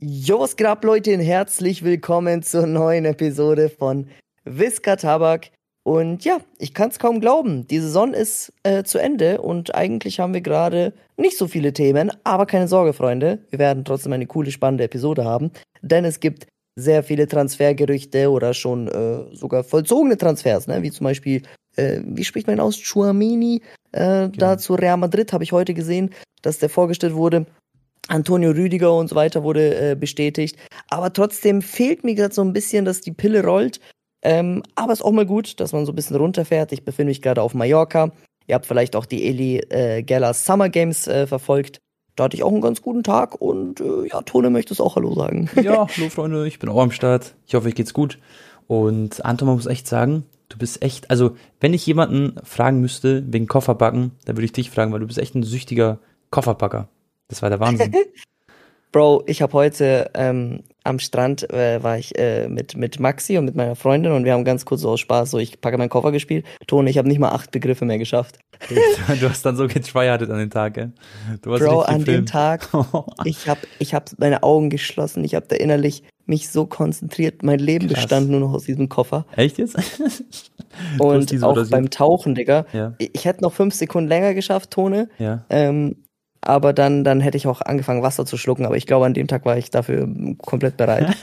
Jo, 0.00 0.38
was 0.38 0.54
geht 0.54 0.68
ab, 0.68 0.84
Leute, 0.84 1.12
und 1.12 1.20
herzlich 1.20 1.82
willkommen 1.82 2.44
zur 2.44 2.68
neuen 2.68 3.04
Episode 3.04 3.68
von 3.68 4.06
Whisker 4.44 4.96
Tabak. 4.96 5.50
Und 5.82 6.24
ja, 6.24 6.38
ich 6.58 6.72
kann 6.72 6.90
es 6.90 7.00
kaum 7.00 7.18
glauben. 7.18 7.66
Die 7.66 7.80
Saison 7.80 8.14
ist 8.14 8.52
äh, 8.62 8.84
zu 8.84 8.98
Ende 8.98 9.40
und 9.40 9.74
eigentlich 9.74 10.20
haben 10.20 10.34
wir 10.34 10.40
gerade 10.40 10.92
nicht 11.16 11.36
so 11.36 11.48
viele 11.48 11.72
Themen, 11.72 12.12
aber 12.22 12.46
keine 12.46 12.68
Sorge, 12.68 12.92
Freunde. 12.92 13.40
Wir 13.50 13.58
werden 13.58 13.84
trotzdem 13.84 14.12
eine 14.12 14.26
coole, 14.26 14.52
spannende 14.52 14.84
Episode 14.84 15.24
haben, 15.24 15.50
denn 15.82 16.04
es 16.04 16.20
gibt 16.20 16.46
sehr 16.76 17.02
viele 17.02 17.26
Transfergerüchte 17.26 18.30
oder 18.30 18.54
schon 18.54 18.86
äh, 18.86 19.34
sogar 19.34 19.64
vollzogene 19.64 20.16
Transfers, 20.16 20.68
ne? 20.68 20.80
wie 20.80 20.92
zum 20.92 21.04
Beispiel, 21.04 21.42
äh, 21.74 22.02
wie 22.04 22.22
spricht 22.22 22.46
man 22.46 22.58
ihn 22.58 22.60
aus? 22.60 22.76
Chuamini, 22.78 23.62
äh, 23.90 23.98
da 23.98 24.28
Genau. 24.28 24.56
zu 24.56 24.74
Real 24.74 24.96
Madrid 24.96 25.32
habe 25.32 25.42
ich 25.42 25.50
heute 25.50 25.74
gesehen, 25.74 26.10
dass 26.42 26.60
der 26.60 26.68
vorgestellt 26.68 27.14
wurde. 27.14 27.46
Antonio 28.08 28.50
Rüdiger 28.50 28.94
und 28.94 29.08
so 29.08 29.14
weiter 29.14 29.42
wurde 29.42 29.92
äh, 29.92 29.94
bestätigt. 29.94 30.56
Aber 30.88 31.12
trotzdem 31.12 31.62
fehlt 31.62 32.04
mir 32.04 32.14
gerade 32.14 32.34
so 32.34 32.42
ein 32.42 32.52
bisschen, 32.52 32.84
dass 32.84 33.00
die 33.00 33.12
Pille 33.12 33.44
rollt. 33.44 33.80
Ähm, 34.22 34.62
aber 34.74 34.92
ist 34.92 35.04
auch 35.04 35.12
mal 35.12 35.26
gut, 35.26 35.60
dass 35.60 35.72
man 35.72 35.86
so 35.86 35.92
ein 35.92 35.96
bisschen 35.96 36.16
runterfährt. 36.16 36.72
Ich 36.72 36.84
befinde 36.84 37.10
mich 37.10 37.22
gerade 37.22 37.42
auf 37.42 37.54
Mallorca. 37.54 38.10
Ihr 38.46 38.54
habt 38.54 38.66
vielleicht 38.66 38.96
auch 38.96 39.06
die 39.06 39.26
Eli 39.26 39.58
äh, 39.68 40.02
Geller 40.02 40.34
Summer 40.34 40.68
Games 40.68 41.06
äh, 41.06 41.26
verfolgt. 41.26 41.78
Da 42.16 42.24
hatte 42.24 42.36
ich 42.36 42.42
auch 42.42 42.50
einen 42.50 42.62
ganz 42.62 42.82
guten 42.82 43.04
Tag 43.04 43.40
und 43.40 43.80
äh, 43.80 44.08
ja, 44.08 44.22
Tone 44.22 44.50
möchte 44.50 44.74
es 44.74 44.80
auch 44.80 44.96
Hallo 44.96 45.14
sagen. 45.14 45.48
Ja, 45.62 45.86
hallo 45.86 46.08
Freunde, 46.08 46.48
ich 46.48 46.58
bin 46.58 46.68
auch 46.68 46.82
am 46.82 46.90
Start. 46.90 47.36
Ich 47.46 47.54
hoffe, 47.54 47.68
euch 47.68 47.76
geht's 47.76 47.94
gut. 47.94 48.18
Und 48.66 49.24
Anton, 49.24 49.46
man 49.46 49.56
muss 49.56 49.66
echt 49.66 49.86
sagen, 49.86 50.24
du 50.48 50.58
bist 50.58 50.82
echt, 50.82 51.10
also 51.10 51.36
wenn 51.60 51.74
ich 51.74 51.86
jemanden 51.86 52.34
fragen 52.42 52.80
müsste 52.80 53.22
wegen 53.32 53.46
Kofferbacken, 53.46 54.12
dann 54.24 54.36
würde 54.36 54.46
ich 54.46 54.52
dich 54.52 54.70
fragen, 54.70 54.92
weil 54.92 55.00
du 55.00 55.06
bist 55.06 55.18
echt 55.18 55.36
ein 55.36 55.44
süchtiger 55.44 56.00
Kofferpacker. 56.30 56.88
Das 57.28 57.42
war 57.42 57.50
der 57.50 57.60
Wahnsinn. 57.60 57.94
Bro, 58.90 59.24
ich 59.26 59.42
habe 59.42 59.52
heute 59.52 60.10
ähm, 60.14 60.60
am 60.82 60.98
Strand 60.98 61.50
äh, 61.52 61.82
war 61.82 61.98
ich 61.98 62.18
äh, 62.18 62.48
mit 62.48 62.74
mit 62.74 62.98
Maxi 62.98 63.36
und 63.36 63.44
mit 63.44 63.54
meiner 63.54 63.76
Freundin 63.76 64.12
und 64.12 64.24
wir 64.24 64.32
haben 64.32 64.44
ganz 64.44 64.64
kurz 64.64 64.80
so 64.80 64.88
aus 64.88 65.00
Spaß 65.00 65.30
so 65.30 65.38
ich 65.38 65.60
packe 65.60 65.76
meinen 65.76 65.90
Koffer 65.90 66.10
gespielt. 66.10 66.46
Tone, 66.66 66.88
ich 66.88 66.96
habe 66.96 67.06
nicht 67.06 67.18
mal 67.18 67.28
acht 67.28 67.50
Begriffe 67.50 67.84
mehr 67.84 67.98
geschafft. 67.98 68.38
du 69.20 69.28
hast 69.28 69.44
dann 69.44 69.56
so 69.56 69.66
getryhardet 69.66 70.30
an 70.30 70.38
den 70.38 70.48
Tag, 70.48 70.72
gell? 70.74 70.92
Du 71.42 71.52
hast 71.52 71.60
Bro, 71.60 71.82
an 71.82 72.04
dem. 72.04 72.24
Tag 72.24 72.66
Ich 73.24 73.46
habe 73.46 73.60
ich 73.78 73.92
hab 73.92 74.10
meine 74.18 74.42
Augen 74.42 74.70
geschlossen. 74.70 75.22
Ich 75.22 75.34
habe 75.34 75.46
da 75.46 75.56
innerlich 75.56 76.02
mich 76.24 76.48
so 76.48 76.64
konzentriert. 76.64 77.42
Mein 77.42 77.58
Leben 77.58 77.88
Krass. 77.88 78.04
bestand 78.04 78.30
nur 78.30 78.40
noch 78.40 78.54
aus 78.54 78.64
diesem 78.64 78.88
Koffer. 78.88 79.26
Echt 79.36 79.58
jetzt? 79.58 79.76
Und 80.98 81.42
auch 81.44 81.68
beim 81.68 81.90
Tauchen, 81.90 82.34
Digga. 82.34 82.64
Ja, 82.72 82.94
Ich 82.98 83.10
ich 83.12 83.24
hätte 83.26 83.42
noch 83.42 83.52
fünf 83.52 83.74
Sekunden 83.74 84.08
länger 84.08 84.32
geschafft, 84.32 84.70
Tone. 84.70 85.08
ja. 85.18 85.44
Ähm, 85.50 85.96
aber 86.40 86.72
dann, 86.72 87.04
dann 87.04 87.20
hätte 87.20 87.36
ich 87.36 87.46
auch 87.46 87.60
angefangen, 87.60 88.02
Wasser 88.02 88.26
zu 88.26 88.36
schlucken. 88.36 88.64
Aber 88.66 88.76
ich 88.76 88.86
glaube, 88.86 89.06
an 89.06 89.14
dem 89.14 89.26
Tag 89.26 89.44
war 89.44 89.56
ich 89.58 89.70
dafür 89.70 90.08
komplett 90.38 90.76
bereit. 90.76 91.16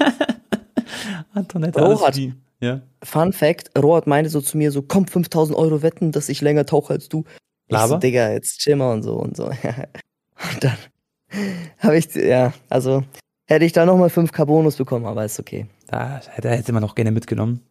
Anton 1.34 1.64
hätte 1.64 1.80
Bro 1.80 1.86
alles 1.86 2.02
hat- 2.06 2.18
wie, 2.18 2.34
ja. 2.62 2.82
Fun 3.04 3.34
Fact, 3.34 3.72
Rohat 3.78 4.08
meinte 4.08 4.30
so 4.30 4.42
zu 4.42 4.58
mir 4.58 4.72
so, 4.72 4.82
komm, 4.82 5.08
5000 5.08 5.58
Euro 5.58 5.82
wetten, 5.82 6.12
dass 6.12 6.30
ich 6.30 6.42
länger 6.42 6.66
tauche 6.66 6.94
als 6.94 7.10
du. 7.10 7.24
Ich 7.68 7.78
so? 7.78 7.98
Digga, 7.98 8.32
jetzt 8.32 8.60
chill 8.60 8.76
mal 8.76 8.94
und 8.94 9.04
so 9.04 9.16
und 9.16 9.36
so. 9.36 9.46
und 9.50 10.64
dann 10.64 10.78
habe 11.80 11.98
ich, 11.98 12.14
ja, 12.16 12.54
also 12.70 13.04
hätte 13.46 13.66
ich 13.66 13.74
da 13.74 13.86
nochmal 13.86 14.10
5k 14.10 14.46
Bonus 14.46 14.76
bekommen, 14.76 15.06
aber 15.06 15.26
ist 15.26 15.40
okay. 15.40 15.68
Da 15.88 16.20
hätte, 16.32 16.74
man 16.74 16.84
auch 16.84 16.96
gerne 16.96 17.12
mitgenommen. 17.12 17.62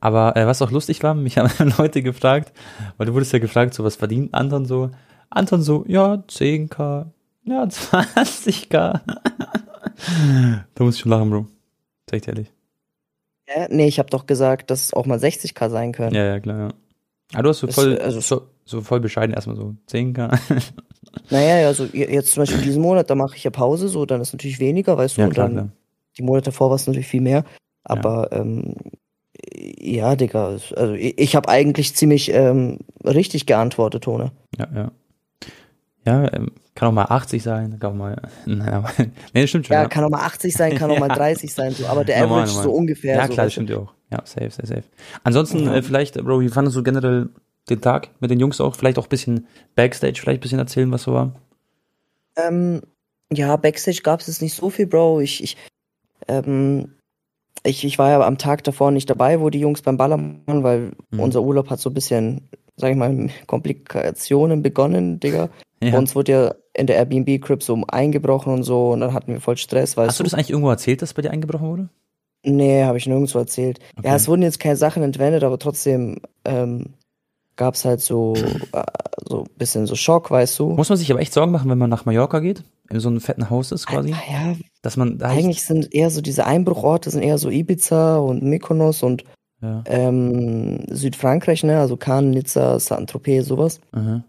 Aber 0.00 0.36
äh, 0.36 0.46
was 0.46 0.62
auch 0.62 0.70
lustig 0.70 1.02
war, 1.02 1.14
mich 1.14 1.38
haben 1.38 1.50
Leute 1.78 2.02
gefragt, 2.02 2.52
weil 2.96 3.06
du 3.06 3.14
wurdest 3.14 3.32
ja 3.32 3.38
gefragt, 3.38 3.74
so 3.74 3.84
was 3.84 3.96
verdient 3.96 4.34
Anton 4.34 4.66
so. 4.66 4.90
Anton 5.30 5.62
so, 5.62 5.84
ja, 5.86 6.14
10k, 6.28 7.06
ja, 7.44 7.62
20k. 7.68 9.00
da 10.74 10.84
muss 10.84 10.94
ich 10.96 11.00
schon 11.00 11.10
lachen, 11.10 11.30
Bro. 11.30 11.46
Sag 12.08 12.16
ich 12.18 12.22
dir 12.22 12.28
ehrlich. 12.30 12.52
Hä? 13.46 13.66
Nee, 13.70 13.86
ich 13.88 13.98
habe 13.98 14.10
doch 14.10 14.26
gesagt, 14.26 14.70
dass 14.70 14.84
es 14.84 14.94
auch 14.94 15.06
mal 15.06 15.18
60k 15.18 15.70
sein 15.70 15.92
können. 15.92 16.14
Ja, 16.14 16.24
ja, 16.24 16.40
klar, 16.40 16.58
ja. 16.58 16.68
Aber 17.34 17.42
du 17.44 17.48
hast 17.50 17.58
so 17.60 17.66
Das, 17.66 17.74
voll, 17.76 17.98
also- 17.98 18.20
so, 18.20 18.42
so 18.64 18.80
voll 18.80 19.00
bescheiden 19.00 19.34
erstmal 19.34 19.56
so 19.56 19.74
10k. 19.90 20.38
Naja, 21.30 21.66
also 21.66 21.84
je- 21.86 22.10
jetzt 22.12 22.32
zum 22.32 22.42
Beispiel 22.42 22.60
diesen 22.62 22.82
Monat, 22.82 23.08
da 23.10 23.14
mache 23.14 23.34
ich 23.34 23.42
ja 23.42 23.50
Pause, 23.50 23.88
so, 23.88 24.04
dann 24.06 24.20
ist 24.20 24.32
natürlich 24.32 24.60
weniger, 24.60 24.96
weißt 24.96 25.16
du, 25.16 25.22
ja, 25.22 25.26
und 25.26 25.32
klar, 25.32 25.46
dann 25.46 25.54
klar. 25.54 25.68
die 26.18 26.22
Monate 26.22 26.46
davor 26.46 26.68
war 26.68 26.76
es 26.76 26.86
natürlich 26.86 27.06
viel 27.08 27.22
mehr. 27.22 27.44
Aber 27.82 28.30
ähm, 28.30 28.74
ja, 29.80 30.14
Digga, 30.16 30.52
es- 30.52 30.72
also 30.74 30.92
ich, 30.94 31.18
ich 31.18 31.34
habe 31.34 31.48
eigentlich 31.48 31.94
ziemlich 31.96 32.30
ähm, 32.32 32.78
richtig 33.04 33.46
geantwortet, 33.46 34.04
Tone. 34.04 34.32
Ja, 34.58 34.68
ja. 34.74 34.92
Ja, 36.08 36.32
ähm, 36.32 36.52
kann 36.74 36.88
auch 36.88 36.92
mal 36.92 37.04
80 37.04 37.42
sein, 37.42 37.78
kann 37.78 37.90
auch 37.92 37.94
mal. 37.96 38.16
Nein, 38.46 38.68
aber, 38.72 38.90
nee, 39.34 39.46
stimmt 39.46 39.66
schon. 39.66 39.74
Ja, 39.74 39.82
Ja, 39.82 39.88
kann 39.88 40.04
auch 40.04 40.10
mal 40.10 40.24
80 40.24 40.54
sein, 40.54 40.74
kann 40.76 40.90
auch 40.90 40.98
mal 40.98 41.08
Ja. 41.10 41.14
30 41.16 41.52
sein, 41.52 41.72
so, 41.74 41.86
aber 41.86 42.04
der 42.04 42.20
Normal, 42.20 42.38
Average 42.44 42.50
ist 42.50 42.56
so 42.56 42.62
normal. 42.68 42.78
ungefähr. 42.80 43.16
ja 43.16 43.26
so, 43.26 43.32
klar, 43.34 43.46
das 43.46 43.52
stimmt 43.52 43.70
ja 43.70 43.76
auch. 43.78 43.94
Ja, 44.10 44.22
safe, 44.24 44.50
safe, 44.50 44.66
safe. 44.66 44.84
Ansonsten, 45.24 45.64
Ja. 45.64 45.74
äh, 45.74 45.82
vielleicht, 45.82 46.14
Bro, 46.14 46.40
wie 46.40 46.48
fandest 46.48 46.76
du 46.76 46.82
generell 46.82 47.28
den 47.68 47.80
Tag 47.82 48.08
mit 48.20 48.30
den 48.30 48.40
Jungs 48.40 48.60
auch? 48.60 48.74
Vielleicht 48.74 48.98
auch 48.98 49.04
ein 49.06 49.10
bisschen 49.10 49.46
Backstage, 49.74 50.18
vielleicht 50.20 50.38
ein 50.38 50.42
bisschen 50.42 50.58
erzählen, 50.58 50.90
was 50.90 51.02
so 51.02 51.12
war? 51.12 51.34
Ähm, 52.36 52.80
ja, 53.32 53.56
Backstage 53.56 54.00
gab 54.02 54.20
es 54.20 54.28
jetzt 54.28 54.40
nicht 54.40 54.54
so 54.54 54.70
viel, 54.70 54.86
Bro. 54.86 55.20
Ich, 55.20 55.42
ich, 55.42 55.56
ähm, 56.28 56.94
ich, 57.64 57.84
ich 57.84 57.98
war 57.98 58.10
ja 58.10 58.20
am 58.26 58.38
Tag 58.38 58.64
davor 58.64 58.90
nicht 58.92 59.10
dabei, 59.10 59.40
wo 59.40 59.50
die 59.50 59.60
Jungs 59.60 59.82
beim 59.82 59.96
Ballern 59.98 60.40
waren, 60.46 60.62
weil 60.62 60.92
Mhm. 61.10 61.20
unser 61.20 61.42
Urlaub 61.42 61.68
hat 61.70 61.80
so 61.80 61.90
ein 61.90 61.94
bisschen, 61.94 62.48
sag 62.76 62.90
ich 62.92 62.96
mal, 62.96 63.28
Komplikationen 63.46 64.62
begonnen, 64.62 65.20
Digga. 65.20 65.50
Ja. 65.82 65.92
Bei 65.92 65.98
uns 65.98 66.14
wurde 66.14 66.32
ja 66.32 66.54
in 66.74 66.86
der 66.86 66.96
Airbnb-Crib 66.96 67.62
so 67.62 67.80
eingebrochen 67.88 68.52
und 68.52 68.62
so 68.64 68.90
und 68.90 69.00
dann 69.00 69.12
hatten 69.14 69.32
wir 69.32 69.40
voll 69.40 69.56
Stress, 69.56 69.96
weißt 69.96 70.08
Hast 70.08 70.20
du 70.20 70.24
das 70.24 70.34
eigentlich 70.34 70.50
irgendwo 70.50 70.70
erzählt, 70.70 71.02
dass 71.02 71.14
bei 71.14 71.22
dir 71.22 71.30
eingebrochen 71.30 71.68
wurde? 71.68 71.88
Nee, 72.44 72.84
habe 72.84 72.98
ich 72.98 73.06
nirgendwo 73.06 73.38
erzählt. 73.38 73.78
Okay. 73.96 74.08
Ja, 74.08 74.14
es 74.16 74.28
wurden 74.28 74.42
jetzt 74.42 74.60
keine 74.60 74.76
Sachen 74.76 75.02
entwendet, 75.02 75.42
aber 75.44 75.58
trotzdem 75.58 76.20
ähm, 76.44 76.94
gab 77.56 77.74
es 77.74 77.84
halt 77.84 78.00
so 78.00 78.34
äh, 78.72 78.82
so 79.28 79.40
ein 79.42 79.48
bisschen 79.56 79.86
so 79.86 79.94
Schock, 79.96 80.30
weißt 80.30 80.58
du? 80.58 80.70
Muss 80.70 80.88
man 80.88 80.98
sich 80.98 81.10
aber 81.10 81.20
echt 81.20 81.32
Sorgen 81.32 81.52
machen, 81.52 81.70
wenn 81.70 81.78
man 81.78 81.90
nach 81.90 82.04
Mallorca 82.06 82.38
geht, 82.40 82.62
in 82.90 83.00
so 83.00 83.08
einem 83.08 83.20
fetten 83.20 83.50
Haus 83.50 83.72
ist 83.72 83.86
quasi, 83.86 84.12
Ah, 84.12 84.32
Ja, 84.32 84.56
dass 84.82 84.96
man 84.96 85.18
da 85.18 85.26
eigentlich 85.28 85.62
sind 85.64 85.92
eher 85.94 86.10
so 86.10 86.20
diese 86.20 86.46
Einbruchorte 86.46 87.10
sind 87.10 87.22
eher 87.22 87.38
so 87.38 87.50
Ibiza 87.50 88.18
und 88.18 88.42
Mykonos 88.42 89.02
und 89.02 89.24
Ja, 89.60 89.82
ähm, 89.86 90.84
Südfrankreich, 90.88 91.64
ne? 91.64 91.80
Also 91.80 91.96
Cannes, 91.96 92.34
Nizza, 92.34 92.78
Saint-Tropez, 92.78 93.46
sowas. 93.46 93.80
aha. 93.92 94.22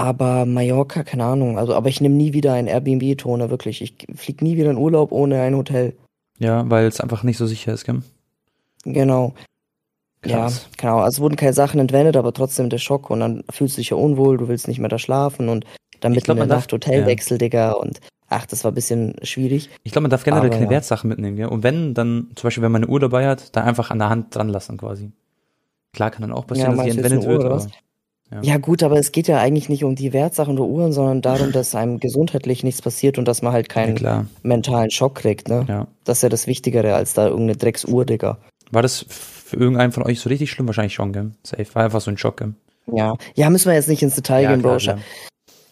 Aber 0.00 0.46
Mallorca, 0.46 1.02
keine 1.02 1.24
Ahnung. 1.24 1.58
Also, 1.58 1.74
aber 1.74 1.90
ich 1.90 2.00
nehme 2.00 2.14
nie 2.14 2.32
wieder 2.32 2.54
ein 2.54 2.66
Airbnb-Toner, 2.66 3.50
wirklich. 3.50 3.82
Ich 3.82 3.94
flieg 4.16 4.40
nie 4.40 4.56
wieder 4.56 4.70
in 4.70 4.78
Urlaub 4.78 5.12
ohne 5.12 5.42
ein 5.42 5.54
Hotel. 5.54 5.94
ja 6.38 6.64
weil 6.70 6.86
es 6.86 7.00
einfach 7.00 7.22
nicht 7.22 7.36
so 7.36 7.46
sicher 7.46 7.74
ist, 7.74 7.84
gell? 7.84 8.00
Genau. 8.84 9.34
Krass. 10.22 10.68
Ja, 10.70 10.70
genau. 10.78 10.98
Also 11.00 11.16
es 11.16 11.20
wurden 11.20 11.36
keine 11.36 11.52
Sachen 11.52 11.80
entwendet, 11.80 12.16
aber 12.16 12.32
trotzdem 12.32 12.70
der 12.70 12.78
Schock 12.78 13.10
und 13.10 13.20
dann 13.20 13.44
fühlst 13.50 13.76
du 13.76 13.80
dich 13.82 13.90
ja 13.90 13.98
unwohl, 13.98 14.38
du 14.38 14.48
willst 14.48 14.68
nicht 14.68 14.78
mehr 14.78 14.88
da 14.88 14.98
schlafen 14.98 15.50
und 15.50 15.66
dann 16.00 16.12
mitten 16.12 16.24
glaub, 16.24 16.38
in 16.38 16.48
der 16.48 16.56
Nacht 16.56 16.72
Hotelwechsel, 16.72 17.36
Digga, 17.36 17.72
und 17.72 18.00
ach, 18.30 18.46
das 18.46 18.64
war 18.64 18.72
ein 18.72 18.74
bisschen 18.74 19.16
schwierig. 19.22 19.68
Ich 19.82 19.92
glaube, 19.92 20.04
man 20.04 20.10
darf 20.10 20.24
generell 20.24 20.46
Aber 20.46 20.54
keine 20.54 20.64
ja. 20.64 20.70
Wertsachen 20.70 21.08
mitnehmen, 21.08 21.36
gell? 21.36 21.48
Und 21.48 21.62
wenn, 21.62 21.92
dann, 21.92 22.30
zum 22.36 22.46
Beispiel, 22.46 22.62
wenn 22.62 22.72
man 22.72 22.84
eine 22.84 22.90
Uhr 22.90 23.00
dabei 23.00 23.26
hat, 23.28 23.54
dann 23.54 23.64
einfach 23.64 23.90
an 23.90 23.98
der 23.98 24.08
Hand 24.08 24.34
dran 24.34 24.48
lassen 24.48 24.78
quasi. 24.78 25.10
Klar 25.92 26.10
kann 26.10 26.22
dann 26.22 26.32
auch 26.32 26.46
passieren, 26.46 26.70
Ja, 26.70 26.76
dass 26.76 26.84
die 26.84 26.90
jetzt 26.90 27.04
entwendet 27.04 27.26
Uhr 27.26 27.32
wird, 27.32 27.44
oder 27.44 27.54
aber. 27.56 27.66
Ja. 28.30 28.42
Ja. 28.42 28.56
gut, 28.58 28.82
aber 28.82 28.96
es 28.98 29.12
geht 29.12 29.26
ja 29.28 29.38
eigentlich 29.38 29.68
nicht 29.68 29.82
um 29.84 29.94
die 29.96 30.12
Wertsachen 30.12 30.58
oder 30.58 30.68
Uhren, 30.68 30.92
sondern 30.92 31.20
darum, 31.22 31.50
dass 31.52 31.74
einem 31.74 31.98
gesundheitlich 31.98 32.62
nichts 32.62 32.80
passiert 32.82 33.18
und 33.18 33.26
dass 33.26 33.42
man 33.42 33.52
halt 33.52 33.66
Ja, 33.68 33.74
keinen 33.74 33.94
klar. 33.96 34.26
mentalen 34.42 34.90
Schock 34.90 35.16
kriegt, 35.16 35.48
ne? 35.48 35.64
Ja. 35.68 35.86
Das 36.04 36.18
ist 36.18 36.22
ja 36.22 36.28
das 36.28 36.46
Wichtigere 36.46 36.94
als 36.94 37.12
da 37.14 37.26
irgendeine 37.26 37.56
Drecksuhr, 37.56 38.04
Digga. 38.04 38.38
War 38.70 38.82
das 38.82 39.04
für 39.08 39.56
irgendeinen 39.56 39.90
von 39.92 40.04
euch 40.04 40.20
so 40.20 40.28
richtig 40.28 40.50
schlimm? 40.50 40.66
Wahrscheinlich 40.68 40.94
schon, 40.94 41.12
gell? 41.12 41.32
Safe. 41.44 41.66
War 41.74 41.84
einfach 41.84 42.00
so 42.00 42.10
ein 42.10 42.18
Schock, 42.18 42.36
gell? 42.36 42.54
Ja. 42.92 43.14
Ja, 43.34 43.50
müssen 43.50 43.66
wir 43.68 43.74
jetzt 43.74 43.88
nicht 43.88 44.02
ins 44.02 44.14
Detail 44.14 44.42
Ja, 44.44 44.50
gehen, 44.52 44.62
Bro. 44.62 44.76
klar. 44.76 44.98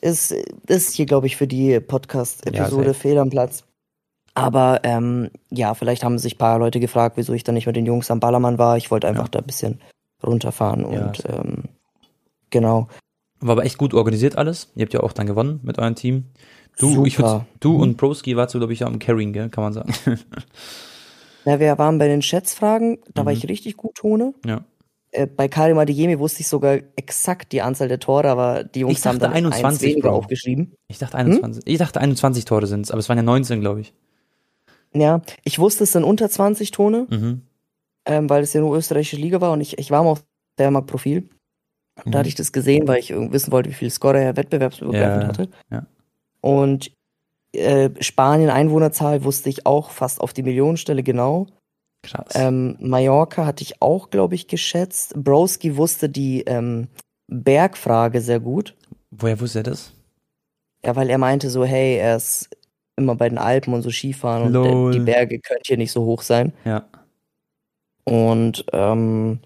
ist, 0.01 0.33
ist 0.67 0.95
hier, 0.95 1.07
glaube 1.07 1.27
ich, 1.27 1.37
für 1.37 1.47
die 1.47 1.79
Podcast-Episode 1.81 2.87
Ja, 2.89 2.93
fehl 2.93 3.19
am 3.19 3.31
Platz. 3.31 3.63
Aber 4.35 4.81
ähm, 4.85 5.31
ja, 5.51 5.75
vielleicht 5.75 6.05
haben 6.05 6.19
sich 6.19 6.35
ein 6.35 6.39
paar 6.39 6.59
Leute 6.59 6.79
gefragt, 6.81 7.17
wieso 7.17 7.33
ich 7.33 7.43
dann 7.45 7.55
nicht 7.57 7.67
mit 7.67 7.75
den 7.77 7.87
Jungs 7.87 8.11
am 8.11 8.21
Ballermann 8.21 8.59
war. 8.59 8.77
Ich 8.77 8.91
wollte 8.91 9.09
einfach 9.09 9.25
Ja. 9.25 9.29
da 9.31 9.39
ein 9.41 9.47
bisschen 9.47 9.81
runterfahren 10.25 10.81
Ja, 10.81 10.87
und 11.07 11.23
ähm, 11.29 11.65
genau. 12.51 12.89
War 13.41 13.53
aber 13.53 13.65
echt 13.65 13.79
gut 13.79 13.95
organisiert 13.95 14.37
alles. 14.37 14.73
Ihr 14.75 14.83
habt 14.85 14.95
ja 14.95 15.01
auch 15.01 15.13
dann 15.13 15.27
gewonnen 15.27 15.61
mit 15.63 15.79
eurem 15.79 15.95
Team. 15.95 16.25
Du, 16.79 17.05
ich 17.07 17.19
würd, 17.19 17.29
Super. 17.29 17.47
du 17.61 17.73
Mhm. 17.75 17.81
und 17.81 17.97
Broski 17.97 18.37
warst 18.37 18.55
du, 18.55 18.59
glaube 18.59 18.73
ich, 18.73 18.81
ja 18.81 18.87
am 18.87 18.99
Carrying, 18.99 19.33
gell? 19.33 19.49
Kann 19.49 19.65
man 19.65 19.73
sagen. 19.73 19.93
Ja, 21.45 21.59
wir 21.61 21.79
waren 21.79 21.99
bei 21.99 22.09
den 22.09 22.21
Schätzfragen, 22.21 22.99
da 23.15 23.25
war 23.25 23.33
Mhm. 23.33 23.39
ich 23.39 23.49
richtig 23.49 23.77
gut, 23.77 23.95
Tone. 23.95 24.35
ja. 24.45 24.65
Äh, 25.11 25.27
bei 25.27 25.49
Karim 25.49 25.79
Adeyemi 25.79 26.19
wusste 26.19 26.43
ich 26.43 26.49
sogar 26.49 26.79
exakt 26.97 27.53
die 27.53 27.63
Anzahl 27.63 27.89
der 27.89 27.99
Tore, 27.99 28.29
aber 28.29 28.65
die 28.65 28.81
Jungs 28.81 28.99
Ich 28.99 29.07
haben 29.07 29.19
eins 29.23 29.33
21, 29.55 29.93
weniger 29.93 30.13
aufgeschrieben. 30.13 30.75
Ich 30.89 30.99
dachte 30.99 31.17
21. 31.17 31.63
Ich 31.67 31.79
dachte 31.79 31.99
21 32.03 32.45
Tore 32.45 32.67
sind's, 32.67 32.91
aber 32.91 32.99
es 32.99 33.09
waren 33.09 33.17
ja 33.17 33.23
19, 33.23 33.61
glaube 33.63 33.81
ich. 33.81 33.95
Ja, 34.93 35.23
ich 35.45 35.59
wusste, 35.59 35.85
es 35.85 35.93
sind 35.93 36.05
unter 36.05 36.29
20 36.29 36.73
Tone. 36.73 37.07
Mhm. 37.09 37.43
ähm, 38.05 38.29
weil 38.29 38.43
es 38.43 38.53
ja 38.53 38.61
nur 38.61 38.77
österreichische 38.77 39.17
Liga 39.17 39.41
war 39.41 39.53
und 39.53 39.63
ich, 39.63 39.79
ich 39.79 39.91
war 39.91 40.03
mal 40.05 40.11
auf 40.11 40.25
Wehrmarkt-Profil. 40.59 41.31
Und 41.99 42.07
Mhm. 42.07 42.11
da 42.13 42.19
hatte 42.21 42.29
ich 42.29 42.35
das 42.35 42.53
gesehen, 42.53 42.87
weil 42.89 42.99
ich 43.01 43.11
wissen 43.11 43.53
wollte, 43.53 43.69
wie 43.71 43.75
viel 43.75 43.91
Scorer 43.91 44.21
er 44.21 44.37
wettbewerbsübergreifend 44.37 45.23
Ja, 45.23 45.29
hatte. 45.29 45.49
ja. 45.71 45.87
Und 46.41 46.93
Äh, 47.55 47.91
Spanien 48.01 48.51
Einwohnerzahl 48.51 49.25
wusste 49.25 49.49
ich 49.49 49.65
auch 49.65 49.91
fast 49.91 50.21
auf 50.21 50.35
die 50.35 50.43
Millionenstelle 50.43 51.03
genau. 51.03 51.47
Krass. 52.03 52.29
Ähm, 52.35 52.77
Mallorca 52.79 53.47
hatte 53.47 53.63
ich 53.63 53.81
auch, 53.81 54.11
glaube 54.11 54.35
ich, 54.35 54.49
geschätzt. 54.49 55.15
Broski 55.17 55.79
wusste 55.79 56.11
die 56.11 56.43
ähm, 56.43 56.89
Bergfrage 57.27 58.21
sehr 58.21 58.39
gut. 58.39 58.77
Woher 59.11 59.41
wusste 59.41 59.61
er 59.61 59.63
das? 59.63 59.95
Ja, 60.85 60.95
weil 60.95 61.09
er 61.09 61.17
meinte 61.17 61.49
so, 61.49 61.65
hey, 61.65 61.97
er 61.97 62.17
ist 62.17 62.51
immer 62.97 63.15
bei 63.17 63.31
den 63.31 63.39
Alpen 63.39 63.73
und 63.73 63.81
so 63.81 63.91
Skifahren 63.91 64.43
und 64.45 64.53
Lol. 64.53 64.93
der, 64.93 65.01
die 65.01 65.05
Berge 65.07 65.39
können 65.41 65.61
hier 65.65 65.79
nicht 65.79 65.91
so 65.93 66.05
hoch 66.05 66.21
sein. 66.21 66.53
Ja. 66.67 66.85
Und 68.05 68.67
ähm, 68.75 69.41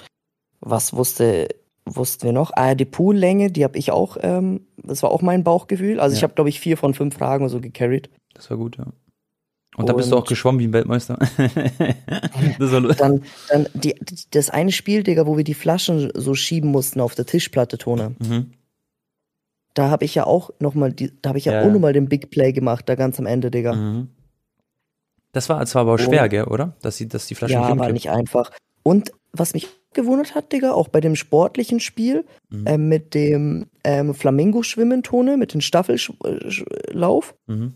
was 0.61 0.93
wusste 0.93 1.49
wussten 1.85 2.25
wir 2.25 2.33
noch? 2.33 2.53
Ah, 2.55 2.75
die 2.75 2.85
Poollänge, 2.85 3.51
die 3.51 3.65
habe 3.65 3.77
ich 3.79 3.91
auch, 3.91 4.17
ähm, 4.21 4.67
das 4.77 5.03
war 5.03 5.11
auch 5.11 5.23
mein 5.23 5.45
Bauchgefühl. 5.45 6.01
Also 6.01 6.15
ich 6.15 6.21
Ja. 6.23 6.29
habe, 6.29 6.35
glaube 6.35 6.51
ich, 6.51 6.61
vier 6.61 6.77
von 6.77 6.95
fünf 6.95 7.15
Fragen 7.17 7.49
so 7.49 7.61
gecarried. 7.61 8.11
Das 8.35 8.51
war 8.51 8.57
gut, 8.57 8.79
ja. 8.79 8.87
Und 9.77 9.89
da 9.89 9.95
bist 9.95 10.13
du 10.13 10.17
auch 10.17 10.21
Und- 10.21 10.29
geschwommen 10.29 10.61
wie 10.61 10.67
ein 10.67 10.73
Weltmeister. 10.75 11.17
das 12.59 12.73
war 12.73 12.81
lustig. 12.81 12.99
Dann, 12.99 13.23
dann 13.49 13.67
die, 13.75 13.95
das 14.31 14.51
eine 14.51 14.71
Spiel, 14.71 15.03
Digga, 15.03 15.27
wo 15.27 15.37
wir 15.37 15.45
die 15.45 15.55
Flaschen 15.55 16.11
so 16.15 16.35
schieben 16.35 16.71
mussten 16.71 17.01
auf 17.01 17.15
der 17.15 17.25
Tischplatte, 17.27 17.79
Tone. 17.79 18.15
Mhm. 18.19 18.53
Da 19.75 19.89
habe 19.89 20.05
ich 20.05 20.15
ja 20.15 20.25
auch 20.27 20.51
nochmal, 20.61 20.93
da 20.93 21.31
habe 21.31 21.39
ich 21.39 21.47
ja, 21.47 21.55
Ja, 21.55 21.63
auch 21.67 21.73
nochmal 21.73 21.95
den 21.95 22.07
Big 22.09 22.31
Play 22.31 22.53
gemacht, 22.53 22.87
da 22.89 22.95
ganz 22.95 23.19
am 23.19 23.25
Ende, 23.25 23.51
Digga. 23.51 23.73
Mhm. 23.73 24.09
Das 25.33 25.49
war 25.49 25.65
zwar 25.65 25.83
aber 25.83 25.95
auch 25.95 25.99
Und- 25.99 26.05
schwer, 26.05 26.29
gell, 26.29 26.45
oder? 26.45 26.77
Dass, 26.83 26.99
sie, 26.99 27.09
dass 27.09 27.27
die 27.27 27.35
Flasche 27.35 27.55
ja, 27.55 27.79
war 27.79 27.91
nicht 27.93 28.11
einfach. 28.11 28.51
Und 28.83 29.13
was 29.33 29.55
mich 29.55 29.69
gewundert 29.95 30.35
hat, 30.35 30.53
Digga, 30.53 30.73
auch 30.73 30.89
bei 30.89 31.01
dem 31.01 31.17
sportlichen 31.17 31.81
Spiel 31.81 32.25
Mhm. 32.51 32.65
ähm, 32.67 32.89
mit 32.89 33.15
dem 33.15 33.67
ähm, 33.85 34.15
Flamingo-Schwimmen, 34.15 35.03
Tone, 35.03 35.37
mit 35.37 35.55
dem 35.55 35.61
Staffellauf, 35.61 37.35
Mhm. 37.47 37.75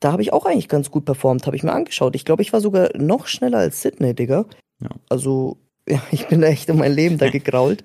da 0.00 0.12
habe 0.12 0.22
ich 0.22 0.32
auch 0.32 0.44
eigentlich 0.46 0.68
ganz 0.68 0.90
gut 0.90 1.04
performt, 1.04 1.46
habe 1.46 1.56
ich 1.56 1.62
mir 1.62 1.72
angeschaut. 1.72 2.14
Ich 2.14 2.24
glaube, 2.24 2.42
ich 2.42 2.52
war 2.52 2.60
sogar 2.60 2.90
noch 2.96 3.26
schneller 3.26 3.58
als 3.58 3.82
Sydney, 3.82 4.14
Digga. 4.14 4.44
Ja. 4.80 4.90
Also, 5.08 5.56
ja, 5.88 6.02
ich 6.10 6.26
bin 6.28 6.40
da 6.40 6.48
echt 6.48 6.68
um 6.70 6.78
mein 6.78 6.92
Leben 6.92 7.18
da 7.18 7.28
gegrault. 7.30 7.82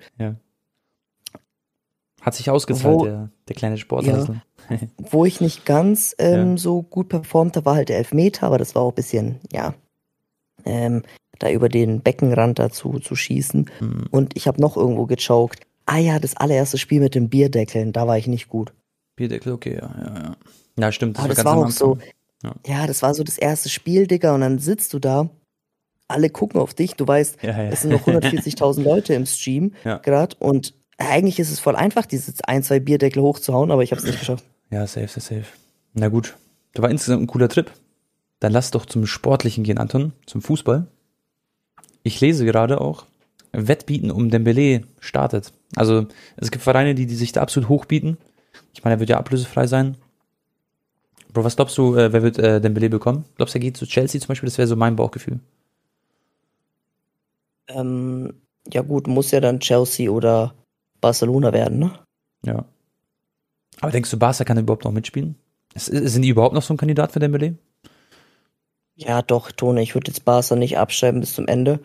Hat 2.20 2.34
sich 2.34 2.50
ausgezahlt, 2.50 2.94
Wo- 3.00 3.04
der, 3.04 3.30
der 3.48 3.56
kleine 3.56 3.78
Sportler. 3.78 4.40
Wo 4.98 5.24
ich 5.24 5.40
nicht 5.40 5.64
ganz 5.66 6.14
ähm, 6.18 6.50
Ja. 6.52 6.56
so 6.56 6.82
gut 6.82 7.08
performt 7.08 7.56
habe, 7.56 7.66
war 7.66 7.74
halt 7.74 7.88
der 7.88 7.98
Elfmeter, 7.98 8.46
aber 8.46 8.58
das 8.58 8.74
war 8.74 8.82
auch 8.82 8.92
ein 8.92 8.94
bisschen, 8.94 9.40
ja, 9.52 9.74
ähm, 10.64 11.02
da 11.42 11.50
über 11.50 11.68
den 11.68 12.00
Beckenrand 12.00 12.58
dazu 12.58 12.98
zu 12.98 13.16
schießen. 13.16 13.70
Mhm. 13.80 14.06
Und 14.10 14.36
ich 14.36 14.46
habe 14.46 14.60
noch 14.60 14.76
irgendwo 14.76 15.06
gechoked. 15.06 15.60
Ah 15.86 15.98
ja, 15.98 16.18
das 16.18 16.36
allererste 16.36 16.78
Spiel 16.78 17.00
mit 17.00 17.14
den 17.14 17.28
Bierdeckeln, 17.28 17.92
da 17.92 18.06
war 18.06 18.16
ich 18.18 18.26
nicht 18.26 18.48
gut. 18.48 18.72
Bierdeckel, 19.16 19.52
okay, 19.52 19.74
ja, 19.74 19.94
ja, 19.98 20.14
ja. 20.14 20.36
Ja, 20.78 20.92
stimmt. 20.92 21.18
Aber 21.18 21.28
das 21.28 21.44
war 21.44 21.56
auch 21.56 21.70
so. 21.70 21.98
Ja. 22.42 22.54
ja, 22.66 22.86
das 22.86 23.02
war 23.02 23.14
so 23.14 23.22
das 23.24 23.38
erste 23.38 23.68
Spiel, 23.68 24.06
Digga, 24.06 24.34
und 24.34 24.40
dann 24.40 24.58
sitzt 24.58 24.92
du 24.94 24.98
da, 24.98 25.30
alle 26.08 26.28
gucken 26.30 26.60
auf 26.60 26.74
dich, 26.74 26.94
du 26.94 27.06
weißt, 27.06 27.42
Ja, 27.42 27.50
ja. 27.50 27.68
es 27.70 27.82
sind 27.82 27.92
noch 27.92 28.06
140.000 28.06 28.82
Leute 28.84 29.14
im 29.14 29.26
Stream 29.26 29.72
gerade 29.84 30.36
und 30.38 30.74
eigentlich 30.98 31.38
ist 31.38 31.50
es 31.50 31.60
voll 31.60 31.76
einfach, 31.76 32.06
diese 32.06 32.32
ein, 32.46 32.62
zwei 32.62 32.80
Bierdeckel 32.80 33.22
hochzuhauen, 33.22 33.70
aber 33.70 33.82
ich 33.82 33.92
habe 33.92 34.00
es 34.00 34.06
nicht 34.06 34.18
geschafft. 34.18 34.44
Ja, 34.70 34.86
safe, 34.86 35.08
safe, 35.08 35.20
safe. 35.20 35.46
Na 35.94 36.08
gut. 36.08 36.36
Da 36.74 36.82
war 36.82 36.90
insgesamt 36.90 37.22
ein 37.22 37.26
cooler 37.26 37.48
Trip. 37.48 37.70
Dann 38.40 38.52
lass 38.52 38.70
doch 38.70 38.86
zum 38.86 39.06
Sportlichen 39.06 39.64
gehen, 39.64 39.78
Anton, 39.78 40.12
zum 40.26 40.42
Fußball. 40.42 40.86
Ich 42.02 42.20
lese 42.20 42.44
gerade 42.44 42.80
auch, 42.80 43.06
Wettbieten 43.52 44.10
um 44.10 44.30
Dembele 44.30 44.82
startet. 45.00 45.52
Also 45.76 46.06
es 46.36 46.50
gibt 46.50 46.64
Vereine, 46.64 46.94
die, 46.94 47.06
die 47.06 47.14
sich 47.14 47.32
da 47.32 47.42
absolut 47.42 47.68
hochbieten. 47.68 48.16
Ich 48.74 48.82
meine, 48.82 48.96
er 48.96 49.00
wird 49.00 49.10
ja 49.10 49.18
ablösefrei 49.18 49.66
sein. 49.66 49.96
Bro, 51.32 51.44
was 51.44 51.56
glaubst 51.56 51.78
du, 51.78 51.94
äh, 51.96 52.12
wer 52.12 52.22
wird 52.22 52.38
äh, 52.38 52.60
Dembele 52.60 52.90
bekommen? 52.90 53.24
Glaubst 53.36 53.54
du, 53.54 53.58
er 53.58 53.62
geht 53.62 53.76
zu 53.76 53.86
Chelsea 53.86 54.20
zum 54.20 54.28
Beispiel? 54.28 54.48
Das 54.48 54.58
wäre 54.58 54.68
so 54.68 54.76
mein 54.76 54.96
Bauchgefühl. 54.96 55.40
Ähm, 57.68 58.34
ja 58.70 58.82
gut, 58.82 59.06
muss 59.06 59.30
ja 59.30 59.40
dann 59.40 59.60
Chelsea 59.60 60.10
oder 60.10 60.54
Barcelona 61.00 61.52
werden, 61.52 61.78
ne? 61.78 61.98
Ja. 62.44 62.64
Aber 63.80 63.92
denkst 63.92 64.10
du, 64.10 64.18
Barca 64.18 64.44
kann 64.44 64.58
überhaupt 64.58 64.84
noch 64.84 64.92
mitspielen? 64.92 65.36
Sind 65.74 66.22
die 66.22 66.28
überhaupt 66.28 66.54
noch 66.54 66.62
so 66.62 66.74
ein 66.74 66.76
Kandidat 66.76 67.12
für 67.12 67.18
Dembele? 67.18 67.56
Ja, 68.96 69.22
doch, 69.22 69.50
Tone, 69.52 69.82
ich 69.82 69.94
würde 69.94 70.10
jetzt 70.10 70.24
Barca 70.24 70.54
nicht 70.56 70.78
abschreiben 70.78 71.20
bis 71.20 71.34
zum 71.34 71.48
Ende. 71.48 71.80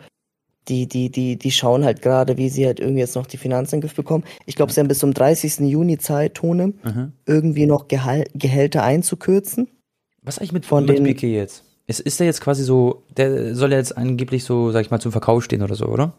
Die, 0.68 0.86
die, 0.86 1.10
die, 1.10 1.36
die 1.36 1.50
schauen 1.50 1.82
halt 1.84 2.02
gerade, 2.02 2.36
wie 2.36 2.50
sie 2.50 2.66
halt 2.66 2.78
irgendwie 2.78 3.00
jetzt 3.00 3.14
noch 3.16 3.26
die 3.26 3.38
Finanzen 3.38 3.76
in 3.76 3.80
den 3.80 3.86
Griff 3.88 3.96
bekommen. 3.96 4.24
Ich 4.44 4.54
glaube, 4.54 4.70
sie 4.72 4.80
haben 4.80 4.88
bis 4.88 4.98
zum 4.98 5.14
30. 5.14 5.60
Juni 5.60 5.96
Zeit, 5.96 6.34
Tone, 6.34 6.74
Mhm. 6.84 7.12
irgendwie 7.24 7.64
noch 7.64 7.88
Gehal 7.88 8.24
Gehälter 8.34 8.82
einzukürzen. 8.82 9.68
Was 10.22 10.38
eigentlich 10.38 10.52
mit, 10.52 10.66
Von 10.66 10.84
mit 10.84 10.98
den- 10.98 11.04
Piquet 11.04 11.34
jetzt? 11.34 11.64
Ist, 11.86 12.00
ist 12.00 12.20
der 12.20 12.26
jetzt 12.26 12.42
quasi 12.42 12.62
so, 12.64 13.02
der 13.16 13.54
soll 13.54 13.72
ja 13.72 13.78
jetzt 13.78 13.96
angeblich 13.96 14.44
so, 14.44 14.70
sag 14.72 14.82
ich 14.84 14.90
mal, 14.90 15.00
zum 15.00 15.10
Verkauf 15.12 15.42
stehen 15.44 15.62
oder 15.62 15.74
so, 15.74 15.86
oder? 15.86 16.12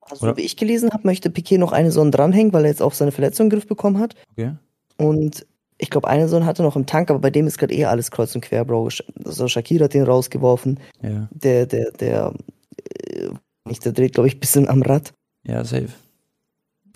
Also, 0.00 0.26
Oder? 0.26 0.36
wie 0.38 0.42
ich 0.42 0.56
gelesen 0.56 0.90
habe, 0.92 1.06
möchte 1.06 1.28
Piquet 1.30 1.58
noch 1.58 1.72
eine 1.72 1.92
Sonne 1.92 2.10
dranhängen, 2.10 2.52
weil 2.54 2.64
er 2.64 2.70
jetzt 2.70 2.82
auch 2.82 2.94
seine 2.94 3.12
Verletzung 3.12 3.46
in 3.46 3.50
den 3.50 3.58
Griff 3.58 3.68
bekommen 3.68 3.98
hat. 3.98 4.14
Okay. 4.32 4.52
Und 4.96 5.46
ich 5.82 5.90
glaube, 5.90 6.06
eine 6.06 6.28
Sonne 6.28 6.46
hat 6.46 6.60
er 6.60 6.64
noch 6.64 6.76
im 6.76 6.86
Tank, 6.86 7.10
aber 7.10 7.18
bei 7.18 7.30
dem 7.30 7.48
ist 7.48 7.58
gerade 7.58 7.74
eh 7.74 7.86
alles 7.86 8.12
kreuz 8.12 8.32
und 8.36 8.42
quer, 8.42 8.64
Bro. 8.64 8.90
Also 9.24 9.48
Shakira 9.48 9.86
hat 9.86 9.94
den 9.94 10.04
rausgeworfen. 10.04 10.78
Ja. 11.02 11.28
Der, 11.32 11.66
der, 11.66 11.90
der, 11.90 12.34
äh, 12.94 13.30
nicht, 13.64 13.84
der 13.84 13.90
dreht, 13.90 14.14
glaube 14.14 14.28
ich, 14.28 14.36
ein 14.36 14.40
bisschen 14.40 14.68
am 14.68 14.82
Rad. 14.82 15.12
Ja, 15.42 15.64
safe. 15.64 15.88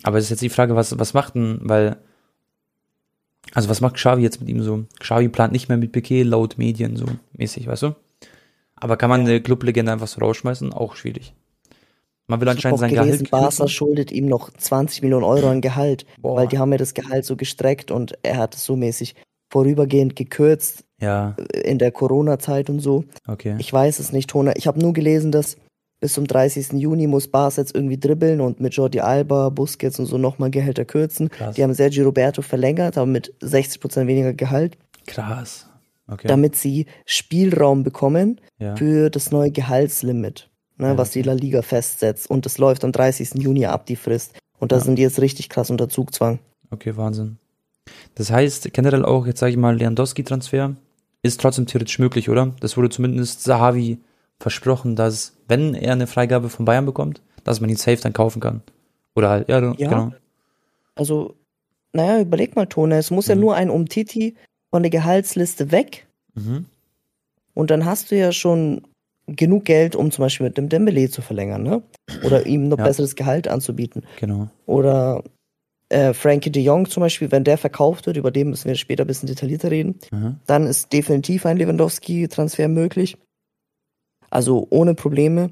Aber 0.05 0.19
es 0.19 0.27
ist 0.27 0.31
jetzt 0.31 0.43
die 0.43 0.51
Frage, 0.51 0.77
was, 0.77 0.97
was 1.01 1.15
macht 1.15 1.35
denn, 1.35 1.59
weil, 1.63 1.97
also 3.55 3.69
was 3.69 3.81
macht 3.81 3.97
Xavi 3.97 4.23
jetzt 4.23 4.39
mit 4.39 4.49
ihm 4.49 4.63
so? 4.63 4.85
Xavi 5.01 5.29
plant 5.31 5.53
nicht 5.53 5.69
mehr 5.69 5.79
mit 5.79 5.91
Piquet 5.91 6.23
laut 6.23 6.57
Medien 6.57 6.95
so 6.95 7.07
mäßig, 7.33 7.67
weißt 7.67 7.83
du? 7.83 7.97
Aber 8.77 8.97
kann 8.97 9.11
man 9.11 9.23
eine 9.23 9.41
Clublegende 9.41 9.91
einfach 9.91 10.07
so 10.07 10.21
rausschmeißen? 10.21 10.73
Auch 10.73 10.95
schwierig. 10.95 11.35
Man 12.29 12.41
will 12.41 12.49
anscheinend 12.49 12.81
sein 12.81 12.91
gelesen, 12.93 13.25
Gehalt 13.25 13.31
Barca 13.31 13.69
schuldet 13.69 14.11
ihm 14.11 14.27
noch 14.27 14.51
20 14.51 15.03
Millionen 15.03 15.25
Euro 15.25 15.49
an 15.49 15.61
Gehalt, 15.61 16.07
Boah. 16.21 16.37
weil 16.37 16.49
die 16.49 16.59
haben 16.59 16.73
ja 16.73 16.79
das 16.79 16.95
Gehalt 16.95 17.25
so 17.25 17.37
gestreckt 17.37 17.91
und 17.91 18.19
er 18.23 18.37
hat 18.39 18.55
es 18.57 18.65
so 18.65 18.75
mäßig 18.77 19.15
vorübergehend 19.49 20.17
gekürzt 20.17 20.85
Ja, 21.01 21.37
äh, 21.39 21.61
in 21.61 21.79
der 21.79 21.93
Corona-Zeit 21.93 22.69
und 22.69 22.81
so. 22.81 23.05
okay. 23.29 23.55
Ich 23.59 23.73
weiß 23.73 24.01
es 24.01 24.13
nicht, 24.13 24.31
Tona. 24.31 24.57
Ich 24.57 24.67
habe 24.67 24.81
nur 24.81 24.93
gelesen, 24.93 25.31
dass 25.31 25.57
bis 26.01 26.13
zum 26.13 26.27
30. 26.27 26.73
Juni 26.73 27.07
muss 27.07 27.29
Barca 27.29 27.61
jetzt 27.61 27.75
irgendwie 27.75 27.97
dribbeln 27.99 28.41
und 28.41 28.61
mit 28.61 28.75
Jordi 28.75 29.01
Alba, 29.01 29.49
Busquets 29.49 29.99
und 29.99 30.07
so 30.07 30.19
nochmal 30.19 30.51
Gehälter 30.51 30.85
kürzen. 30.85 31.31
Krass. 31.31 31.55
Die 31.55 31.63
haben 31.63 31.73
Sergio 31.75 32.05
Roberto 32.05 32.43
verlängert, 32.43 32.99
aber 32.99 33.07
mit 33.07 33.33
60% 33.41 34.07
weniger 34.07 34.35
Gehalt, 34.35 34.77
Krass. 35.07 35.69
Okay. 36.09 36.29
damit 36.29 36.55
sie 36.57 36.87
Spielraum 37.07 37.83
bekommen 37.83 38.41
ja. 38.59 38.77
für 38.77 39.11
das 39.11 39.31
neue 39.31 39.51
Gehaltslimit, 39.51 40.51
ne, 40.79 40.89
Ja, 40.89 40.99
was 40.99 41.11
die 41.11 41.23
La 41.23 41.33
Liga 41.33 41.63
festsetzt. 41.63 42.29
Und 42.31 42.47
das 42.47 42.59
läuft 42.59 42.85
am 42.85 42.93
30. 42.93 43.35
Juni 43.43 43.67
ab, 43.67 43.87
die 43.87 43.97
Frist. 43.97 44.33
Und 44.59 44.73
da 44.73 44.77
Ja. 44.77 44.85
sind 44.85 44.97
die 44.97 45.03
jetzt 45.03 45.21
richtig 45.21 45.49
krass 45.49 45.71
unter 45.71 45.89
Zugzwang. 45.89 46.39
Okay, 46.71 46.97
Wahnsinn. 46.97 47.39
Das 48.15 48.31
heißt, 48.31 48.73
generell 48.73 49.05
auch, 49.05 49.27
jetzt 49.27 49.41
sage 49.41 49.51
ich 49.53 49.57
mal, 49.59 49.77
Lewandowski-Transfer 49.77 50.75
ist 51.23 51.41
trotzdem 51.41 51.67
theoretisch 51.67 51.99
möglich, 51.99 52.29
oder? 52.31 52.53
Das 52.61 52.77
wurde 52.77 52.89
zumindest 52.91 53.43
Sahavi 53.43 53.99
versprochen, 54.41 54.97
dass, 54.97 55.37
wenn 55.49 55.75
er 55.75 55.93
eine 55.93 56.07
Freigabe 56.07 56.49
von 56.51 56.65
Bayern 56.65 56.85
bekommt, 56.87 57.21
dass 57.45 57.61
man 57.61 57.71
ihn 57.71 57.77
safe 57.77 57.99
dann 58.03 58.13
kaufen 58.13 58.41
kann. 58.41 58.63
Oder 59.15 59.31
halt, 59.31 59.49
ja, 59.49 59.61
Ja. 59.61 59.73
genau. 59.89 60.13
Also, 60.95 61.35
naja, 61.93 62.21
überleg 62.21 62.57
mal, 62.57 62.67
Tone, 62.67 62.97
es 62.99 63.11
muss 63.11 63.29
ja 63.29 63.35
Mhm. 63.35 63.41
nur 63.41 63.55
ein 63.55 63.71
Umtiti 63.71 64.35
von 64.71 64.83
der 64.83 64.91
Gehaltsliste 64.91 65.71
weg 65.73 66.07
Mhm. 66.35 66.67
Und 67.55 67.71
dann 67.71 67.87
hast 67.87 68.11
du 68.11 68.17
ja 68.19 68.31
schon 68.33 68.83
genug 69.27 69.65
Geld, 69.65 69.97
um 69.97 70.11
zum 70.11 70.23
Beispiel 70.25 70.47
mit 70.47 70.57
dem 70.57 70.69
Dembele 70.69 71.09
zu 71.11 71.23
verlängern, 71.23 71.63
ne? 71.63 71.83
Oder 72.25 72.47
ihm 72.47 72.69
noch 72.69 72.79
Ja. 72.79 72.85
besseres 72.85 73.17
Gehalt 73.17 73.49
anzubieten. 73.49 74.05
Genau. 74.21 74.49
Oder 74.67 75.23
äh, 75.89 76.13
Frankie 76.15 76.51
de 76.51 76.63
Jong 76.63 76.89
zum 76.89 77.01
Beispiel, 77.03 77.31
wenn 77.33 77.45
der 77.45 77.59
verkauft 77.59 78.07
wird, 78.07 78.17
über 78.17 78.31
den 78.31 78.51
müssen 78.51 78.69
wir 78.69 78.75
später 78.77 79.05
ein 79.05 79.07
bisschen 79.09 79.29
detaillierter 79.29 79.71
reden, 79.71 79.99
Mhm. 80.13 80.37
dann 80.47 80.67
ist 80.67 80.93
definitiv 80.93 81.47
ein 81.47 81.57
Lewandowski-Transfer 81.59 82.69
möglich. 82.69 83.17
Also 84.31 84.67
ohne 84.71 84.95
Probleme. 84.95 85.51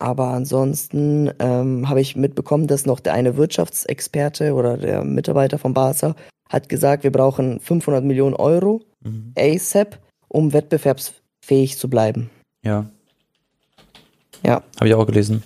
Aber 0.00 0.28
ansonsten 0.28 1.30
ähm, 1.38 1.88
habe 1.88 2.00
ich 2.00 2.16
mitbekommen, 2.16 2.66
dass 2.66 2.84
noch 2.84 2.98
der 3.00 3.14
eine 3.14 3.36
Wirtschaftsexperte 3.36 4.54
oder 4.54 4.76
der 4.76 5.04
Mitarbeiter 5.04 5.58
von 5.58 5.72
Barca 5.72 6.14
hat 6.48 6.68
gesagt, 6.68 7.04
wir 7.04 7.12
brauchen 7.12 7.60
500 7.60 8.04
Millionen 8.04 8.34
Euro 8.34 8.82
Mhm. 9.02 9.32
ASAP, 9.38 9.98
um 10.28 10.52
wettbewerbsfähig 10.52 11.78
zu 11.78 11.88
bleiben. 11.88 12.30
Ja, 12.64 12.90
Ja, 14.42 14.62
habe 14.76 14.88
ich 14.88 14.94
auch 14.94 15.06
gelesen. 15.06 15.42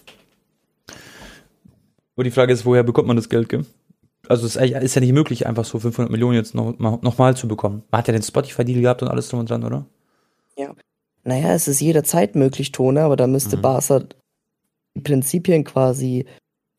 Und 2.14 2.24
die 2.24 2.30
Frage 2.30 2.52
ist, 2.52 2.64
woher 2.66 2.82
bekommt 2.82 3.06
man 3.08 3.16
das 3.16 3.28
Geld, 3.28 3.48
gell? 3.48 3.64
Also 4.28 4.46
es 4.46 4.56
ist 4.56 4.94
ja 4.94 5.00
nicht 5.00 5.12
möglich, 5.12 5.46
einfach 5.46 5.64
so 5.64 5.78
500 5.78 6.10
Millionen 6.10 6.34
jetzt 6.34 6.54
noch, 6.54 6.78
mal- 6.78 6.98
noch 7.02 7.16
mal 7.18 7.36
zu 7.36 7.48
bekommen. 7.48 7.82
Man 7.90 7.98
hat 8.00 8.08
ja 8.08 8.12
den 8.12 8.22
Spotify-Deal 8.22 8.80
gehabt 8.82 9.02
und 9.02 9.08
alles 9.08 9.28
drum 9.28 9.40
und 9.40 9.50
dran, 9.50 9.64
oder? 9.64 9.86
naja, 11.24 11.52
es 11.52 11.68
ist 11.68 11.80
jederzeit 11.80 12.34
möglich, 12.36 12.72
Tone, 12.72 13.02
aber 13.02 13.14
da 13.16 13.26
müsste 13.26 13.58
Mhm. 13.58 13.62
Barca 13.62 14.00
die 14.96 15.00
Prinzipien 15.02 15.62
quasi 15.62 16.24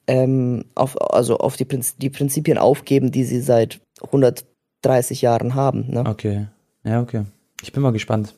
ähm, 0.08 0.66
auf, 0.74 1.00
also 1.14 1.38
auf 1.38 1.56
die, 1.56 1.66
Prinz, 1.66 1.96
die 1.98 2.10
Prinzipien 2.10 2.58
aufgeben, 2.58 3.12
die 3.12 3.26
sie 3.26 3.42
seit 3.42 3.80
100 4.02 4.46
30 4.82 5.22
Jahren 5.22 5.54
haben. 5.54 5.86
Ne? 5.92 6.04
Okay. 6.08 6.48
Ja, 6.84 7.02
okay. 7.02 7.26
Ich 7.62 7.72
bin 7.74 7.84
mal 7.84 7.92
gespannt. 7.92 8.34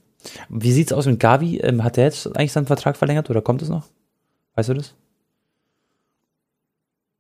Wie 0.50 0.72
sieht's 0.72 0.94
aus 0.94 1.06
mit 1.06 1.20
Gavi? 1.20 1.58
Ähm, 1.60 1.84
hat 1.84 1.98
der 1.98 2.06
jetzt 2.06 2.28
eigentlich 2.28 2.52
seinen 2.52 2.68
Vertrag 2.68 2.98
verlängert 2.98 3.30
oder 3.30 3.42
kommt 3.42 3.62
es 3.62 3.70
noch? 3.70 3.88
Weißt 4.56 4.70
du 4.70 4.74
das? 4.76 4.96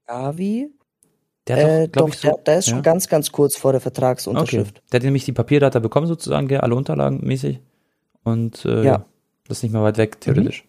Gavi? 0.05 0.69
Der 1.47 1.83
Äh, 1.83 1.87
glaub 1.87 2.11
doch, 2.11 2.19
der, 2.19 2.37
der 2.45 2.59
ist 2.59 2.67
ja? 2.67 2.73
schon 2.75 2.83
ganz, 2.83 3.07
ganz 3.07 3.31
kurz 3.31 3.57
vor 3.57 3.71
der 3.71 3.81
Vertragsunterschrift. 3.81 4.77
Okay. 4.77 4.87
Der 4.91 4.99
hat 4.99 5.03
nämlich 5.03 5.25
die 5.25 5.31
Papierdata 5.33 5.79
bekommen 5.79 6.07
sozusagen, 6.07 6.47
gell? 6.47 6.59
alle 6.59 6.75
Unterlagen 6.75 7.25
mäßig. 7.25 7.59
Und 8.23 8.63
äh, 8.65 8.83
Ja. 8.83 9.05
das 9.47 9.57
ist 9.57 9.63
nicht 9.63 9.71
mehr 9.71 9.81
weit 9.81 9.97
weg, 9.97 10.21
theoretisch. 10.21 10.65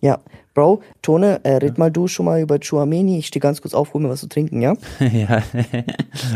Ja. 0.00 0.20
Bro, 0.54 0.80
Tone, 1.02 1.40
äh, 1.44 1.56
red 1.56 1.78
mal 1.78 1.90
du 1.90 2.08
schon 2.08 2.26
mal 2.26 2.40
über 2.40 2.58
Chuameni. 2.58 3.18
Ich 3.18 3.26
stehe 3.26 3.40
ganz 3.40 3.60
kurz 3.60 3.74
auf, 3.74 3.92
hol 3.94 4.00
mir 4.00 4.08
was 4.08 4.20
zu 4.20 4.28
trinken, 4.28 4.60
ja? 4.62 4.74
ja. 5.12 5.42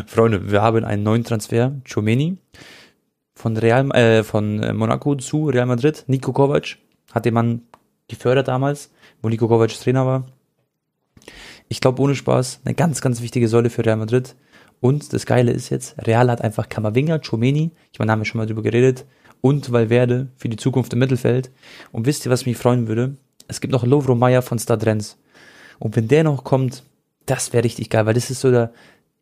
Freunde, 0.07 0.51
wir 0.51 0.63
haben 0.63 0.85
einen 0.85 1.03
neuen 1.03 1.25
Transfer, 1.25 1.73
Chomeni, 1.93 2.37
von 3.43 3.57
Real, 3.57 3.91
äh, 3.91 4.23
von 4.23 4.63
äh, 4.63 4.73
Monaco 4.73 5.17
zu 5.17 5.49
Real 5.49 5.67
Madrid. 5.67 6.05
Nico 6.07 6.33
Kovac 6.33 6.77
hat 7.13 7.25
den 7.25 7.35
Mann 7.35 7.63
gefördert 8.07 8.47
damals, 8.47 8.93
wo 9.21 9.29
Nico 9.29 9.49
Kovac 9.49 9.71
Trainer 9.71 10.07
war. 10.07 10.29
Ich 11.69 11.81
glaube, 11.81 12.01
ohne 12.01 12.15
Spaß, 12.15 12.61
eine 12.65 12.75
ganz, 12.77 13.01
ganz 13.01 13.21
wichtige 13.21 13.49
Säule 13.49 13.69
für 13.69 13.85
Real 13.85 13.97
Madrid. 13.97 14.37
Und 14.81 15.13
das 15.13 15.27
Geile 15.27 15.51
ist 15.51 15.71
jetzt, 15.71 15.97
Real 16.07 16.31
hat 16.31 16.41
einfach 16.41 16.69
Kamavinga, 16.69 17.19
Chomeni, 17.19 17.73
ich 17.93 17.99
meine, 17.99 18.09
da 18.09 18.13
haben 18.13 18.21
wir 18.21 18.27
schon 18.27 18.39
mal 18.39 18.47
drüber 18.47 18.63
geredet, 18.63 19.07
und 19.41 19.73
Valverde 19.73 20.29
für 20.37 20.49
die 20.49 20.57
Zukunft 20.57 20.93
im 20.93 21.01
Mittelfeld. 21.01 21.51
Und 21.91 22.07
wisst 22.07 22.25
ihr, 22.25 22.31
was 22.31 22.47
mich 22.47 22.57
freuen 22.57 22.87
würde? 22.87 23.17
Es 23.49 23.61
gibt 23.61 23.73
noch 23.73 23.85
Lovro 23.85 24.15
Meyer 24.15 24.43
von 24.43 24.61
Stadrenz. 24.61 25.19
Und 25.81 25.97
wenn 25.97 26.07
der 26.07 26.23
noch 26.23 26.45
kommt, 26.45 26.85
das 27.27 27.53
wäre 27.53 27.65
richtig 27.65 27.91
geil, 27.91 28.07
weil 28.07 28.15
das 28.15 28.31
ist 28.31 28.41
so 28.41 28.53
der, 28.53 28.73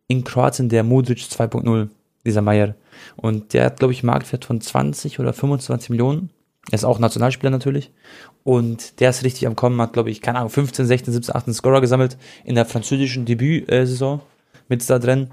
in 0.09 0.25
Kroatien 0.25 0.69
der 0.69 0.85
Modric 0.85 1.21
2.0, 1.21 1.89
dieser 2.27 2.43
Meyer. 2.43 2.75
Und 3.17 3.53
der 3.55 3.67
hat, 3.67 3.79
glaube 3.79 3.93
ich, 3.93 4.01
einen 4.01 4.07
Marktwert 4.09 4.45
von 4.45 4.61
20 4.61 5.19
oder 5.21 5.33
25 5.33 5.91
Millionen. 5.91 6.31
Er 6.71 6.75
ist 6.75 6.85
auch 6.85 6.99
Nationalspieler 6.99 7.51
natürlich. 7.51 7.91
Und 8.45 9.01
der 9.01 9.11
ist 9.11 9.25
richtig 9.25 9.47
am 9.47 9.57
Kommen, 9.57 9.81
hat, 9.81 9.93
glaube 9.93 10.11
ich, 10.11 10.21
keine 10.23 10.39
Ahnung, 10.39 10.51
15, 10.51 10.87
16, 10.87 11.13
17, 11.15 11.35
18 11.35 11.55
Scorer 11.55 11.81
gesammelt 11.81 12.17
in 12.45 12.55
der 12.55 12.65
französischen 12.67 13.25
Debütsaison 13.25 14.21
mit 14.69 14.83
Stadren. 14.83 15.31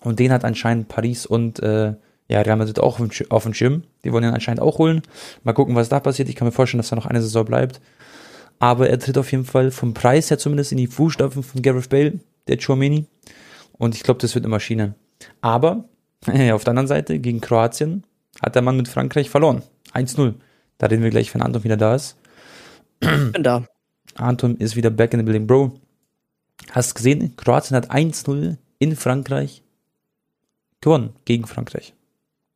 Und 0.00 0.18
den 0.18 0.32
hat 0.32 0.44
anscheinend 0.44 0.88
Paris 0.88 1.26
und 1.26 1.60
äh, 1.60 1.94
ja, 2.28 2.40
Real 2.40 2.56
Madrid 2.56 2.78
auch 2.80 2.94
auf 2.94 2.96
dem 2.98 3.10
Sch- 3.10 3.30
auf 3.30 3.44
dem 3.44 3.54
Schirm. 3.54 3.84
Die 4.04 4.12
wollen 4.12 4.24
ihn 4.24 4.34
anscheinend 4.34 4.60
auch 4.60 4.78
holen. 4.78 5.02
Mal 5.42 5.52
gucken, 5.52 5.74
was 5.74 5.88
da 5.88 6.00
passiert. 6.00 6.28
Ich 6.28 6.34
kann 6.36 6.46
mir 6.46 6.52
vorstellen, 6.52 6.80
dass 6.80 6.92
er 6.92 6.96
noch 6.96 7.06
eine 7.06 7.22
Saison 7.22 7.44
bleibt. 7.44 7.80
Aber 8.58 8.88
er 8.88 8.98
tritt 8.98 9.18
auf 9.18 9.30
jeden 9.32 9.44
Fall 9.44 9.70
vom 9.70 9.94
Preis 9.94 10.30
her 10.30 10.38
zumindest 10.38 10.72
in 10.72 10.78
die 10.78 10.86
Fußstapfen 10.86 11.42
von 11.42 11.62
Gareth 11.62 11.88
Bale, 11.88 12.20
der 12.48 12.58
Chouameni. 12.58 13.06
Und 13.78 13.94
ich 13.94 14.02
glaube, 14.02 14.20
das 14.20 14.34
wird 14.34 14.44
eine 14.44 14.50
Maschine. 14.50 14.94
Aber 15.40 15.84
auf 16.52 16.64
der 16.64 16.70
anderen 16.70 16.86
Seite, 16.86 17.18
gegen 17.18 17.40
Kroatien, 17.40 18.04
hat 18.42 18.54
der 18.54 18.62
Mann 18.62 18.76
mit 18.76 18.88
Frankreich 18.88 19.30
verloren. 19.30 19.62
1-0. 19.94 20.34
Da 20.78 20.86
reden 20.86 21.02
wir 21.02 21.10
gleich, 21.10 21.32
wenn 21.34 21.42
Anton 21.42 21.64
wieder 21.64 21.76
da 21.76 21.94
ist. 21.94 22.16
Ich 23.00 23.32
bin 23.32 23.42
da. 23.42 23.66
Anton 24.14 24.56
ist 24.56 24.76
wieder 24.76 24.90
back 24.90 25.12
in 25.12 25.20
the 25.20 25.24
building. 25.24 25.46
Bro, 25.46 25.72
hast 26.70 26.94
gesehen, 26.94 27.36
Kroatien 27.36 27.76
hat 27.76 27.90
1-0 27.90 28.56
in 28.78 28.96
Frankreich 28.96 29.62
gewonnen 30.80 31.10
gegen 31.24 31.46
Frankreich. 31.46 31.94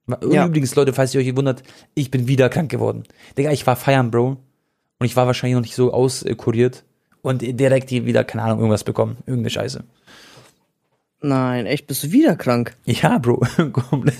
Und 0.06 0.32
Ja. 0.32 0.46
Übrigens, 0.46 0.74
Leute, 0.74 0.92
falls 0.92 1.14
ihr 1.14 1.20
euch 1.20 1.36
wundert, 1.36 1.62
ich 1.94 2.10
bin 2.10 2.26
wieder 2.26 2.48
krank 2.48 2.70
geworden. 2.70 3.04
Digga, 3.36 3.52
ich 3.52 3.66
war 3.66 3.76
feiern, 3.76 4.10
Bro. 4.10 4.36
Und 4.98 5.06
ich 5.06 5.16
war 5.16 5.26
wahrscheinlich 5.26 5.54
noch 5.54 5.62
nicht 5.62 5.74
so 5.74 5.92
auskuriert. 5.92 6.84
Und 7.22 7.42
direkt 7.42 7.90
hier 7.90 8.06
wieder, 8.06 8.24
keine 8.24 8.42
Ahnung, 8.44 8.58
irgendwas 8.60 8.84
bekommen. 8.84 9.18
Irgendeine 9.26 9.50
Scheiße. 9.50 9.84
Nein, 11.22 11.66
echt, 11.66 11.86
bist 11.86 12.04
du 12.04 12.12
wieder 12.12 12.36
krank? 12.36 12.76
Ja, 12.86 13.18
Bro, 13.18 13.38
komplett. 13.72 14.16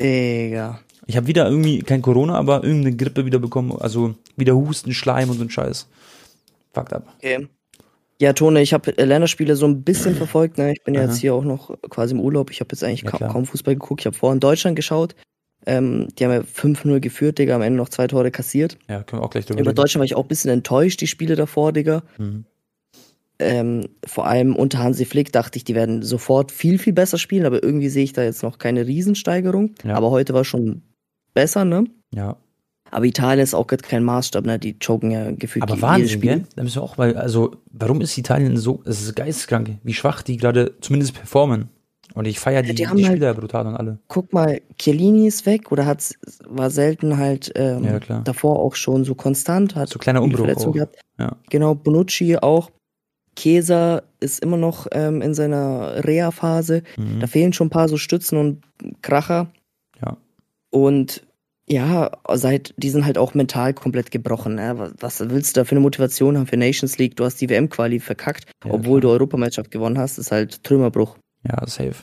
Digga. 0.00 0.80
Ich 1.06 1.16
habe 1.16 1.26
wieder 1.26 1.48
irgendwie 1.48 1.80
kein 1.80 2.02
Corona, 2.02 2.34
aber 2.34 2.62
irgendeine 2.64 2.94
Grippe 2.96 3.24
wieder 3.24 3.38
bekommen. 3.38 3.72
Also 3.78 4.14
wieder 4.36 4.54
Husten, 4.54 4.92
Schleim 4.92 5.30
und 5.30 5.38
so 5.38 5.44
ein 5.44 5.50
Scheiß. 5.50 5.88
Fucked 6.74 6.92
up. 6.92 7.06
Okay. 7.16 7.48
Ja, 8.20 8.32
Tone, 8.32 8.60
ich 8.60 8.74
habe 8.74 8.90
Länderspiele 8.90 9.56
so 9.56 9.66
ein 9.66 9.82
bisschen 9.84 10.14
verfolgt. 10.16 10.58
Ne? 10.58 10.72
Ich 10.72 10.84
bin 10.84 10.94
ja 10.94 11.02
jetzt 11.04 11.16
hier 11.18 11.34
auch 11.34 11.44
noch 11.44 11.74
quasi 11.88 12.14
im 12.14 12.20
Urlaub. 12.20 12.50
Ich 12.50 12.60
habe 12.60 12.68
jetzt 12.72 12.84
eigentlich 12.84 13.02
Ja, 13.02 13.10
ka 13.10 13.16
klar. 13.16 13.32
kaum 13.32 13.46
Fußball 13.46 13.74
geguckt. 13.74 14.02
Ich 14.02 14.06
habe 14.06 14.16
vorhin 14.16 14.40
Deutschland 14.40 14.76
geschaut. 14.76 15.14
Ähm, 15.66 16.08
die 16.18 16.24
haben 16.24 16.32
ja 16.32 16.40
5-0 16.40 17.00
geführt, 17.00 17.38
Digga. 17.38 17.54
Am 17.56 17.62
Ende 17.62 17.78
noch 17.78 17.88
zwei 17.88 18.06
Tore 18.06 18.30
kassiert. 18.30 18.78
Ja, 18.88 19.02
können 19.02 19.22
wir 19.22 19.26
auch 19.26 19.30
gleich 19.30 19.46
drüber 19.46 19.60
Über 19.60 19.70
reden. 19.70 19.76
Deutschland 19.76 20.00
war 20.00 20.04
ich 20.04 20.14
auch 20.14 20.24
ein 20.24 20.28
bisschen 20.28 20.50
enttäuscht, 20.50 21.00
die 21.00 21.06
Spiele 21.06 21.36
davor, 21.36 21.72
Digga. 21.72 22.02
Mhm. 22.18 22.44
Ähm, 23.40 23.86
vor 24.04 24.26
allem 24.26 24.56
unter 24.56 24.78
Hansi 24.80 25.04
Flick 25.04 25.32
dachte 25.32 25.56
ich, 25.58 25.64
die 25.64 25.74
werden 25.76 26.02
sofort 26.02 26.50
viel, 26.50 26.78
viel 26.78 26.92
besser 26.92 27.18
spielen, 27.18 27.46
aber 27.46 27.62
irgendwie 27.62 27.88
sehe 27.88 28.02
ich 28.04 28.12
da 28.12 28.22
jetzt 28.24 28.42
noch 28.42 28.58
keine 28.58 28.86
Riesensteigerung. 28.86 29.74
Ja. 29.84 29.94
Aber 29.94 30.10
heute 30.10 30.34
war 30.34 30.44
schon 30.44 30.82
besser, 31.34 31.64
ne? 31.64 31.84
Ja, 32.12 32.36
Aber 32.90 33.04
Italien 33.04 33.44
ist 33.44 33.54
auch 33.54 33.66
gerade 33.68 33.82
kein 33.84 34.02
Maßstab, 34.02 34.44
ne? 34.44 34.58
Die 34.58 34.78
choken 34.78 35.10
ja 35.12 35.30
gefühlt 35.30 35.62
Aber 35.62 35.80
Wahnsinn, 35.80 36.08
Spiel. 36.08 36.30
gell? 36.38 36.44
Da 36.56 36.62
müssen 36.64 36.76
wir 36.76 36.82
auch, 36.82 36.98
weil, 36.98 37.16
also, 37.16 37.52
warum 37.70 38.00
ist 38.00 38.16
Italien 38.18 38.56
so, 38.56 38.82
es 38.86 39.02
ist 39.02 39.14
geisteskrank, 39.14 39.76
wie 39.84 39.94
schwach 39.94 40.22
die 40.22 40.36
gerade 40.36 40.74
zumindest 40.80 41.14
performen. 41.14 41.68
Und 42.14 42.26
ich 42.26 42.40
feiere 42.40 42.62
die, 42.62 42.68
Ja, 42.70 42.74
die 42.74 42.96
die, 42.96 43.04
halt- 43.04 43.06
Spieler 43.18 43.34
brutal 43.34 43.66
und 43.66 43.76
alle. 43.76 43.98
Guck 44.08 44.32
mal, 44.32 44.60
Chiellini 44.78 45.26
ist 45.28 45.44
weg 45.46 45.70
oder 45.70 45.84
hat 45.86 46.02
war 46.48 46.70
selten 46.70 47.18
halt 47.18 47.52
ähm, 47.54 47.84
Ja, 47.84 48.20
davor 48.22 48.58
auch 48.58 48.74
schon 48.74 49.04
so 49.04 49.14
konstant, 49.14 49.76
hat 49.76 49.90
So 49.90 49.98
kleiner 49.98 50.22
Umbruch 50.22 50.48
auch. 50.56 50.72
gehabt. 50.72 50.96
Ja. 51.18 51.36
Genau, 51.50 51.74
Bonucci 51.76 52.38
auch. 52.38 52.70
Chiesa 53.38 54.02
ist 54.20 54.40
immer 54.42 54.56
noch 54.56 54.86
ähm, 54.92 55.22
in 55.22 55.32
seiner 55.34 56.04
Reha-Phase. 56.04 56.82
Mhm. 56.96 57.20
Da 57.20 57.26
fehlen 57.26 57.52
schon 57.52 57.68
ein 57.68 57.70
paar 57.70 57.88
so 57.88 57.96
Stützen 57.96 58.36
und 58.38 58.62
Kracher. 59.02 59.50
Ja. 60.02 60.16
Und 60.70 61.22
ja, 61.70 62.10
seit 62.34 62.74
die 62.78 62.90
sind 62.90 63.04
halt 63.04 63.18
auch 63.18 63.34
mental 63.34 63.74
komplett 63.74 64.10
gebrochen. 64.10 64.54
Ne? 64.56 64.92
Was- 65.00 65.20
willst 65.28 65.56
du 65.56 65.60
da 65.60 65.64
für 65.64 65.72
eine 65.72 65.80
Motivation 65.80 66.36
haben 66.36 66.46
für 66.46 66.56
Nations 66.56 66.98
League? 66.98 67.16
Du 67.16 67.24
hast 67.24 67.40
die 67.40 67.48
WM-Quali 67.50 68.00
verkackt, 68.00 68.44
Ja, 68.64 68.72
obwohl 68.72 69.00
du 69.00 69.08
Europameisterschaft 69.10 69.70
gewonnen 69.70 69.98
hast. 69.98 70.18
ist 70.18 70.32
halt 70.32 70.64
Trümmerbruch. 70.64 71.16
Ja, 71.46 71.66
safe. 71.66 71.94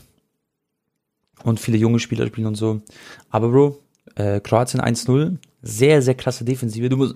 Und 1.44 1.60
viele 1.60 1.78
junge 1.78 2.00
Spieler 2.00 2.28
spielen 2.28 2.48
und 2.48 2.56
so. 2.56 2.82
Aber 3.30 3.50
Bro, 3.50 3.80
äh, 4.16 4.40
Kroatien 4.40 4.82
1-0, 4.82 5.38
sehr, 5.62 6.02
sehr 6.02 6.16
krasse 6.16 6.46
Defensive. 6.46 6.90
Du 6.90 6.98
musst, 6.98 7.16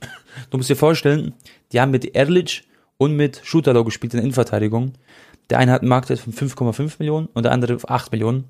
du 0.50 0.56
musst 0.56 0.70
dir 0.70 0.76
vorstellen, 0.76 1.34
die 1.72 1.80
haben 1.80 1.90
mit 1.90 2.14
Erlic 2.14 2.62
und 2.98 3.16
mit 3.16 3.40
Schutalo 3.44 3.84
gespielt 3.84 4.14
in 4.14 4.20
Innenverteidigung. 4.20 4.92
Der 5.50 5.58
eine 5.58 5.72
hat 5.72 5.82
einen 5.82 5.88
Marktwert 5.88 6.20
von 6.20 6.32
5,5 6.32 6.94
Millionen 6.98 7.28
und 7.34 7.44
der 7.44 7.52
andere 7.52 7.76
auf 7.76 7.88
8 7.88 8.12
Millionen. 8.12 8.44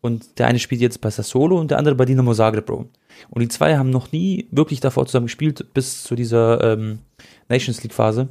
Und 0.00 0.38
der 0.38 0.46
eine 0.46 0.58
spielt 0.58 0.80
jetzt 0.80 1.00
bei 1.00 1.10
Sassuolo 1.10 1.58
und 1.58 1.70
der 1.70 1.78
andere 1.78 1.94
bei 1.94 2.04
Dinamo 2.04 2.32
Zagreb. 2.32 2.70
Und 2.70 2.88
die 3.36 3.48
zwei 3.48 3.76
haben 3.76 3.90
noch 3.90 4.12
nie 4.12 4.46
wirklich 4.50 4.80
davor 4.80 5.06
zusammen 5.06 5.26
gespielt, 5.26 5.74
bis 5.74 6.04
zu 6.04 6.14
dieser 6.14 6.62
ähm, 6.72 7.00
Nations 7.48 7.82
League 7.82 7.94
Phase. 7.94 8.28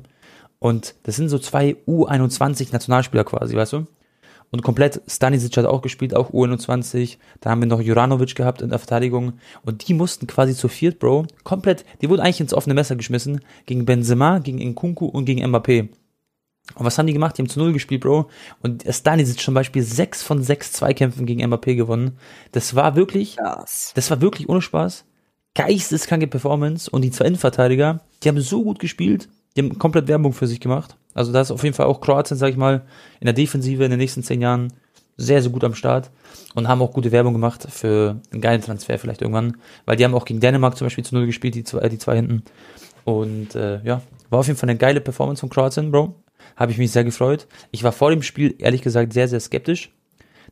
Und 0.59 0.95
das 1.03 1.17
sind 1.17 1.29
so 1.29 1.39
zwei 1.39 1.75
U21 1.87 2.71
Nationalspieler 2.71 3.25
quasi, 3.25 3.55
weißt 3.55 3.73
du? 3.73 3.87
Und 4.49 4.63
komplett, 4.63 5.01
Stanisic 5.07 5.57
hat 5.57 5.65
auch 5.65 5.81
gespielt, 5.81 6.15
auch 6.15 6.31
U21. 6.31 7.17
Da 7.41 7.49
haben 7.49 7.61
wir 7.61 7.67
noch 7.67 7.81
Juranovic 7.81 8.35
gehabt 8.35 8.61
in 8.61 8.69
der 8.69 8.79
Verteidigung. 8.79 9.33
Und 9.63 9.87
die 9.87 9.93
mussten 9.93 10.25
quasi 10.25 10.55
zu 10.55 10.67
viert, 10.69 10.99
Bro, 10.99 11.27
komplett, 11.43 11.83
die 12.01 12.09
wurden 12.09 12.21
eigentlich 12.21 12.39
ins 12.39 12.53
offene 12.53 12.73
Messer 12.73 12.95
geschmissen. 12.95 13.41
Gegen 13.65 13.85
Benzema, 13.85 14.39
gegen 14.39 14.59
Nkunku 14.59 15.05
und 15.05 15.25
gegen 15.25 15.45
Mbappé. 15.45 15.89
Und 16.75 16.85
was 16.85 16.97
haben 16.97 17.07
die 17.07 17.13
gemacht? 17.13 17.37
Die 17.37 17.41
haben 17.41 17.49
zu 17.49 17.59
Null 17.59 17.73
gespielt, 17.73 18.01
Bro. 18.01 18.29
Und 18.61 18.85
Stanisic 18.89 19.39
zum 19.39 19.53
Beispiel 19.53 19.83
sechs 19.83 20.23
von 20.23 20.43
sechs 20.43 20.71
Zweikämpfen 20.71 21.25
gegen 21.25 21.43
Mbappé 21.43 21.75
gewonnen. 21.75 22.17
Das 22.51 22.75
war 22.75 22.95
wirklich, 22.95 23.37
Krass. 23.37 23.91
das 23.95 24.09
war 24.09 24.21
wirklich 24.21 24.47
ohne 24.49 24.61
Spaß. 24.61 25.05
Geisteskranke 25.55 26.27
Performance. 26.27 26.89
Und 26.89 27.01
die 27.01 27.11
zwei 27.11 27.25
Innenverteidiger, 27.25 28.01
die 28.23 28.29
haben 28.29 28.39
so 28.39 28.63
gut 28.63 28.79
gespielt. 28.79 29.27
Die 29.57 29.63
haben 29.63 29.79
komplett 29.79 30.07
Werbung 30.07 30.33
für 30.33 30.45
sich 30.45 30.59
gemacht. 30.59 30.95
Also 31.15 31.33
da 31.33 31.41
ist 31.41 31.49
auf 31.49 31.63
jeden 31.63 31.75
Fall 31.75 31.87
auch 31.87 31.99
Kroatien, 31.99 32.37
sag 32.37 32.51
ich 32.51 32.57
mal, 32.57 32.83
in 33.19 33.25
der 33.25 33.33
Defensive 33.33 33.83
in 33.83 33.89
den 33.89 33.99
nächsten 33.99 34.21
zehn 34.21 34.39
Jahren 34.39 34.71
sehr, 35.17 35.41
sehr 35.41 35.51
gut 35.51 35.63
am 35.63 35.73
Start. 35.73 36.11
Und 36.53 36.67
haben 36.67 36.81
auch 36.81 36.93
gute 36.93 37.11
Werbung 37.11 37.33
gemacht 37.33 37.65
für 37.69 38.21
einen 38.31 38.41
geilen 38.41 38.61
Transfer 38.61 38.99
vielleicht 38.99 39.23
irgendwann. 39.23 39.57
Weil 39.85 39.95
die 39.95 40.05
haben 40.05 40.13
auch 40.13 40.25
gegen 40.25 40.39
Dänemark 40.39 40.77
zum 40.77 40.85
Beispiel 40.85 41.03
zu 41.03 41.15
Null 41.15 41.25
gespielt, 41.25 41.55
die 41.55 41.63
zwei, 41.63 41.89
die 41.89 41.97
zwei 41.97 42.17
hinten. 42.17 42.43
Und 43.03 43.55
äh, 43.55 43.81
ja, 43.83 44.01
war 44.29 44.39
auf 44.39 44.47
jeden 44.47 44.59
Fall 44.59 44.69
eine 44.69 44.77
geile 44.77 45.01
Performance 45.01 45.39
von 45.39 45.49
Kroatien, 45.49 45.91
Bro. 45.91 46.13
Habe 46.55 46.71
ich 46.71 46.77
mich 46.77 46.91
sehr 46.91 47.03
gefreut. 47.03 47.47
Ich 47.71 47.83
war 47.83 47.91
vor 47.91 48.11
dem 48.11 48.21
Spiel, 48.21 48.53
ehrlich 48.59 48.83
gesagt, 48.83 49.11
sehr, 49.13 49.27
sehr 49.27 49.39
skeptisch. 49.39 49.91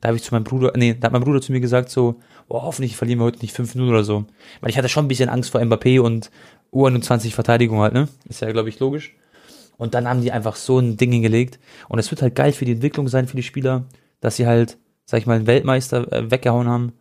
Da 0.01 0.09
habe 0.09 0.17
ich 0.17 0.23
zu 0.23 0.33
meinem 0.33 0.43
Bruder, 0.43 0.73
nee, 0.75 0.95
da 0.99 1.05
hat 1.05 1.13
mein 1.13 1.23
Bruder 1.23 1.41
zu 1.41 1.51
mir 1.51 1.61
gesagt 1.61 1.89
so, 1.89 2.15
oh, 2.47 2.61
hoffentlich 2.61 2.95
verlieren 2.95 3.19
wir 3.19 3.25
heute 3.25 3.39
nicht 3.39 3.55
5-0 3.55 3.87
oder 3.87 4.03
so. 4.03 4.25
Weil 4.61 4.69
ich 4.69 4.77
hatte 4.77 4.89
schon 4.89 5.05
ein 5.05 5.07
bisschen 5.07 5.29
Angst 5.29 5.51
vor 5.51 5.61
Mbappé 5.61 5.99
und 5.99 6.31
U21 6.75 7.31
Verteidigung 7.33 7.79
halt, 7.79 7.93
ne? 7.93 8.07
Ist 8.27 8.41
ja, 8.41 8.51
glaube 8.51 8.69
ich, 8.69 8.79
logisch. 8.79 9.15
Und 9.77 9.93
dann 9.93 10.07
haben 10.07 10.21
die 10.21 10.31
einfach 10.31 10.55
so 10.55 10.79
ein 10.79 10.97
Ding 10.97 11.11
hingelegt. 11.11 11.59
Und 11.89 11.99
es 11.99 12.11
wird 12.11 12.21
halt 12.21 12.35
geil 12.35 12.51
für 12.51 12.65
die 12.65 12.73
Entwicklung 12.73 13.07
sein, 13.07 13.27
für 13.27 13.37
die 13.37 13.43
Spieler, 13.43 13.85
dass 14.21 14.35
sie 14.35 14.45
halt, 14.45 14.77
sag 15.05 15.19
ich 15.19 15.25
mal, 15.25 15.35
einen 15.35 15.47
Weltmeister 15.47 16.11
äh, 16.11 16.31
weggehauen 16.31 16.67
haben. 16.67 16.93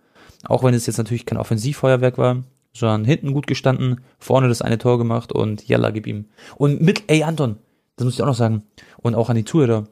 Auch 0.44 0.62
wenn 0.62 0.74
es 0.74 0.86
jetzt 0.86 0.98
natürlich 0.98 1.26
kein 1.26 1.38
Offensivfeuerwerk 1.38 2.18
war, 2.18 2.44
sondern 2.72 3.04
hinten 3.04 3.32
gut 3.32 3.46
gestanden, 3.46 4.00
vorne 4.18 4.48
das 4.48 4.62
eine 4.62 4.78
Tor 4.78 4.98
gemacht 4.98 5.32
und 5.32 5.66
Jalla 5.68 5.90
gib 5.90 6.06
ihm. 6.06 6.26
Und 6.56 6.80
mit, 6.80 7.04
ey 7.06 7.22
Anton, 7.22 7.56
das 7.96 8.04
muss 8.04 8.14
ich 8.14 8.22
auch 8.22 8.26
noch 8.26 8.34
sagen. 8.34 8.64
Und 8.98 9.14
auch 9.14 9.30
an 9.30 9.36
die 9.36 9.44
Zuhörer. 9.44 9.84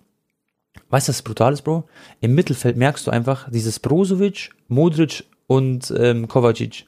Weißt 0.91 1.09
du, 1.09 1.11
was 1.11 1.23
brutal 1.23 1.53
ist, 1.53 1.63
Bro? 1.63 1.85
Im 2.21 2.35
Mittelfeld 2.35 2.77
merkst 2.77 3.07
du 3.07 3.11
einfach, 3.11 3.51
dieses 3.51 3.79
Brozovic, 3.79 4.51
Modric 4.69 5.25
und 5.47 5.93
ähm, 5.97 6.29
Kovacic. 6.29 6.87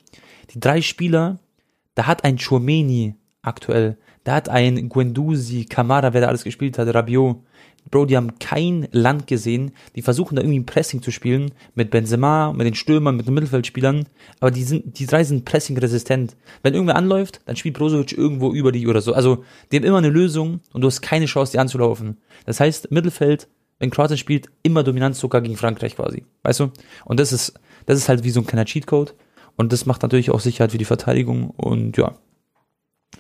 Die 0.52 0.60
drei 0.60 0.82
Spieler, 0.82 1.38
da 1.94 2.06
hat 2.06 2.24
ein 2.24 2.38
Chouameni 2.38 3.14
aktuell, 3.42 3.98
da 4.24 4.36
hat 4.36 4.48
ein 4.48 4.88
Guendouzi, 4.88 5.66
Kamara, 5.66 6.14
wer 6.14 6.22
da 6.22 6.28
alles 6.28 6.44
gespielt 6.44 6.78
hat, 6.78 6.92
Rabiot. 6.92 7.36
Bro, 7.90 8.06
die 8.06 8.16
haben 8.16 8.38
kein 8.38 8.88
Land 8.92 9.26
gesehen. 9.26 9.72
Die 9.94 10.00
versuchen 10.00 10.36
da 10.36 10.42
irgendwie 10.42 10.60
ein 10.60 10.66
Pressing 10.66 11.02
zu 11.02 11.10
spielen 11.10 11.52
mit 11.74 11.90
Benzema, 11.90 12.52
mit 12.52 12.66
den 12.66 12.74
Stürmern, 12.74 13.16
mit 13.16 13.26
den 13.26 13.34
Mittelfeldspielern. 13.34 14.06
Aber 14.40 14.50
die 14.50 14.64
sind, 14.64 14.98
die 14.98 15.06
drei 15.06 15.22
sind 15.22 15.44
Pressing-resistent. 15.44 16.34
Wenn 16.62 16.72
irgendwer 16.72 16.96
anläuft, 16.96 17.42
dann 17.44 17.56
spielt 17.56 17.76
Brozovic 17.76 18.16
irgendwo 18.16 18.52
über 18.52 18.72
die 18.72 18.86
oder 18.86 19.02
so. 19.02 19.12
Also, 19.12 19.44
die 19.70 19.76
haben 19.76 19.84
immer 19.84 19.98
eine 19.98 20.08
Lösung 20.08 20.60
und 20.72 20.80
du 20.80 20.86
hast 20.86 21.02
keine 21.02 21.26
Chance, 21.26 21.52
die 21.52 21.58
anzulaufen. 21.58 22.16
Das 22.46 22.58
heißt, 22.58 22.90
Mittelfeld, 22.90 23.48
wenn 23.78 23.90
Kroatien 23.90 24.18
spielt, 24.18 24.48
immer 24.62 24.82
Dominanz 24.82 25.20
sogar 25.20 25.42
gegen 25.42 25.56
Frankreich 25.56 25.96
quasi. 25.96 26.24
Weißt 26.42 26.60
du? 26.60 26.70
Und 27.04 27.20
das 27.20 27.32
ist, 27.32 27.52
das 27.84 27.98
ist 27.98 28.08
halt 28.08 28.24
wie 28.24 28.30
so 28.30 28.40
ein 28.40 28.46
kleiner 28.46 28.64
Cheatcode. 28.64 29.14
Und 29.56 29.72
das 29.72 29.86
macht 29.86 30.02
natürlich 30.02 30.30
auch 30.30 30.40
Sicherheit 30.40 30.72
für 30.72 30.78
die 30.78 30.84
Verteidigung. 30.84 31.50
Und 31.50 31.96
ja, 31.96 32.14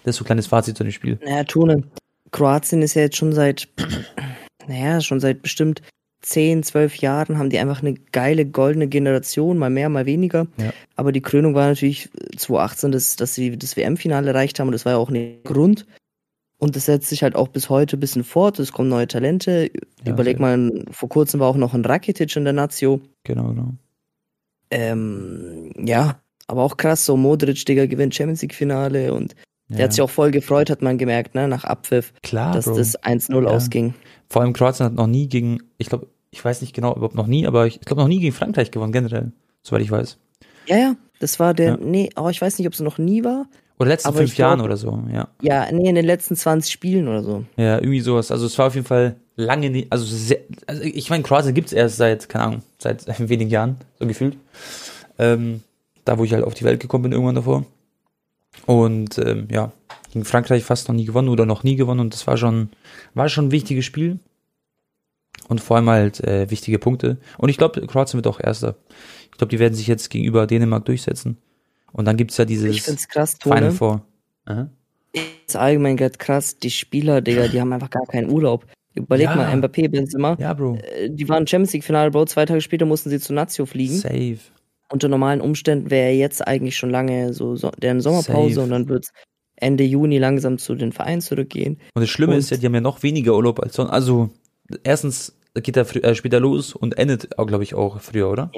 das 0.02 0.14
ist 0.14 0.16
so 0.16 0.24
ein 0.24 0.26
kleines 0.26 0.46
Fazit 0.46 0.76
zu 0.76 0.84
dem 0.84 0.92
Spiel. 0.92 1.18
Naja, 1.24 1.44
Tone, 1.44 1.84
Kroatien 2.30 2.82
ist 2.82 2.94
ja 2.94 3.02
jetzt 3.02 3.16
schon 3.16 3.32
seit, 3.32 3.68
naja, 4.68 5.00
schon 5.00 5.20
seit 5.20 5.42
bestimmt 5.42 5.82
10, 6.22 6.62
12 6.62 6.96
Jahren 6.96 7.38
haben 7.38 7.50
die 7.50 7.58
einfach 7.58 7.82
eine 7.82 7.94
geile 7.94 8.46
goldene 8.46 8.88
Generation, 8.88 9.58
mal 9.58 9.70
mehr, 9.70 9.88
mal 9.88 10.06
weniger. 10.06 10.46
Ja. 10.56 10.72
Aber 10.96 11.12
die 11.12 11.20
Krönung 11.20 11.54
war 11.54 11.68
natürlich 11.68 12.08
2018, 12.36 12.92
dass, 12.92 13.16
dass 13.16 13.34
sie 13.34 13.56
das 13.58 13.76
WM-Finale 13.76 14.28
erreicht 14.28 14.58
haben 14.58 14.68
und 14.68 14.72
das 14.72 14.84
war 14.84 14.92
ja 14.92 14.98
auch 14.98 15.10
ein 15.10 15.42
Grund. 15.44 15.86
Und 16.56 16.76
das 16.76 16.86
setzt 16.86 17.08
sich 17.08 17.22
halt 17.22 17.36
auch 17.36 17.48
bis 17.48 17.68
heute 17.68 17.96
ein 17.96 18.00
bisschen 18.00 18.24
fort. 18.24 18.58
Es 18.58 18.72
kommen 18.72 18.88
neue 18.88 19.06
Talente. 19.06 19.70
Ja, 20.02 20.12
Überleg 20.12 20.40
mal, 20.40 20.84
vor 20.90 21.10
kurzem 21.10 21.40
war 21.40 21.48
auch 21.48 21.56
noch 21.56 21.74
ein 21.74 21.84
Rakitic 21.84 22.34
in 22.36 22.44
der 22.44 22.54
Nazio. 22.54 23.00
Genau, 23.24 23.48
genau. 23.48 23.74
Ähm, 24.70 25.72
ja, 25.76 26.22
aber 26.46 26.62
auch 26.62 26.76
krass, 26.76 27.04
so 27.06 27.16
Modric, 27.16 27.64
Digga, 27.66 27.86
gewinnt 27.86 28.14
Champions 28.14 28.42
League-Finale 28.42 29.12
und 29.14 29.34
Ja. 29.68 29.76
der 29.76 29.84
hat 29.86 29.92
sich 29.94 30.02
auch 30.02 30.10
voll 30.10 30.30
gefreut, 30.30 30.68
hat 30.70 30.82
man 30.82 30.98
gemerkt, 30.98 31.34
ne, 31.34 31.48
nach 31.48 31.64
Abpfiff, 31.64 32.12
Klar, 32.22 32.52
dass 32.54 32.66
Bro. 32.66 32.76
das 32.76 32.96
1-0 33.02 33.44
Ja. 33.44 33.50
ausging. 33.50 33.94
Vor 34.28 34.42
allem 34.42 34.52
Kroatien 34.52 34.86
hat 34.86 34.94
noch 34.94 35.06
nie 35.06 35.28
gegen, 35.28 35.58
ich 35.78 35.88
glaube, 35.88 36.06
ich 36.30 36.44
weiß 36.44 36.60
nicht 36.60 36.74
genau, 36.74 36.92
überhaupt 36.94 37.14
noch 37.14 37.26
nie, 37.26 37.46
aber 37.46 37.66
ich 37.66 37.80
glaube 37.80 38.02
noch 38.02 38.08
nie 38.08 38.20
gegen 38.20 38.34
Frankreich 38.34 38.70
gewonnen, 38.70 38.92
generell, 38.92 39.32
soweit 39.62 39.82
ich 39.82 39.90
weiß. 39.90 40.18
Ja, 40.66 40.76
ja, 40.76 40.96
das 41.20 41.38
war 41.40 41.54
der, 41.54 41.70
Ja. 41.72 41.76
nee, 41.80 42.10
aber 42.14 42.30
ich 42.30 42.40
weiß 42.42 42.58
nicht, 42.58 42.66
ob 42.66 42.74
es 42.74 42.80
noch 42.80 42.98
nie 42.98 43.22
war. 43.24 43.46
Oder 43.78 43.88
letzten 43.88 44.12
fünf 44.14 44.30
ich 44.30 44.36
glaub- 44.36 44.50
Jahren 44.50 44.60
oder 44.60 44.76
so, 44.76 45.02
ja. 45.12 45.28
Ja, 45.42 45.66
nee, 45.72 45.88
in 45.88 45.94
den 45.96 46.04
letzten 46.04 46.36
20 46.36 46.72
Spielen 46.72 47.08
oder 47.08 47.22
so. 47.24 47.44
Ja, 47.56 47.76
irgendwie 47.78 48.00
sowas. 48.00 48.30
Also 48.30 48.46
es 48.46 48.56
war 48.58 48.68
auf 48.68 48.74
jeden 48.74 48.86
Fall 48.86 49.16
lange 49.36 49.68
nie, 49.70 49.86
also 49.90 50.04
sehr, 50.04 50.38
also 50.66 50.82
ich 50.82 51.10
meine, 51.10 51.22
Kroatien 51.24 51.54
gibt's 51.54 51.72
erst 51.72 51.96
seit, 51.96 52.28
keine 52.28 52.44
Ahnung, 52.44 52.62
seit 52.78 53.06
wenigen 53.28 53.50
Jahren, 53.50 53.76
so 53.98 54.06
gefühlt. 54.06 54.36
Ähm, 55.18 55.62
da, 56.04 56.18
wo 56.18 56.24
ich 56.24 56.32
halt 56.32 56.44
auf 56.44 56.54
die 56.54 56.64
Welt 56.64 56.80
gekommen 56.80 57.02
bin, 57.04 57.12
irgendwann 57.12 57.34
davor. 57.34 57.64
Und 58.66 59.18
ähm, 59.18 59.48
ja, 59.50 59.72
gegen 60.12 60.24
Frankreich 60.24 60.64
fast 60.64 60.88
noch 60.88 60.94
nie 60.94 61.04
gewonnen 61.04 61.28
oder 61.28 61.44
noch 61.46 61.64
nie 61.64 61.76
gewonnen 61.76 62.00
und 62.00 62.14
das 62.14 62.26
war 62.26 62.36
schon, 62.36 62.70
war 63.14 63.28
schon 63.28 63.46
ein 63.46 63.50
wichtiges 63.52 63.84
Spiel. 63.84 64.18
Und 65.48 65.60
vor 65.60 65.76
allem 65.76 65.90
halt 65.90 66.20
äh, 66.24 66.50
wichtige 66.50 66.78
Punkte. 66.78 67.18
Und 67.38 67.48
ich 67.48 67.58
glaube, 67.58 67.84
Kroatien 67.86 68.16
wird 68.18 68.26
auch 68.28 68.40
Erster. 68.40 68.76
Ich 69.30 69.36
glaube, 69.38 69.50
die 69.50 69.58
werden 69.58 69.74
sich 69.74 69.86
jetzt 69.88 70.08
gegenüber 70.08 70.46
Dänemark 70.46 70.84
durchsetzen. 70.86 71.36
Und 71.92 72.06
dann 72.06 72.16
gibt's 72.16 72.36
ja 72.38 72.44
dieses 72.44 72.70
Ich 72.70 72.82
find's 72.82 73.08
krass, 73.08 73.36
Final 73.42 73.60
Tone. 73.60 73.72
Four. 73.72 74.04
Aha. 74.46 74.68
ist 75.46 75.56
allgemein 75.56 75.96
gerade 75.96 76.16
krass, 76.18 76.56
die 76.58 76.70
Spieler, 76.70 77.20
Digga, 77.20 77.48
die 77.48 77.60
haben 77.60 77.72
einfach 77.72 77.90
gar 77.90 78.06
keinen 78.06 78.30
Urlaub. 78.30 78.66
Überleg 78.94 79.26
Ja. 79.28 79.34
mal, 79.36 79.52
Mbappé, 79.56 79.88
Benzema, 79.88 80.36
Ja, 80.38 80.54
Bro. 80.54 80.76
äh, 80.76 81.10
die 81.10 81.28
waren 81.28 81.46
Champions 81.46 81.72
League-Finale, 81.72 82.10
Bro, 82.10 82.26
zwei 82.26 82.46
Tage 82.46 82.60
später 82.60 82.86
mussten 82.86 83.10
sie 83.10 83.18
zu 83.20 83.32
Nazio 83.34 83.66
fliegen. 83.66 83.94
Safe. 83.96 84.38
Unter 84.94 85.08
normalen 85.08 85.40
Umständen 85.40 85.90
wäre 85.90 86.12
jetzt 86.12 86.46
eigentlich 86.46 86.76
schon 86.76 86.90
lange 86.90 87.32
so, 87.32 87.56
so 87.56 87.70
deren 87.82 88.00
Sommerpause 88.00 88.54
Safe. 88.54 88.62
und 88.64 88.70
dann 88.70 88.88
wird's 88.88 89.10
Ende 89.56 89.82
Juni 89.82 90.18
langsam 90.18 90.56
zu 90.56 90.76
den 90.76 90.92
Vereinen 90.92 91.20
zurückgehen. 91.20 91.80
Und 91.94 92.02
das 92.02 92.10
Schlimme 92.10 92.34
Und- 92.34 92.38
ist 92.38 92.50
ja, 92.50 92.56
die 92.58 92.66
haben 92.66 92.74
ja 92.74 92.80
noch 92.80 93.02
weniger 93.02 93.34
Urlaub 93.34 93.60
als 93.60 93.74
sonst. 93.74 93.90
Also, 93.90 94.30
erstens 94.84 95.36
geht 95.54 95.76
er 95.76 95.84
frü- 95.84 96.04
äh, 96.04 96.14
später 96.14 96.38
los 96.38 96.74
und 96.76 96.96
endet, 96.96 97.28
glaube 97.36 97.64
ich, 97.64 97.74
auch 97.74 98.00
früher, 98.00 98.30
oder? 98.30 98.52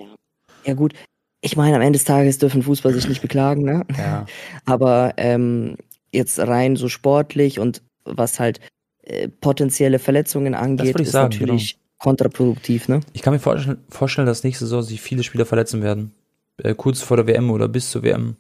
Ja 0.66 0.75
gut, 0.75 0.92
ich 1.40 1.57
meine, 1.57 1.77
am 1.77 1.81
Ende 1.83 1.99
des 1.99 2.05
Tages 2.05 2.37
dürfen 2.37 2.62
Fußball 2.62 2.92
sich 2.92 3.09
nicht 3.09 3.22
beklagen, 3.22 3.62
ne? 3.62 3.85
Ja. 3.96 4.27
Aber 4.66 5.14
ähm, 5.16 5.77
jetzt 6.12 6.38
rein 6.38 6.77
so 6.77 6.88
sportlich 6.90 7.59
und 7.61 7.81
was 8.05 8.38
halt 8.40 8.61
äh, 9.05 9.29
potenzielle 9.29 9.99
Verletzungen 9.99 10.55
angeht, 10.55 11.01
ist 11.01 11.12
sagen, 11.12 11.33
natürlich 11.33 11.79
kontraproduktiv, 11.99 12.88
ne? 12.88 13.01
Ich 13.14 13.22
kann 13.22 13.33
mir 13.33 13.38
vorstellen, 13.38 13.79
vorstellen, 13.88 14.27
dass 14.27 14.44
nächste 14.44 14.64
Saison 14.66 14.83
sich 14.83 15.01
viele 15.01 15.22
Spieler 15.22 15.46
verletzen 15.46 15.83
werden. 15.83 16.12
Äh, 16.59 16.75
kurz 16.75 17.03
vor 17.03 17.16
der 17.16 17.27
WM 17.27 17.51
oder 17.51 17.69
bis 17.69 17.90
zur 17.90 18.03
WM. 18.03 18.37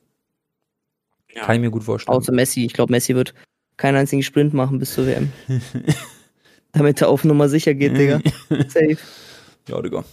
Ja. 1.34 1.44
Kann 1.44 1.56
ich 1.56 1.60
mir 1.60 1.70
gut 1.70 1.84
vorstellen. 1.84 2.16
Außer 2.16 2.32
Messi. 2.32 2.64
Ich 2.64 2.72
glaube, 2.72 2.92
Messi 2.92 3.14
wird 3.14 3.34
keinen 3.76 3.96
einzigen 3.96 4.22
Sprint 4.22 4.54
machen 4.54 4.78
bis 4.78 4.94
zur 4.94 5.06
WM. 5.06 5.32
Damit 6.72 7.00
er 7.02 7.08
auf 7.08 7.24
Nummer 7.24 7.48
sicher 7.48 7.74
geht, 7.74 7.96
Digga. 7.96 8.20
Safe. 8.68 8.96
ja, 9.68 9.82
Digga. 9.82 10.04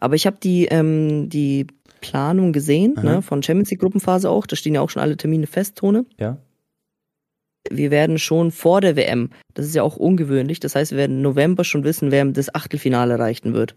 Aber 0.00 0.14
ich 0.14 0.26
habe 0.26 0.36
die, 0.42 0.66
ähm, 0.66 1.28
die 1.28 1.66
Planung 2.00 2.52
gesehen, 2.52 2.98
Aha. 2.98 3.04
ne, 3.04 3.22
von 3.22 3.42
Champions 3.42 3.70
League 3.70 3.80
Gruppenphase 3.80 4.28
auch. 4.28 4.46
Da 4.46 4.56
stehen 4.56 4.74
ja 4.74 4.82
auch 4.82 4.90
schon 4.90 5.00
alle 5.00 5.16
Termine 5.16 5.46
fest, 5.46 5.76
Tone. 5.76 6.04
Ja. 6.18 6.38
Wir 7.70 7.90
werden 7.90 8.18
schon 8.18 8.50
vor 8.50 8.80
der 8.80 8.96
WM, 8.96 9.30
das 9.54 9.66
ist 9.66 9.74
ja 9.76 9.84
auch 9.84 9.96
ungewöhnlich, 9.96 10.58
das 10.58 10.74
heißt, 10.74 10.90
wir 10.90 10.98
werden 10.98 11.18
im 11.18 11.22
November 11.22 11.62
schon 11.62 11.84
wissen, 11.84 12.10
wer 12.10 12.24
das 12.24 12.52
Achtelfinale 12.52 13.14
erreichen 13.14 13.54
wird. 13.54 13.76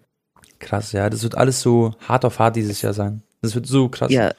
Krass, 0.57 0.91
ja. 0.91 1.09
Das 1.09 1.21
wird 1.21 1.37
alles 1.37 1.61
so 1.61 1.93
hart 1.99 2.25
auf 2.25 2.39
hart 2.39 2.55
dieses 2.55 2.81
Jahr 2.81 2.93
sein. 2.93 3.21
Das 3.45 3.55
wird 3.55 3.67
so 3.67 3.89
krass. 3.89 4.11
Ja, 4.11 4.33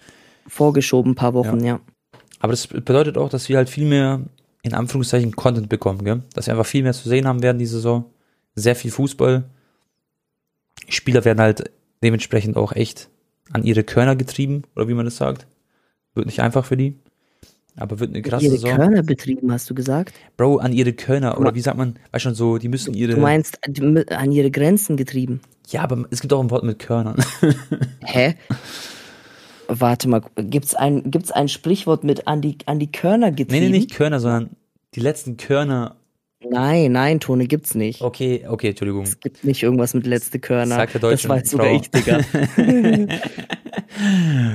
vorgeschoben, 0.47 1.13
ein 1.13 1.15
paar 1.15 1.35
Wochen, 1.35 1.65
ja. 1.65 1.81
Aber 2.41 2.53
das 2.53 2.67
bedeutet 2.67 3.17
auch, 3.17 3.29
dass 3.29 3.49
wir 3.49 3.57
halt 3.57 3.71
viel 3.71 3.87
mehr, 3.87 4.21
in 4.63 4.75
Anführungszeichen, 4.75 5.35
Content 5.37 5.69
bekommen, 5.69 6.05
gell? 6.05 6.23
Dass 6.35 6.47
wir 6.47 6.55
einfach 6.55 6.67
viel 6.67 6.83
mehr 6.83 6.93
zu 6.93 7.09
sehen 7.09 7.27
haben 7.27 7.43
werden 7.43 7.59
diese 7.59 7.77
Saison. 7.77 8.05
Sehr 8.55 8.75
viel 8.75 8.91
Fußball. 8.91 9.45
Spieler 10.89 11.25
werden 11.25 11.41
halt 11.41 11.71
dementsprechend 12.03 12.57
auch 12.57 12.73
echt 12.73 13.09
an 13.53 13.63
ihre 13.63 13.85
Körner 13.85 14.17
getrieben, 14.17 14.65
oder 14.75 14.89
wie 14.89 14.95
man 14.95 15.05
das 15.05 15.17
sagt. 15.17 15.47
Wird 16.15 16.27
nicht 16.27 16.41
einfach 16.41 16.65
für 16.65 16.77
die. 16.77 16.97
Aber 17.77 18.01
wird 18.01 18.11
eine 18.11 18.23
krasse 18.23 18.47
Ihre 18.47 18.57
Saison. 18.57 18.77
Körner 18.77 19.03
betrieben, 19.03 19.53
hast 19.53 19.69
du 19.71 19.75
gesagt? 19.75 20.15
Bro, 20.37 20.57
an 20.59 20.73
ihre 20.73 20.95
Körner, 20.95 21.39
oder 21.39 21.55
wie 21.55 21.61
sagt 21.61 21.77
man, 21.77 21.97
weißt 22.11 22.23
schon 22.23 22.35
so, 22.35 22.59
die 22.59 22.69
müssen 22.69 22.95
ihre. 22.95 23.15
Du 23.15 23.21
meinst 23.21 23.59
an 23.63 24.33
ihre 24.33 24.51
Grenzen 24.51 24.97
getrieben? 24.97 25.41
ja, 25.69 25.83
aber 25.83 26.07
es 26.11 26.21
gibt 26.21 26.33
auch 26.33 26.41
ein 26.41 26.51
Wort 26.51 26.65
mit 26.65 26.79
Körnern. 26.79 27.17
Hä? 28.01 28.35
Warte 29.69 30.09
mal, 30.09 30.23
gibt's 30.37 30.75
ein, 30.75 31.11
gibt's 31.11 31.31
ein 31.33 31.49
Sprichwort 31.49 32.05
mit 32.05 32.27
an 32.29 32.41
die, 32.41 32.59
an 32.67 32.79
die 32.79 32.91
Körner 32.93 33.31
nee, 33.31 33.37
getrieben? 33.37 33.65
nee, 33.67 33.79
nicht 33.79 33.93
Körner, 33.93 34.21
sondern 34.21 34.51
die 34.95 35.01
letzten 35.01 35.37
Körner. 35.37 35.97
Nein, 36.49 36.93
nein, 36.93 37.19
Tone 37.19 37.47
gibt's 37.47 37.75
nicht. 37.75 38.03
Okay, 38.03 38.45
okay, 38.49 38.69
Entschuldigung. 38.69 39.03
Es 39.05 39.19
gibt 39.19 39.43
nicht 39.43 39.63
irgendwas 39.63 39.95
mit 39.95 40.07
letzte 40.07 40.39
Körner. 40.39 40.77
Sagt 40.77 40.95
der 40.95 41.01
deutsche 41.01 41.29
das 41.29 41.37
weiß 41.43 41.51
sogar 41.51 41.67
Frau. 41.67 41.77
ich, 41.77 41.91
Digga. 41.91 42.21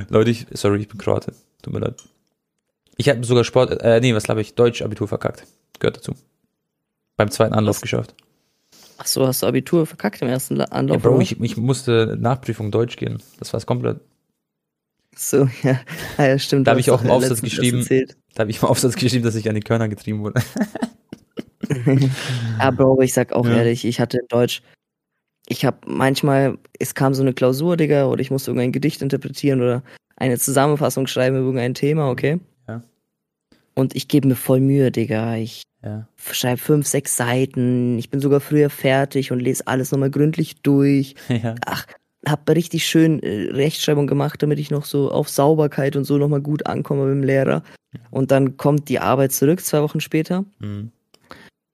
Leute, 0.08 0.30
ich, 0.30 0.46
sorry, 0.52 0.80
ich 0.80 0.88
bin 0.88 0.98
Kroate. 0.98 1.34
Tut 1.62 1.72
mir 1.74 1.80
leid. 1.80 2.02
Ich 2.96 3.08
habe 3.08 3.24
sogar 3.24 3.44
Sport, 3.44 3.80
äh, 3.82 4.00
nee, 4.00 4.14
was 4.14 4.24
glaube 4.24 4.40
ich, 4.40 4.54
Deutsch-Abitur 4.54 5.08
verkackt. 5.08 5.44
Gehört 5.78 5.96
dazu. 5.98 6.12
Beim 7.16 7.30
zweiten 7.30 7.52
Anlauf 7.54 7.76
Was? 7.76 7.82
geschafft. 7.82 8.14
Ach 8.98 9.06
so, 9.06 9.26
hast 9.26 9.42
du 9.42 9.46
Abitur 9.46 9.86
verkackt 9.86 10.22
im 10.22 10.28
ersten 10.28 10.56
La- 10.56 10.64
Ja, 10.66 10.72
Anlauf? 10.72 11.02
Bro, 11.02 11.20
ich, 11.20 11.40
ich 11.40 11.56
musste 11.56 12.16
Nachprüfung 12.20 12.70
Deutsch 12.70 12.96
gehen. 12.96 13.20
Das 13.38 13.52
war's 13.52 13.66
komplett. 13.66 14.00
So, 15.16 15.48
ja. 15.62 15.80
Ah, 16.16 16.24
ja, 16.26 16.38
stimmt. 16.38 16.66
Da 16.66 16.72
du 16.72 16.74
hab 16.76 16.80
ich 16.80 16.90
auch 16.90 17.00
im 17.02 17.08
doch 17.08 17.14
Aufsatz 17.14 17.42
geschrieben. 17.42 17.86
Da 18.34 18.40
habe 18.40 18.50
ich 18.50 18.62
mal 18.62 18.68
Aufsatz 18.68 18.94
geschrieben, 18.96 19.24
dass 19.24 19.34
ich 19.34 19.48
an 19.48 19.54
die 19.54 19.60
Körner 19.60 19.88
getrieben 19.88 20.20
wurde. 20.22 20.40
Ah, 22.58 22.70
Bro, 22.70 23.00
ich 23.00 23.14
sag 23.14 23.32
auch 23.32 23.46
Ja. 23.46 23.56
ehrlich, 23.56 23.84
ich 23.84 23.98
hatte 24.00 24.18
in 24.18 24.26
Deutsch, 24.28 24.62
ich 25.48 25.64
habe 25.64 25.78
manchmal, 25.86 26.58
es 26.78 26.94
kam 26.94 27.14
so 27.14 27.22
eine 27.22 27.32
Klausur, 27.32 27.76
Digga, 27.76 28.06
oder 28.06 28.20
ich 28.20 28.30
musste 28.30 28.50
irgendein 28.50 28.72
Gedicht 28.72 29.00
interpretieren 29.00 29.60
oder 29.60 29.82
eine 30.16 30.38
Zusammenfassung 30.38 31.06
schreiben 31.06 31.36
über 31.36 31.46
irgendein 31.46 31.74
Thema, 31.74 32.10
okay? 32.10 32.40
Ja. 32.68 32.82
Und 33.74 33.96
ich 33.96 34.08
gebe 34.08 34.28
mir 34.28 34.36
voll 34.36 34.60
Mühe, 34.60 34.90
Digga. 34.90 35.36
Ich 35.36 35.62
Ja. 35.82 36.06
schreibe 36.30 36.58
fünf, 36.58 36.86
sechs 36.86 37.16
Seiten. 37.16 37.98
Ich 37.98 38.10
bin 38.10 38.20
sogar 38.20 38.40
früher 38.40 38.68
fertig 38.70 39.32
und 39.32 39.40
lese 39.40 39.66
alles 39.66 39.90
nochmal 39.92 40.10
gründlich 40.10 40.60
durch. 40.62 41.14
ja. 41.28 41.54
Ach, 41.66 41.86
hab 42.26 42.48
richtig 42.48 42.86
schön 42.86 43.20
äh, 43.22 43.50
Rechtschreibung 43.50 44.06
gemacht, 44.06 44.42
damit 44.42 44.58
ich 44.58 44.70
noch 44.70 44.84
so 44.84 45.10
auf 45.10 45.28
Sauberkeit 45.28 45.96
und 45.96 46.04
so 46.04 46.18
nochmal 46.18 46.40
gut 46.40 46.66
ankomme 46.66 47.04
mit 47.06 47.14
dem 47.14 47.22
Lehrer. 47.24 47.62
Und 48.10 48.30
dann 48.30 48.56
kommt 48.56 48.88
die 48.88 49.00
Arbeit 49.00 49.32
zurück, 49.32 49.60
zwei 49.60 49.82
Wochen 49.82 50.00
später. 50.00 50.44
Mhm. 50.60 50.92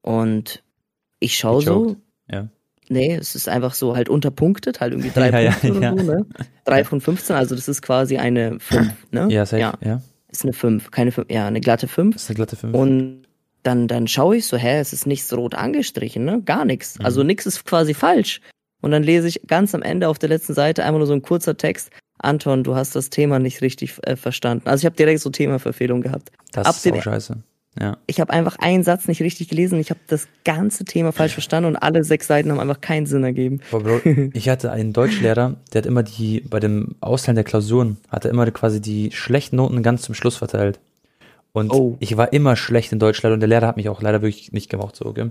Und 0.02 0.62
ich 1.20 1.36
schaue 1.36 1.62
so. 1.62 1.96
Ja. 2.30 2.48
Nee, 2.88 3.14
es 3.16 3.34
ist 3.34 3.48
einfach 3.48 3.74
so 3.74 3.94
halt 3.94 4.08
unterpunktet, 4.08 4.80
halt 4.80 4.92
irgendwie 4.92 5.10
drei 5.10 5.28
Ja, 5.44 5.50
Punkte 5.52 5.80
ja. 5.82 5.92
oder 5.92 6.04
so, 6.04 6.12
ne? 6.12 6.26
Drei 6.64 6.84
von 6.84 7.00
15, 7.00 7.36
also 7.36 7.54
das 7.54 7.68
ist 7.68 7.82
quasi 7.82 8.16
eine 8.16 8.58
5, 8.60 8.92
ne? 9.10 9.28
Ja, 9.30 9.44
safe. 9.44 9.60
Ja, 9.60 9.74
Ja. 9.84 10.00
ist 10.30 10.42
eine 10.44 10.52
5, 10.54 10.90
keine 10.90 11.12
5, 11.12 11.30
ja, 11.30 11.46
eine 11.46 11.60
glatte 11.60 11.88
5. 11.88 12.14
Das 12.14 12.22
ist 12.24 12.30
eine 12.30 12.36
glatte 12.36 12.56
5. 12.56 12.74
Und 12.74 13.22
dann, 13.62 13.88
dann 13.88 14.08
schaue 14.08 14.36
ich 14.36 14.46
so, 14.46 14.56
hä, 14.56 14.78
es 14.78 14.92
ist 14.94 15.06
nichts 15.06 15.30
rot 15.34 15.54
angestrichen, 15.54 16.24
ne? 16.24 16.40
Gar 16.42 16.64
nichts. 16.64 16.98
Mhm. 16.98 17.04
Also 17.04 17.22
nichts 17.22 17.44
ist 17.44 17.64
quasi 17.66 17.92
falsch. 17.92 18.40
Und 18.80 18.90
dann 18.92 19.02
lese 19.02 19.28
ich 19.28 19.42
ganz 19.46 19.74
am 19.74 19.82
Ende 19.82 20.08
auf 20.08 20.18
der 20.18 20.28
letzten 20.28 20.54
Seite 20.54 20.84
einfach 20.84 20.98
nur 20.98 21.06
so 21.06 21.12
ein 21.12 21.22
kurzer 21.22 21.56
Text. 21.56 21.90
Anton, 22.18 22.64
du 22.64 22.74
hast 22.74 22.96
das 22.96 23.10
Thema 23.10 23.38
nicht 23.38 23.60
richtig 23.62 23.98
äh, 24.02 24.16
verstanden. 24.16 24.68
Also 24.68 24.82
ich 24.82 24.86
habe 24.86 24.96
direkt 24.96 25.20
so 25.20 25.30
Themaverfehlung 25.30 26.00
gehabt. 26.00 26.30
Das 26.52 26.66
Ab 26.66 26.74
ist 26.74 26.92
auch 26.92 27.02
scheiße. 27.02 27.36
Ja. 27.80 27.96
Ich 28.06 28.20
habe 28.20 28.32
einfach 28.32 28.56
einen 28.58 28.82
Satz 28.82 29.06
nicht 29.06 29.22
richtig 29.22 29.48
gelesen. 29.48 29.78
Ich 29.78 29.90
habe 29.90 30.00
das 30.08 30.26
ganze 30.44 30.84
Thema 30.84 31.12
falsch 31.12 31.34
verstanden 31.34 31.68
und 31.68 31.76
alle 31.76 32.02
sechs 32.02 32.26
Seiten 32.26 32.50
haben 32.50 32.58
einfach 32.58 32.80
keinen 32.80 33.06
Sinn 33.06 33.22
ergeben. 33.22 33.60
Bro, 33.70 34.00
ich 34.32 34.48
hatte 34.48 34.72
einen 34.72 34.92
Deutschlehrer, 34.92 35.56
der 35.72 35.82
hat 35.82 35.86
immer 35.86 36.02
die, 36.02 36.40
bei 36.40 36.58
dem 36.58 36.96
Austeilen 37.00 37.36
der 37.36 37.44
Klausuren, 37.44 37.98
hat 38.08 38.24
er 38.24 38.32
immer 38.32 38.50
quasi 38.50 38.80
die 38.80 39.12
schlechten 39.12 39.56
Noten 39.56 39.82
ganz 39.84 40.02
zum 40.02 40.14
Schluss 40.14 40.36
verteilt. 40.36 40.80
Und 41.52 41.72
Oh. 41.72 41.96
ich 42.00 42.16
war 42.16 42.32
immer 42.32 42.56
schlecht 42.56 42.92
in 42.92 42.98
Deutsch 42.98 43.22
leider 43.22 43.34
und 43.34 43.40
der 43.40 43.48
Lehrer 43.48 43.68
hat 43.68 43.76
mich 43.76 43.88
auch 43.88 44.02
leider 44.02 44.22
wirklich 44.22 44.52
nicht 44.52 44.70
gemocht, 44.70 44.96
so, 44.96 45.06
okay? 45.06 45.30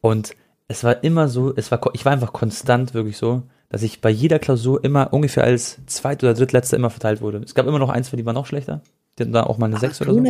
Und 0.00 0.34
es 0.68 0.84
war 0.84 1.02
immer 1.04 1.28
so, 1.28 1.54
es 1.54 1.70
war, 1.70 1.80
ich 1.94 2.04
war 2.04 2.12
einfach 2.12 2.32
konstant 2.32 2.94
wirklich 2.94 3.16
so, 3.16 3.42
dass 3.68 3.82
ich 3.82 4.00
bei 4.00 4.10
jeder 4.10 4.38
Klausur 4.38 4.82
immer 4.84 5.12
ungefähr 5.12 5.44
als 5.44 5.78
zweit- 5.86 6.22
oder 6.22 6.34
drittletzter 6.34 6.76
immer 6.76 6.90
verteilt 6.90 7.20
wurde. 7.20 7.38
Es 7.38 7.54
gab 7.54 7.66
immer 7.66 7.78
noch 7.78 7.88
eins, 7.88 8.10
die 8.10 8.26
waren 8.26 8.34
noch 8.34 8.46
schlechter. 8.46 8.82
Die 9.18 9.22
hatten 9.22 9.32
da 9.32 9.44
auch 9.44 9.58
mal 9.58 9.66
eine 9.66 9.78
sechs 9.78 10.00
oder 10.00 10.12
so. 10.14 10.22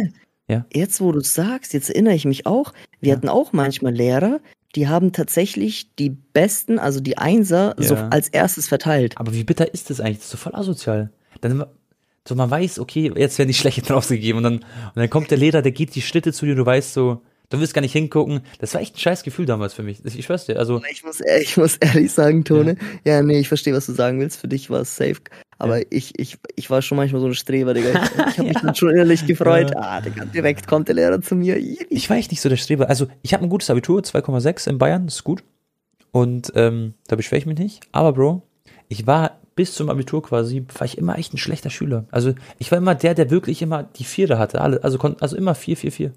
Ja. 0.48 0.64
Jetzt, 0.72 1.00
wo 1.00 1.10
du 1.12 1.20
sagst, 1.20 1.72
jetzt 1.74 1.90
erinnere 1.90 2.14
ich 2.14 2.24
mich 2.24 2.46
auch, 2.46 2.72
wir 3.00 3.10
Ja. 3.10 3.16
hatten 3.16 3.28
auch 3.28 3.52
manchmal 3.52 3.92
Lehrer, 3.92 4.40
die 4.76 4.88
haben 4.88 5.12
tatsächlich 5.12 5.94
die 5.96 6.10
besten, 6.10 6.78
also 6.78 7.00
die 7.00 7.18
Einser, 7.18 7.74
so 7.78 7.94
Ja. 7.94 8.08
als 8.08 8.28
erstes 8.28 8.68
verteilt. 8.68 9.14
Aber 9.16 9.34
wie 9.34 9.44
bitter 9.44 9.72
ist 9.74 9.90
das 9.90 10.00
eigentlich? 10.00 10.18
Das 10.18 10.26
ist 10.26 10.30
so 10.32 10.36
voll 10.36 10.54
asozial. 10.54 11.10
Dann, 11.40 11.64
so 12.28 12.34
man 12.36 12.50
weiß, 12.50 12.78
okay, 12.78 13.12
jetzt 13.16 13.38
werden 13.38 13.48
die 13.48 13.54
schlecht 13.54 13.90
rausgegeben 13.90 14.38
und 14.38 14.42
dann, 14.44 14.54
und 14.58 14.96
dann 14.96 15.10
kommt 15.10 15.30
der 15.30 15.38
Lehrer, 15.38 15.62
der 15.62 15.72
geht 15.72 15.94
die 15.94 16.02
Schritte 16.02 16.32
zu 16.32 16.46
dir 16.46 16.52
und 16.52 16.58
du 16.58 16.66
weißt 16.66 16.92
so, 16.94 17.22
du 17.50 17.60
willst 17.60 17.74
gar 17.74 17.80
nicht 17.82 17.92
hingucken. 17.92 18.40
Das 18.58 18.74
war 18.74 18.80
echt 18.80 18.96
ein 18.96 18.98
scheiß 18.98 19.22
Gefühl 19.22 19.46
damals 19.46 19.74
für 19.74 19.82
mich. 19.82 20.04
Ich 20.04 20.24
schwör's 20.24 20.46
dir. 20.46 20.58
Also, 20.58 20.82
Ich 20.90 21.04
muss, 21.04 21.20
e- 21.20 21.40
ich 21.42 21.56
muss 21.56 21.76
ehrlich 21.80 22.12
sagen, 22.12 22.44
Tone, 22.44 22.76
ja, 23.04 23.22
nee, 23.22 23.38
ich 23.38 23.48
verstehe, 23.48 23.74
was 23.74 23.86
du 23.86 23.92
sagen 23.92 24.20
willst. 24.20 24.40
Für 24.40 24.48
dich 24.48 24.70
war 24.70 24.80
es 24.80 24.96
safe. 24.96 25.16
Aber 25.58 25.80
ich, 25.90 26.18
ich, 26.18 26.36
ich 26.54 26.68
war 26.68 26.82
schon 26.82 26.96
manchmal 26.96 27.20
so 27.22 27.28
ein 27.28 27.34
Streber, 27.34 27.72
Digga. 27.74 27.88
Ich, 28.04 28.26
ich 28.32 28.38
habe 28.38 28.48
mich 28.48 28.58
dann 28.60 28.74
schon 28.74 28.90
innerlich 28.90 29.26
gefreut. 29.26 29.70
Ja. 29.70 29.80
Ah, 29.80 30.00
Digga, 30.00 30.24
direkt 30.26 30.66
kommt 30.66 30.88
der 30.88 30.94
Lehrer 30.96 31.20
zu 31.22 31.34
mir. 31.34 31.56
ich 31.56 32.10
war 32.10 32.16
echt 32.16 32.30
nicht 32.30 32.40
so 32.40 32.48
der 32.48 32.56
Streber. 32.56 32.88
Also, 32.88 33.06
ich 33.22 33.32
habe 33.32 33.42
ein 33.44 33.48
gutes 33.48 33.70
Abitur, 33.70 34.00
2,6 34.00 34.68
in 34.68 34.78
Bayern, 34.78 35.06
das 35.06 35.16
ist 35.16 35.24
gut. 35.24 35.42
Und 36.12 36.52
ähm, 36.54 36.94
da 37.08 37.16
beschwere 37.16 37.38
ich 37.38 37.46
mich 37.46 37.58
nicht. 37.58 37.80
Aber 37.92 38.12
Bro, 38.12 38.42
ich 38.88 39.06
war 39.06 39.38
bis 39.54 39.74
zum 39.74 39.88
Abitur 39.88 40.22
quasi, 40.22 40.64
war 40.78 40.84
ich 40.84 40.98
immer 40.98 41.16
echt 41.18 41.32
ein 41.32 41.38
schlechter 41.38 41.70
Schüler. 41.70 42.04
Also, 42.10 42.34
ich 42.58 42.70
war 42.70 42.78
immer 42.78 42.94
der, 42.94 43.14
der 43.14 43.30
wirklich 43.30 43.62
immer 43.62 43.82
die 43.84 44.04
Viere 44.04 44.38
hatte. 44.38 44.60
Alle, 44.60 44.84
also, 44.84 44.98
also 45.20 45.36
immer 45.36 45.54
vier, 45.54 45.76
vier, 45.76 45.92
vier. 45.92 46.12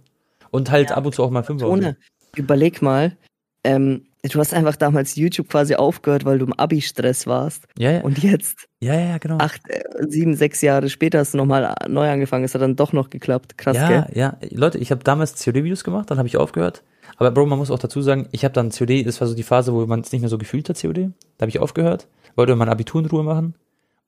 Und 0.51 0.71
halt 0.71 0.91
ab 0.91 1.05
und 1.05 1.13
zu 1.13 1.23
auch 1.23 1.29
mal 1.29 1.43
fünf. 1.43 1.61
Tone, 1.61 1.97
überleg 2.35 2.81
mal, 2.81 3.17
ähm, 3.63 4.05
du 4.23 4.39
hast 4.39 4.53
einfach 4.53 4.75
damals 4.75 5.15
YouTube 5.15 5.49
quasi 5.49 5.75
aufgehört, 5.75 6.25
weil 6.25 6.39
du 6.39 6.45
im 6.45 6.53
Abi-Stress 6.53 7.27
warst. 7.27 7.65
Ja, 7.77 7.91
ja, 7.91 8.01
Und 8.01 8.21
jetzt, 8.21 8.67
ja, 8.79 8.99
ja, 8.99 9.17
genau. 9.17 9.37
acht, 9.37 9.61
äh, 9.69 9.81
sieben, 10.07 10.35
sechs 10.35 10.61
Jahre 10.61 10.89
später 10.89 11.19
hast 11.19 11.33
du 11.33 11.37
nochmal 11.37 11.73
neu 11.87 12.09
angefangen. 12.09 12.43
Es 12.43 12.53
hat 12.53 12.61
dann 12.61 12.75
doch 12.75 12.93
noch 12.93 13.09
geklappt. 13.09 13.57
Krass, 13.57 13.77
ja, 13.77 13.87
gell? 13.87 14.05
ja, 14.13 14.37
Leute, 14.51 14.77
ich 14.77 14.91
habe 14.91 15.03
damals 15.03 15.43
COD-Videos 15.43 15.83
gemacht, 15.83 16.09
dann 16.11 16.17
habe 16.17 16.27
ich 16.27 16.37
aufgehört. 16.37 16.83
Aber 17.17 17.31
Bro, 17.31 17.47
man 17.47 17.59
muss 17.59 17.71
auch 17.71 17.79
dazu 17.79 18.01
sagen, 18.01 18.27
ich 18.31 18.43
habe 18.45 18.53
dann 18.53 18.71
COD, 18.71 19.05
das 19.05 19.19
war 19.19 19.27
so 19.27 19.35
die 19.35 19.43
Phase, 19.43 19.73
wo 19.73 19.85
man 19.85 20.01
es 20.01 20.11
nicht 20.11 20.21
mehr 20.21 20.29
so 20.29 20.37
gefühlt 20.37 20.69
hat, 20.69 20.79
COD. 20.81 21.11
Da 21.37 21.43
habe 21.43 21.49
ich 21.49 21.59
aufgehört, 21.59 22.07
wollte 22.35 22.55
mein 22.55 22.69
Abitur 22.69 23.01
in 23.01 23.07
Ruhe 23.07 23.23
machen. 23.23 23.55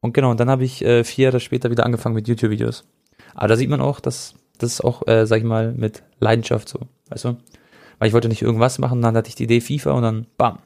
Und 0.02 0.14
genau, 0.14 0.32
und 0.32 0.40
dann 0.40 0.50
habe 0.50 0.64
ich 0.64 0.84
äh, 0.84 1.04
vier 1.04 1.26
Jahre 1.26 1.40
später 1.40 1.70
wieder 1.70 1.86
angefangen 1.86 2.16
mit 2.16 2.28
YouTube-Videos. 2.28 2.86
Aber 3.36 3.48
da 3.48 3.56
sieht 3.56 3.70
man 3.70 3.82
auch, 3.82 4.00
dass 4.00 4.36
das 4.62 4.74
ist 4.74 4.82
auch, 4.82 5.08
äh, 5.08 5.26
sag 5.26 5.38
ich 5.38 5.44
mal, 5.44 5.74
mit 5.74 6.04
Leidenschaft 6.20 6.70
so, 6.70 6.80
weißt 7.10 7.26
du? 7.26 7.38
Weil 8.00 8.08
ich 8.08 8.14
wollte 8.14 8.30
nicht 8.30 8.42
irgendwas 8.42 8.80
machen, 8.80 9.02
dann 9.02 9.16
hatte 9.16 9.30
ich 9.30 9.36
die 9.36 9.44
Idee 9.44 9.62
FIFA 9.62 9.92
und 9.92 10.04
dann 10.04 10.28
bam. 10.38 10.60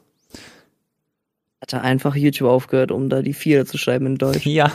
Hat 1.60 1.72
er 1.72 1.82
einfach 1.82 2.14
YouTube 2.14 2.48
aufgehört, 2.48 2.90
um 2.92 3.08
da 3.08 3.22
die 3.22 3.32
Vierer 3.32 3.64
zu 3.64 3.78
schreiben 3.78 4.06
in 4.06 4.16
Deutsch. 4.16 4.44
Ja, 4.46 4.70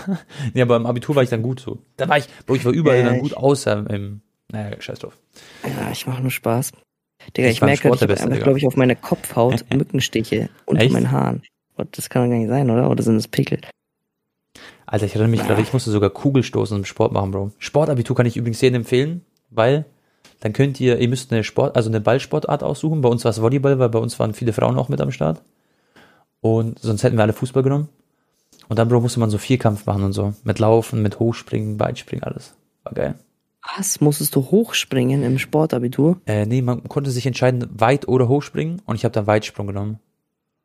ja, 0.54 0.66
aber 0.66 0.76
im 0.78 0.86
Abitur 0.86 1.16
war 1.16 1.24
ich 1.24 1.30
dann 1.30 1.42
gut 1.42 1.60
so. 1.60 1.80
Da 1.98 2.08
war 2.10 2.18
ich, 2.18 2.28
Bro, 2.46 2.56
ich 2.56 2.66
war 2.66 2.72
überall 2.72 3.00
Ja, 3.00 3.04
dann 3.06 3.20
gut, 3.20 3.36
außer 3.38 3.90
im, 3.90 4.22
naja, 4.52 4.80
scheiß 4.80 5.00
drauf. 5.00 5.18
Ja, 5.64 5.92
ich 5.92 6.08
mache 6.08 6.22
nur 6.22 6.32
Spaß. 6.32 6.72
Digga, 7.38 7.48
Ich 7.48 7.56
ich, 7.56 7.62
merke, 7.62 7.88
ich 7.88 8.02
habe 8.02 8.18
einfach, 8.20 8.44
glaube 8.44 8.58
ich, 8.58 8.66
auf 8.66 8.76
meiner 8.76 8.96
Kopfhaut 8.96 9.64
Mückenstiche 9.74 10.50
unter 10.66 10.84
Echt? 10.84 10.92
meinen 10.92 11.12
Haaren. 11.12 11.44
Das 11.92 12.10
kann 12.10 12.24
doch 12.24 12.30
gar 12.32 12.38
nicht 12.40 12.50
sein, 12.50 12.70
oder? 12.70 12.90
Oder 12.90 13.04
sind 13.04 13.16
das 13.16 13.28
Pickel? 13.28 13.60
Alter, 14.92 15.06
ich 15.06 15.16
erinnere 15.16 15.32
mich 15.32 15.48
gerade, 15.48 15.62
ich 15.62 15.72
musste 15.72 15.90
sogar 15.90 16.10
Kugelstoßen 16.10 16.76
im 16.76 16.84
Sport 16.84 17.14
machen, 17.14 17.32
Bro. 17.32 17.52
Sportabitur 17.60 18.14
kann 18.14 18.26
ich 18.26 18.36
übrigens 18.36 18.60
jedem 18.60 18.82
empfehlen, 18.82 19.24
weil 19.50 19.86
dann 20.42 20.52
könnt 20.52 20.82
ihr, 20.82 21.00
ihr 21.00 21.08
müsst 21.08 21.32
eine 21.32 21.46
Sport, 21.46 21.78
also 21.78 21.90
eine 21.90 22.02
Ballsportart 22.02 22.62
aussuchen. 22.62 23.00
Bei 23.00 23.08
uns 23.08 23.24
war 23.24 23.30
es 23.30 23.42
Volleyball, 23.42 23.80
weil 23.80 23.88
bei 23.88 24.00
uns 24.00 24.20
waren 24.20 24.34
viele 24.34 24.52
Frauen 24.52 24.78
auch 24.78 24.90
mit 24.90 25.00
am 25.00 25.12
Start. 25.12 25.42
Und 26.42 26.78
sonst 26.80 27.04
hätten 27.04 27.16
wir 27.16 27.22
alle 27.22 27.32
Fußball 27.32 27.64
genommen. 27.64 27.88
Und 28.68 28.80
dann, 28.80 28.90
Bro, 28.90 29.00
musste 29.00 29.22
man 29.22 29.30
so 29.30 29.38
Vierkampf 29.38 29.86
machen 29.86 30.04
und 30.04 30.12
so. 30.12 30.34
Mit 30.44 30.60
Laufen, 30.60 31.02
mit 31.02 31.20
Hochspringen, 31.20 31.80
Weitspringen, 31.80 32.26
alles. 32.26 32.54
War 32.84 32.92
geil. 32.92 33.16
Was? 33.78 34.02
Musstest 34.02 34.36
du 34.36 34.42
hochspringen 34.52 35.24
im 35.24 35.40
Sportabitur? 35.40 36.20
Äh, 36.26 36.46
nee, 36.46 36.62
man 36.62 36.84
konnte 36.90 37.12
sich 37.12 37.26
entscheiden, 37.26 37.66
weit 37.72 38.10
oder 38.10 38.28
hochspringen. 38.28 38.82
Und 38.86 38.96
ich 38.96 39.06
habe 39.06 39.14
dann 39.14 39.26
Weitsprung 39.26 39.68
genommen. 39.68 40.00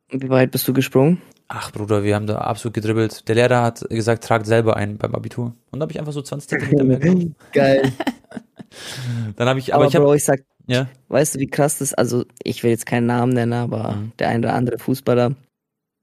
Wie 0.09 0.29
weit 0.29 0.51
bist 0.51 0.67
du 0.67 0.73
gesprungen? 0.73 1.21
Ach, 1.49 1.71
Bruder, 1.71 2.03
wir 2.03 2.15
haben 2.15 2.27
da 2.27 2.39
absolut 2.39 2.73
gedribbelt. 2.73 3.27
Der 3.27 3.35
Lehrer 3.35 3.61
hat 3.63 3.81
gesagt, 3.89 4.23
tragt 4.25 4.45
selber 4.45 4.75
ein 4.75 4.97
beim 4.97 5.15
Abitur. 5.15 5.53
Und 5.71 5.79
da 5.79 5.83
habe 5.83 5.93
ich 5.93 5.99
einfach 5.99 6.11
so 6.11 6.21
20 6.21 6.49
Zentimeter 6.49 6.83
mehr 6.83 6.99
genommen. 6.99 7.35
Geil. 7.53 7.91
Dann 9.37 9.47
habe 9.47 9.59
ich, 9.59 9.73
aber, 9.73 9.83
Aber, 9.83 9.89
ich 9.89 9.95
habe, 9.95 10.05
Bro, 10.05 10.13
ich 10.15 10.25
sag, 10.25 10.41
ja, 10.67 10.87
weißt 11.07 11.35
du, 11.35 11.39
wie 11.39 11.47
krass 11.47 11.77
das 11.79 11.93
Also, 11.93 12.25
ich 12.43 12.63
will 12.63 12.71
jetzt 12.71 12.85
keinen 12.85 13.05
Namen 13.07 13.31
nennen, 13.33 13.53
aber 13.53 13.93
Mhm. 13.93 14.11
der 14.19 14.27
ein 14.29 14.39
oder 14.39 14.53
andere 14.53 14.77
Fußballer, 14.77 15.35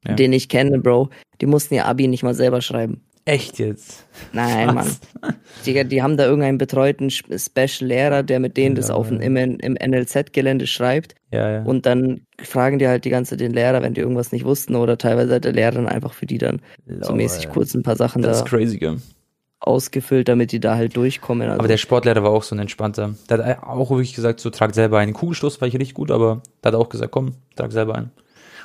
Ja. 0.06 0.14
den 0.14 0.32
ich 0.32 0.48
kenne, 0.48 0.78
Bro, 0.78 1.10
die 1.42 1.46
mussten 1.46 1.74
ihr 1.74 1.84
Abi 1.86 2.08
nicht 2.08 2.22
mal 2.22 2.34
selber 2.34 2.62
schreiben. 2.62 3.03
Echt 3.24 3.58
jetzt. 3.58 4.04
Nein, 4.32 4.74
Mann. 4.74 4.86
Die, 5.66 5.82
die 5.84 6.02
haben 6.02 6.16
da 6.16 6.24
irgendeinen 6.26 6.58
betreuten 6.58 7.06
Sp- 7.08 7.32
Special-Lehrer, 7.38 8.22
der 8.22 8.38
mit 8.40 8.56
denen 8.56 8.74
das 8.74 8.88
Ja. 8.88 8.94
auf 8.94 9.08
dem, 9.08 9.20
im, 9.20 9.36
im 9.36 9.72
NLZ-Gelände 9.74 10.66
schreibt. 10.66 11.14
Ja, 11.32 11.50
ja. 11.50 11.62
Und 11.62 11.86
dann 11.86 12.22
fragen 12.42 12.78
die 12.78 12.86
halt 12.88 13.04
die 13.04 13.10
ganze 13.10 13.30
Zeit 13.30 13.40
den 13.40 13.52
Lehrer, 13.52 13.82
wenn 13.82 13.94
die 13.94 14.00
irgendwas 14.02 14.30
nicht 14.32 14.44
wussten, 14.44 14.74
oder 14.76 14.98
teilweise 14.98 15.34
hat 15.36 15.44
der 15.44 15.52
Lehrer 15.52 15.72
dann 15.72 15.88
einfach 15.88 16.12
für 16.12 16.26
die 16.26 16.38
dann 16.38 16.60
so 17.00 17.14
mäßig 17.14 17.48
kurz 17.50 17.74
ein 17.74 17.82
paar 17.82 17.96
Sachen 17.96 18.22
Das 18.22 18.44
da 18.44 18.44
crazy, 18.44 18.78
gell? 18.78 18.98
ausgefüllt, 19.60 20.28
damit 20.28 20.52
die 20.52 20.60
da 20.60 20.74
halt 20.76 20.94
durchkommen. 20.96 21.48
Also, 21.48 21.58
Aber 21.58 21.68
der 21.68 21.78
Sportlehrer 21.78 22.22
war 22.22 22.30
auch 22.30 22.42
so 22.42 22.54
ein 22.54 22.58
entspannter. 22.58 23.14
Der 23.30 23.44
hat 23.46 23.62
auch 23.62 23.90
wirklich 23.90 24.14
gesagt, 24.14 24.40
so 24.40 24.50
trag 24.50 24.74
selber 24.74 24.98
ein. 24.98 25.14
Kugelstoß 25.14 25.60
war 25.60 25.68
ich 25.68 25.74
richtig 25.74 25.94
gut, 25.94 26.10
aber 26.10 26.42
der 26.62 26.72
hat 26.72 26.78
auch 26.78 26.90
gesagt, 26.90 27.12
komm, 27.12 27.32
trag 27.56 27.72
selber 27.72 27.94
ein. 27.94 28.10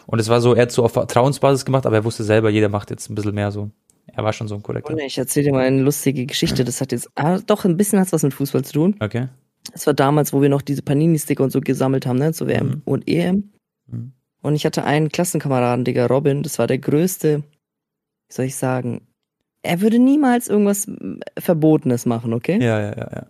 Und 0.07 0.19
es 0.19 0.27
war 0.27 0.41
so, 0.41 0.53
er 0.55 0.63
hat 0.63 0.71
so 0.71 0.83
auf 0.83 0.91
Vertrauensbasis 0.93 1.63
gemacht, 1.63 1.85
aber 1.85 1.95
er 1.97 2.03
wusste 2.03 2.23
selber, 2.25 2.49
jeder 2.49 2.67
macht 2.67 2.89
jetzt 2.89 3.09
ein 3.09 3.15
bisschen 3.15 3.35
mehr 3.35 3.51
so. 3.51 3.69
Er 4.15 4.23
war 4.23 4.33
schon 4.33 4.47
so 4.47 4.55
ein 4.55 4.63
korrekter. 4.63 4.93
Und 4.93 4.99
ich 4.99 5.17
erzähle 5.17 5.45
dir 5.47 5.53
mal 5.53 5.65
eine 5.65 5.81
lustige 5.81 6.25
Geschichte. 6.25 6.63
Das 6.63 6.81
hat 6.81 6.91
jetzt, 6.91 7.09
ah, 7.15 7.39
doch, 7.39 7.65
ein 7.65 7.77
bisschen 7.77 7.99
hat 7.99 8.11
was 8.11 8.23
mit 8.23 8.33
Fußball 8.33 8.63
zu 8.63 8.73
tun. 8.73 8.95
Okay. 8.99 9.27
Das 9.73 9.85
war 9.87 9.93
damals, 9.93 10.33
wo 10.33 10.41
wir 10.41 10.49
noch 10.49 10.61
diese 10.61 10.81
Panini-Sticker 10.81 11.43
und 11.43 11.51
so 11.51 11.61
gesammelt 11.61 12.05
haben, 12.05 12.17
ne, 12.19 12.33
zur 12.33 12.47
WM 12.47 12.67
Mhm. 12.67 12.81
und 12.85 13.07
EM. 13.07 13.51
Mhm. 13.87 14.13
Und 14.41 14.55
ich 14.55 14.65
hatte 14.65 14.83
einen 14.83 15.09
Klassenkameraden, 15.09 15.83
Digga, 15.85 16.05
Robin, 16.07 16.43
das 16.43 16.57
war 16.59 16.67
der 16.67 16.77
größte, 16.77 17.39
wie 18.27 18.33
soll 18.33 18.45
ich 18.45 18.55
sagen, 18.55 19.01
er 19.63 19.81
würde 19.81 19.99
niemals 19.99 20.47
irgendwas 20.47 20.87
mm, 20.87 21.19
Verbotenes 21.37 22.05
machen, 22.05 22.33
okay? 22.33 22.57
Ja, 22.61 22.79
ja, 22.79 22.95
ja, 22.97 23.09
ja. 23.13 23.27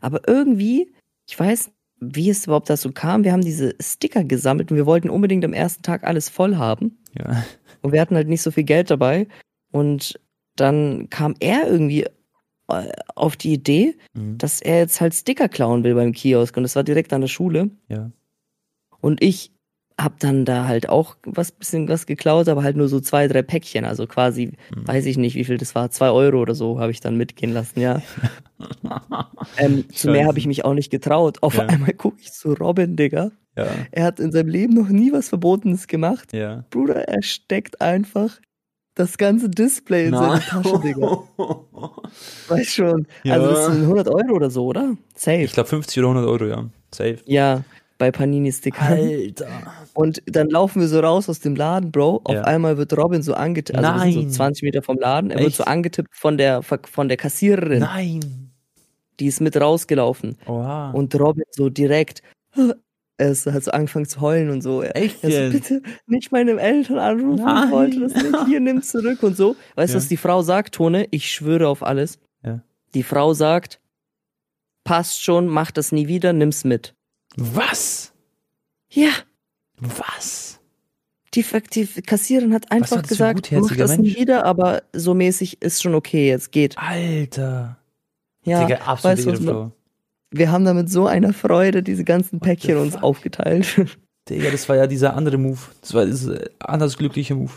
Aber 0.00 0.26
irgendwie, 0.26 0.92
ich 1.28 1.38
weiß, 1.38 1.70
wie 2.00 2.28
es 2.28 2.46
überhaupt 2.46 2.68
dazu 2.68 2.90
kam, 2.92 3.22
wir 3.22 3.32
haben 3.32 3.44
diese 3.44 3.76
Sticker 3.80 4.24
gesammelt 4.24 4.70
und 4.72 4.76
wir 4.76 4.86
wollten 4.86 5.08
unbedingt 5.08 5.44
am 5.44 5.52
ersten 5.52 5.82
Tag 5.82 6.02
alles 6.04 6.28
voll 6.28 6.56
haben. 6.56 6.98
ja. 7.16 7.44
Und 7.82 7.92
wir 7.92 8.00
hatten 8.00 8.16
halt 8.16 8.28
nicht 8.28 8.40
so 8.42 8.50
viel 8.50 8.64
Geld 8.64 8.90
dabei. 8.90 9.28
Und 9.74 10.20
dann 10.56 11.08
kam 11.10 11.34
er 11.40 11.68
irgendwie 11.68 12.04
äh, 12.68 12.92
auf 13.16 13.36
die 13.36 13.52
Idee, 13.52 13.96
Mhm. 14.14 14.38
dass 14.38 14.60
er 14.62 14.78
jetzt 14.78 15.00
halt 15.00 15.14
Sticker 15.14 15.48
klauen 15.48 15.82
will 15.82 15.94
beim 15.96 16.12
Kiosk. 16.12 16.56
Und 16.56 16.62
das 16.62 16.76
war 16.76 16.84
direkt 16.84 17.12
an 17.12 17.20
der 17.22 17.28
Schule. 17.28 17.70
ja. 17.88 18.10
Und 19.00 19.22
ich 19.22 19.50
hab 20.00 20.18
dann 20.20 20.44
da 20.44 20.66
halt 20.66 20.88
auch 20.88 21.16
was 21.24 21.52
bisschen 21.52 21.88
was 21.88 22.06
geklaut, 22.06 22.48
aber 22.48 22.62
halt 22.62 22.76
nur 22.76 22.88
so 22.88 23.00
zwei, 23.00 23.28
drei 23.28 23.42
Päckchen. 23.42 23.84
Also 23.84 24.06
quasi, 24.06 24.52
Mhm. 24.74 24.88
weiß 24.88 25.06
ich 25.06 25.18
nicht, 25.18 25.34
wie 25.34 25.44
viel 25.44 25.58
das 25.58 25.74
war, 25.74 25.90
zwei 25.90 26.10
Euro 26.10 26.40
oder 26.40 26.54
so 26.54 26.78
habe 26.80 26.90
ich 26.92 27.00
dann 27.00 27.16
mitgehen 27.16 27.52
lassen, 27.52 27.80
ja. 27.80 28.00
Ähm, 29.58 29.84
zu 29.90 30.10
mehr 30.10 30.26
habe 30.26 30.38
ich 30.38 30.46
mich 30.46 30.64
auch 30.64 30.74
nicht 30.74 30.90
getraut. 30.90 31.42
Auf 31.42 31.54
Ja. 31.56 31.66
einmal 31.66 31.92
gucke 31.94 32.16
ich 32.20 32.32
zu 32.32 32.54
Robin, 32.54 32.96
Digga. 32.96 33.30
Ja, 33.56 33.66
Er 33.92 34.04
hat 34.04 34.18
in 34.20 34.32
seinem 34.32 34.48
Leben 34.48 34.74
noch 34.74 34.88
nie 34.88 35.12
was 35.12 35.28
Verbotenes 35.28 35.86
gemacht. 35.86 36.32
ja. 36.32 36.64
Bruder, 36.70 37.06
er 37.08 37.22
steckt 37.22 37.80
einfach 37.80 38.40
das 38.94 39.18
ganze 39.18 39.48
Display 39.48 40.06
in 40.06 40.14
seine 40.14 40.40
Tasche, 40.40 40.78
Digga. 40.80 41.22
Weiß 42.48 42.66
schon. 42.68 43.06
Ja. 43.24 43.34
Also 43.34 43.48
das 43.50 43.66
sind 43.66 43.82
100 43.82 44.08
Euro 44.08 44.34
oder 44.36 44.50
so, 44.50 44.66
oder? 44.66 44.96
Safe. 45.16 45.42
Ich 45.42 45.52
glaube 45.52 45.68
50 45.68 45.98
oder 45.98 46.08
100 46.10 46.30
Euro, 46.30 46.46
ja. 46.46 46.64
Safe. 46.92 47.18
ja, 47.26 47.62
bei 47.98 48.10
Panini-Stickern. 48.12 48.92
Alter. 48.92 49.48
Und 49.94 50.22
dann 50.26 50.48
laufen 50.48 50.80
wir 50.80 50.88
so 50.88 51.00
raus 51.00 51.28
aus 51.28 51.40
dem 51.40 51.56
Laden, 51.56 51.90
Bro. 51.92 52.20
Auf 52.24 52.34
Ja. 52.34 52.42
einmal 52.42 52.76
wird 52.76 52.96
Robin 52.96 53.22
so 53.22 53.34
angetippt. 53.34 53.78
Also 53.78 54.04
wir 54.04 54.12
sind 54.12 54.20
Nein. 54.22 54.30
so 54.30 54.36
20 54.36 54.62
Meter 54.64 54.82
vom 54.82 54.98
Laden. 54.98 55.30
Er 55.30 55.38
wird 55.38 55.48
Echt? 55.48 55.56
so 55.58 55.64
angetippt 55.64 56.08
von 56.12 56.36
der, 56.38 56.62
von 56.62 57.08
der 57.08 57.16
Kassiererin. 57.16 57.80
Nein. 57.80 58.50
die 59.20 59.26
ist 59.26 59.40
mit 59.40 59.56
rausgelaufen. 59.56 60.36
Oha. 60.46 60.90
Und 60.90 61.14
Robin 61.18 61.44
so 61.52 61.68
direkt, 61.68 62.22
er 63.16 63.30
ist, 63.30 63.46
hat 63.46 63.62
so 63.64 63.70
angefangen 63.70 64.06
zu 64.06 64.20
heulen 64.20 64.50
und 64.50 64.62
so. 64.62 64.82
Echt 64.82 65.22
er 65.22 65.46
so, 65.46 65.52
bitte 65.52 65.82
nicht 66.06 66.32
meine 66.32 66.58
Eltern 66.60 66.98
anrufen, 66.98 67.44
Nein. 67.44 67.66
ich 67.66 67.70
wollte 67.72 68.00
das 68.00 68.14
nicht, 68.14 68.46
hier, 68.46 68.60
nimm 68.60 68.82
zurück 68.82 69.22
und 69.22 69.36
so. 69.36 69.56
Weißt 69.76 69.92
du, 69.94 69.96
Ja. 69.98 70.02
was 70.02 70.08
die 70.08 70.16
Frau 70.16 70.42
sagt, 70.42 70.74
Tone? 70.74 71.06
Ich 71.10 71.30
schwöre 71.30 71.68
auf 71.68 71.82
alles. 71.82 72.18
Ja. 72.44 72.60
Die 72.94 73.02
Frau 73.02 73.32
sagt, 73.34 73.80
passt 74.84 75.22
schon, 75.22 75.46
mach 75.48 75.70
das 75.70 75.92
nie 75.92 76.08
wieder, 76.08 76.32
nimm's 76.32 76.64
mit. 76.64 76.94
Was? 77.36 78.12
Ja, 78.90 79.10
Was? 79.80 80.60
die, 81.34 81.42
die 81.42 82.02
Kassiererin 82.02 82.54
hat 82.54 82.70
einfach 82.70 82.98
ein 82.98 83.02
gesagt, 83.02 83.50
mach 83.50 83.76
das 83.76 83.98
nie 83.98 84.08
Mensch? 84.10 84.18
wieder, 84.20 84.44
aber 84.44 84.82
so 84.92 85.14
mäßig 85.14 85.60
ist 85.62 85.82
schon 85.82 85.94
okay, 85.96 86.28
jetzt 86.28 86.52
geht. 86.52 86.78
Alter. 86.78 87.78
Ja, 88.44 88.64
Digga, 88.64 88.82
absolut 88.84 89.18
weißt 89.18 89.74
wir 90.36 90.50
haben 90.50 90.64
da 90.64 90.74
mit 90.74 90.90
so 90.90 91.06
einer 91.06 91.32
Freude 91.32 91.82
diese 91.82 92.04
ganzen 92.04 92.40
Päckchen 92.40 92.76
uns 92.78 92.96
aufgeteilt. 92.96 93.66
Digga, 94.28 94.50
das 94.50 94.68
war 94.68 94.76
ja 94.76 94.86
dieser 94.86 95.14
andere 95.16 95.36
Move. 95.38 95.58
Das 95.82 95.92
war 95.94 96.06
dieser 96.06 96.40
anders 96.58 96.96
glückliche 96.96 97.34
Move. 97.34 97.52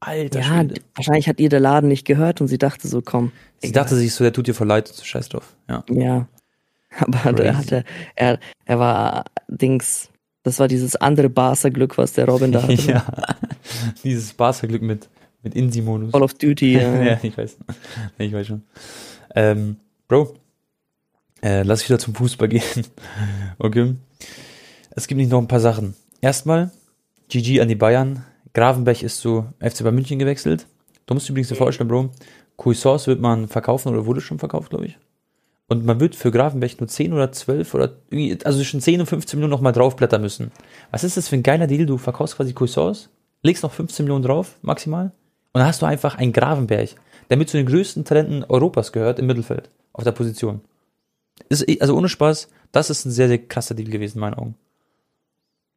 Alter 0.00 0.40
ja, 0.40 0.44
Schwede. 0.44 0.74
wahrscheinlich 0.96 1.28
hat 1.28 1.38
ihr 1.40 1.48
der 1.48 1.60
Laden 1.60 1.88
nicht 1.88 2.04
gehört 2.04 2.40
und 2.40 2.48
sie 2.48 2.58
dachte 2.58 2.88
so, 2.88 3.00
komm. 3.02 3.30
Sie 3.60 3.68
egal. 3.68 3.84
dachte 3.84 3.96
sich 3.96 4.12
so, 4.12 4.24
der 4.24 4.32
tut 4.32 4.46
dir 4.48 4.54
voll 4.54 4.66
leid 4.66 4.88
so 4.88 5.04
scheiß 5.04 5.28
drauf. 5.28 5.54
Ja. 5.68 5.84
Ja. 5.88 6.26
Aber 6.98 7.18
Crazy. 7.18 7.42
er 7.44 7.56
hatte, 7.56 7.84
er, 8.16 8.38
er 8.66 8.78
war 8.78 9.24
Dings, 9.48 10.10
das 10.42 10.58
war 10.58 10.66
dieses 10.68 10.96
andere 10.96 11.30
Barca-Glück, 11.30 11.96
was 11.98 12.12
der 12.14 12.26
Robin 12.26 12.52
da 12.52 12.62
hatte. 12.64 12.74
ja. 12.74 13.06
Dieses 14.04 14.34
Barca-Glück 14.34 14.82
mit, 14.82 15.08
mit 15.42 15.54
Insi-Modus. 15.54 16.12
Call 16.12 16.22
of 16.22 16.34
Duty. 16.34 16.74
ja, 16.74 17.02
Ja. 17.02 17.18
ich 17.22 17.38
weiß. 17.38 17.56
Ich 18.18 18.32
weiß 18.32 18.46
schon. 18.48 18.62
Ähm, 19.36 19.76
Bro, 20.08 20.34
äh, 21.42 21.62
lass 21.62 21.86
wieder 21.88 21.98
zum 21.98 22.14
Fußball 22.14 22.48
gehen. 22.48 22.62
okay. 23.58 23.94
Es 24.90 25.06
gibt 25.06 25.18
nicht 25.18 25.30
noch 25.30 25.40
ein 25.40 25.48
paar 25.48 25.60
Sachen. 25.60 25.94
Erstmal, 26.20 26.70
GG 27.28 27.60
an 27.60 27.68
die 27.68 27.74
Bayern. 27.74 28.24
Gravenberg 28.54 29.02
ist 29.02 29.18
zu 29.18 29.46
FC 29.60 29.82
Bayern 29.82 29.94
München 29.94 30.18
gewechselt. 30.18 30.66
Du 31.06 31.14
musst 31.14 31.28
übrigens 31.28 31.48
dir 31.48 31.56
vorstellen, 31.56 31.88
Bro, 31.88 32.10
Cuisance 32.56 33.06
wird 33.06 33.20
man 33.20 33.48
verkaufen 33.48 33.88
oder 33.88 34.06
wurde 34.06 34.20
schon 34.20 34.38
verkauft, 34.38 34.70
glaube 34.70 34.86
ich. 34.86 34.98
Und 35.68 35.86
man 35.86 36.00
wird 36.00 36.14
für 36.14 36.30
Gravenberg 36.30 36.78
nur 36.80 36.88
10 36.88 37.14
oder 37.14 37.32
12 37.32 37.74
oder 37.74 37.96
also 38.44 38.58
zwischen 38.58 38.80
10 38.80 39.00
und 39.00 39.06
15 39.06 39.38
Millionen 39.38 39.52
nochmal 39.52 39.72
draufblättern 39.72 40.20
müssen. 40.20 40.52
Was 40.90 41.02
ist 41.02 41.16
das 41.16 41.28
für 41.28 41.36
ein 41.36 41.42
geiler 41.42 41.66
Deal? 41.66 41.86
Du 41.86 41.96
verkaufst 41.96 42.36
quasi 42.36 42.52
Cuisance, 42.52 43.08
legst 43.42 43.62
noch 43.62 43.72
15 43.72 44.04
Millionen 44.04 44.24
drauf, 44.24 44.58
maximal, 44.60 45.12
und 45.52 45.58
dann 45.58 45.66
hast 45.66 45.82
du 45.82 45.86
einfach 45.86 46.16
einen 46.16 46.32
Gravenberg, 46.32 46.90
der 47.30 47.36
mit 47.36 47.48
zu 47.48 47.56
den 47.56 47.66
größten 47.66 48.04
Talenten 48.04 48.44
Europas 48.44 48.92
gehört 48.92 49.18
im 49.18 49.26
Mittelfeld, 49.26 49.70
auf 49.92 50.04
der 50.04 50.12
Position. 50.12 50.60
Ist, 51.48 51.66
also 51.80 51.96
ohne 51.96 52.08
Spaß, 52.08 52.48
das 52.72 52.90
ist 52.90 53.04
ein 53.04 53.10
sehr, 53.10 53.28
sehr 53.28 53.38
krasser 53.38 53.74
Deal 53.74 53.90
gewesen 53.90 54.18
in 54.18 54.20
meinen 54.20 54.34
Augen. 54.34 54.54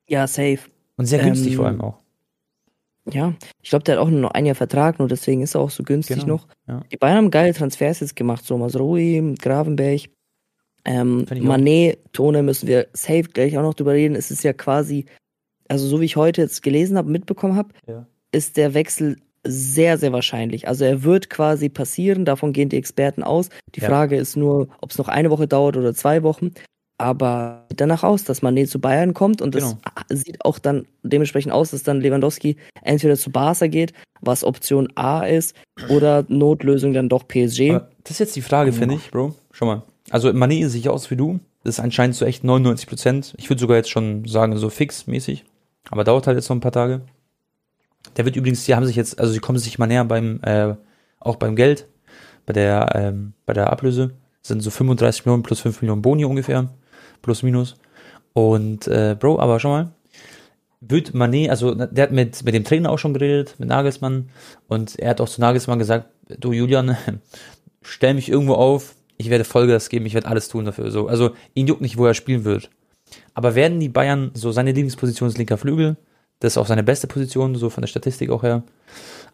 ja, 0.08 0.28
safe. 0.28 0.60
Und 0.98 1.06
sehr 1.08 1.20
günstig 1.24 1.52
Ähm, 1.54 1.58
vor 1.58 1.66
allem 1.68 1.82
auch. 1.82 1.98
Ja, 3.12 3.34
ich 3.62 3.70
glaube, 3.70 3.84
der 3.84 3.96
hat 3.96 4.02
auch 4.02 4.10
nur 4.10 4.20
noch 4.22 4.32
ein 4.32 4.46
Jahr 4.46 4.56
Vertrag, 4.56 4.98
nur 4.98 5.08
deswegen 5.08 5.42
ist 5.42 5.54
er 5.56 5.62
auch 5.62 5.70
so 5.70 5.84
günstig 5.84 6.18
Genau, 6.22 6.28
noch. 6.36 6.48
ja. 6.68 6.82
Die 6.92 6.98
Bayern 6.98 7.18
haben 7.18 7.32
geile 7.32 7.54
Transfers 7.54 8.00
jetzt 8.00 8.16
gemacht, 8.16 8.44
so 8.46 8.58
Masrui, 8.58 9.36
Gravenberg, 9.40 10.02
ähm. 10.86 11.26
Manet, 11.42 12.00
Tone 12.14 12.42
müssen 12.44 12.68
wir 12.68 12.88
safe 12.94 13.24
gleich 13.24 13.58
auch 13.58 13.62
noch 13.64 13.74
drüber 13.76 13.94
reden. 13.94 14.16
Es 14.16 14.32
ist 14.32 14.44
ja 14.44 14.54
quasi, 14.54 15.06
also 15.68 15.86
so 15.88 16.00
wie 16.02 16.06
ich 16.06 16.16
heute 16.16 16.42
jetzt 16.42 16.64
gelesen 16.64 16.98
habe, 16.98 17.10
mitbekommen 17.10 17.56
habe, 17.56 17.70
Ja. 17.88 18.08
ist 18.32 18.58
der 18.58 18.74
Wechsel 18.74 19.18
sehr, 19.46 19.98
sehr 19.98 20.12
wahrscheinlich. 20.12 20.68
Also 20.68 20.86
er 20.86 21.04
wird 21.04 21.30
quasi 21.30 21.70
passieren, 21.70 22.26
davon 22.26 22.52
gehen 22.54 22.70
die 22.70 22.78
Experten 22.78 23.24
aus. 23.24 23.50
Die 23.76 23.80
Ja. 23.82 23.88
Frage 23.90 24.16
ist 24.18 24.36
nur, 24.36 24.68
ob 24.82 24.92
es 24.92 24.98
noch 24.98 25.08
eine 25.08 25.30
Woche 25.30 25.48
dauert 25.48 25.78
oder 25.78 25.94
zwei 25.94 26.24
Wochen. 26.24 26.52
Aber 26.98 27.66
sieht 27.70 27.82
danach 27.82 28.04
aus, 28.04 28.24
dass 28.24 28.42
Manet 28.42 28.70
zu 28.70 28.80
Bayern 28.80 29.14
kommt 29.14 29.42
und 29.42 29.54
das 29.54 29.64
Genau. 29.64 29.78
sieht 30.10 30.44
auch 30.46 30.60
dann 30.60 30.86
dementsprechend 31.04 31.52
aus, 31.52 31.72
dass 31.72 31.84
dann 31.84 32.00
Lewandowski 32.00 32.56
entweder 32.84 33.18
zu 33.18 33.32
Barca 33.32 33.68
geht, 33.68 33.92
was 34.22 34.46
Option 34.46 34.88
A 34.96 35.24
ist, 35.26 35.56
oder 35.90 36.24
Notlösung 36.30 36.94
dann 36.94 37.10
doch 37.10 37.28
PSG. 37.28 37.72
Aber 37.72 37.90
das 38.04 38.12
ist 38.12 38.20
jetzt 38.20 38.36
die 38.38 38.42
Frage, 38.42 38.72
Ja. 38.72 38.78
finde 38.78 38.96
ich, 38.96 39.12
Bro. 39.12 39.36
Schau 39.52 39.66
mal. 39.66 39.84
Also 40.10 40.30
Mané 40.30 40.64
ist 40.66 40.72
sich 40.72 40.88
aus 40.88 41.12
wie 41.12 41.18
du. 41.18 41.40
Das 41.66 41.76
ist 41.76 41.80
anscheinend 41.84 42.16
so 42.16 42.26
echt 42.26 42.44
99 42.46 42.88
Prozent. 42.88 43.34
Ich 43.38 43.50
würde 43.50 43.60
sogar 43.60 43.76
jetzt 43.76 43.90
schon 43.90 44.26
sagen, 44.26 44.56
so 44.56 44.70
fix 44.70 45.06
mäßig. 45.08 45.44
Aber 45.90 46.04
dauert 46.06 46.28
halt 46.28 46.38
jetzt 46.38 46.48
noch 46.50 46.56
ein 46.56 46.62
paar 46.62 46.72
Tage. 46.72 47.02
Der 48.18 48.26
wird 48.26 48.36
übrigens, 48.36 48.64
die 48.66 48.76
haben 48.76 48.86
sich 48.86 48.96
jetzt, 48.96 49.20
also 49.20 49.34
sie 49.34 49.40
kommen 49.40 49.60
sich 49.60 49.78
mal 49.78 49.88
näher 49.88 50.06
beim, 50.06 50.40
äh, 50.44 50.76
auch 51.20 51.36
beim 51.36 51.56
Geld, 51.56 51.88
bei 52.46 52.54
der, 52.54 52.90
ähm, 52.96 53.34
bei 53.46 53.54
der 53.54 53.72
Ablöse. 53.72 54.12
Das 54.42 54.50
sind 54.50 54.62
so 54.62 54.70
35 54.70 55.26
Millionen 55.26 55.44
plus 55.44 55.60
5 55.62 55.82
Millionen 55.82 56.02
Boni 56.02 56.26
ungefähr. 56.26 56.70
Plus 57.22 57.44
minus. 57.44 57.76
Und, 58.34 58.88
äh, 58.88 59.16
Bro, 59.20 59.40
aber 59.40 59.60
schau 59.60 59.70
mal. 59.70 59.92
Wird 60.82 61.16
Mané, 61.16 61.50
also 61.50 61.74
der 61.74 62.04
hat 62.04 62.12
mit, 62.12 62.44
mit 62.44 62.54
dem 62.54 62.64
Trainer 62.64 62.92
auch 62.92 63.00
schon 63.00 63.14
geredet, 63.14 63.56
mit 63.58 63.70
Nagelsmann. 63.70 64.30
Und 64.68 65.00
er 65.00 65.12
hat 65.12 65.22
auch 65.22 65.30
zu 65.30 65.42
Nagelsmann 65.42 65.80
gesagt, 65.80 66.10
du 66.40 66.52
Julian, 66.52 66.96
stell 67.82 68.14
mich 68.14 68.30
irgendwo 68.30 68.54
auf, 68.54 68.96
ich 69.18 69.30
werde 69.30 69.46
Vollgas 69.46 69.90
geben, 69.90 70.06
ich 70.06 70.14
werde 70.14 70.28
alles 70.28 70.48
tun 70.48 70.66
dafür. 70.66 70.92
So, 70.92 71.08
also 71.08 71.32
ihn 71.54 71.68
juckt 71.68 71.82
nicht, 71.82 71.98
wo 71.98 72.06
er 72.06 72.14
spielen 72.14 72.44
wird. 72.44 72.70
Aber 73.34 73.56
werden 73.56 73.80
die 73.80 73.90
Bayern, 73.90 74.32
so 74.34 74.52
seine 74.52 74.72
Lieblingsposition 74.72 75.30
ist 75.30 75.38
linker 75.38 75.58
Flügel, 75.58 75.98
das 76.40 76.54
ist 76.54 76.58
auch 76.58 76.68
seine 76.68 76.84
beste 76.84 77.08
Position, 77.08 77.56
so 77.56 77.70
von 77.70 77.82
der 77.82 77.88
Statistik 77.88 78.30
auch 78.30 78.44
her. 78.44 78.64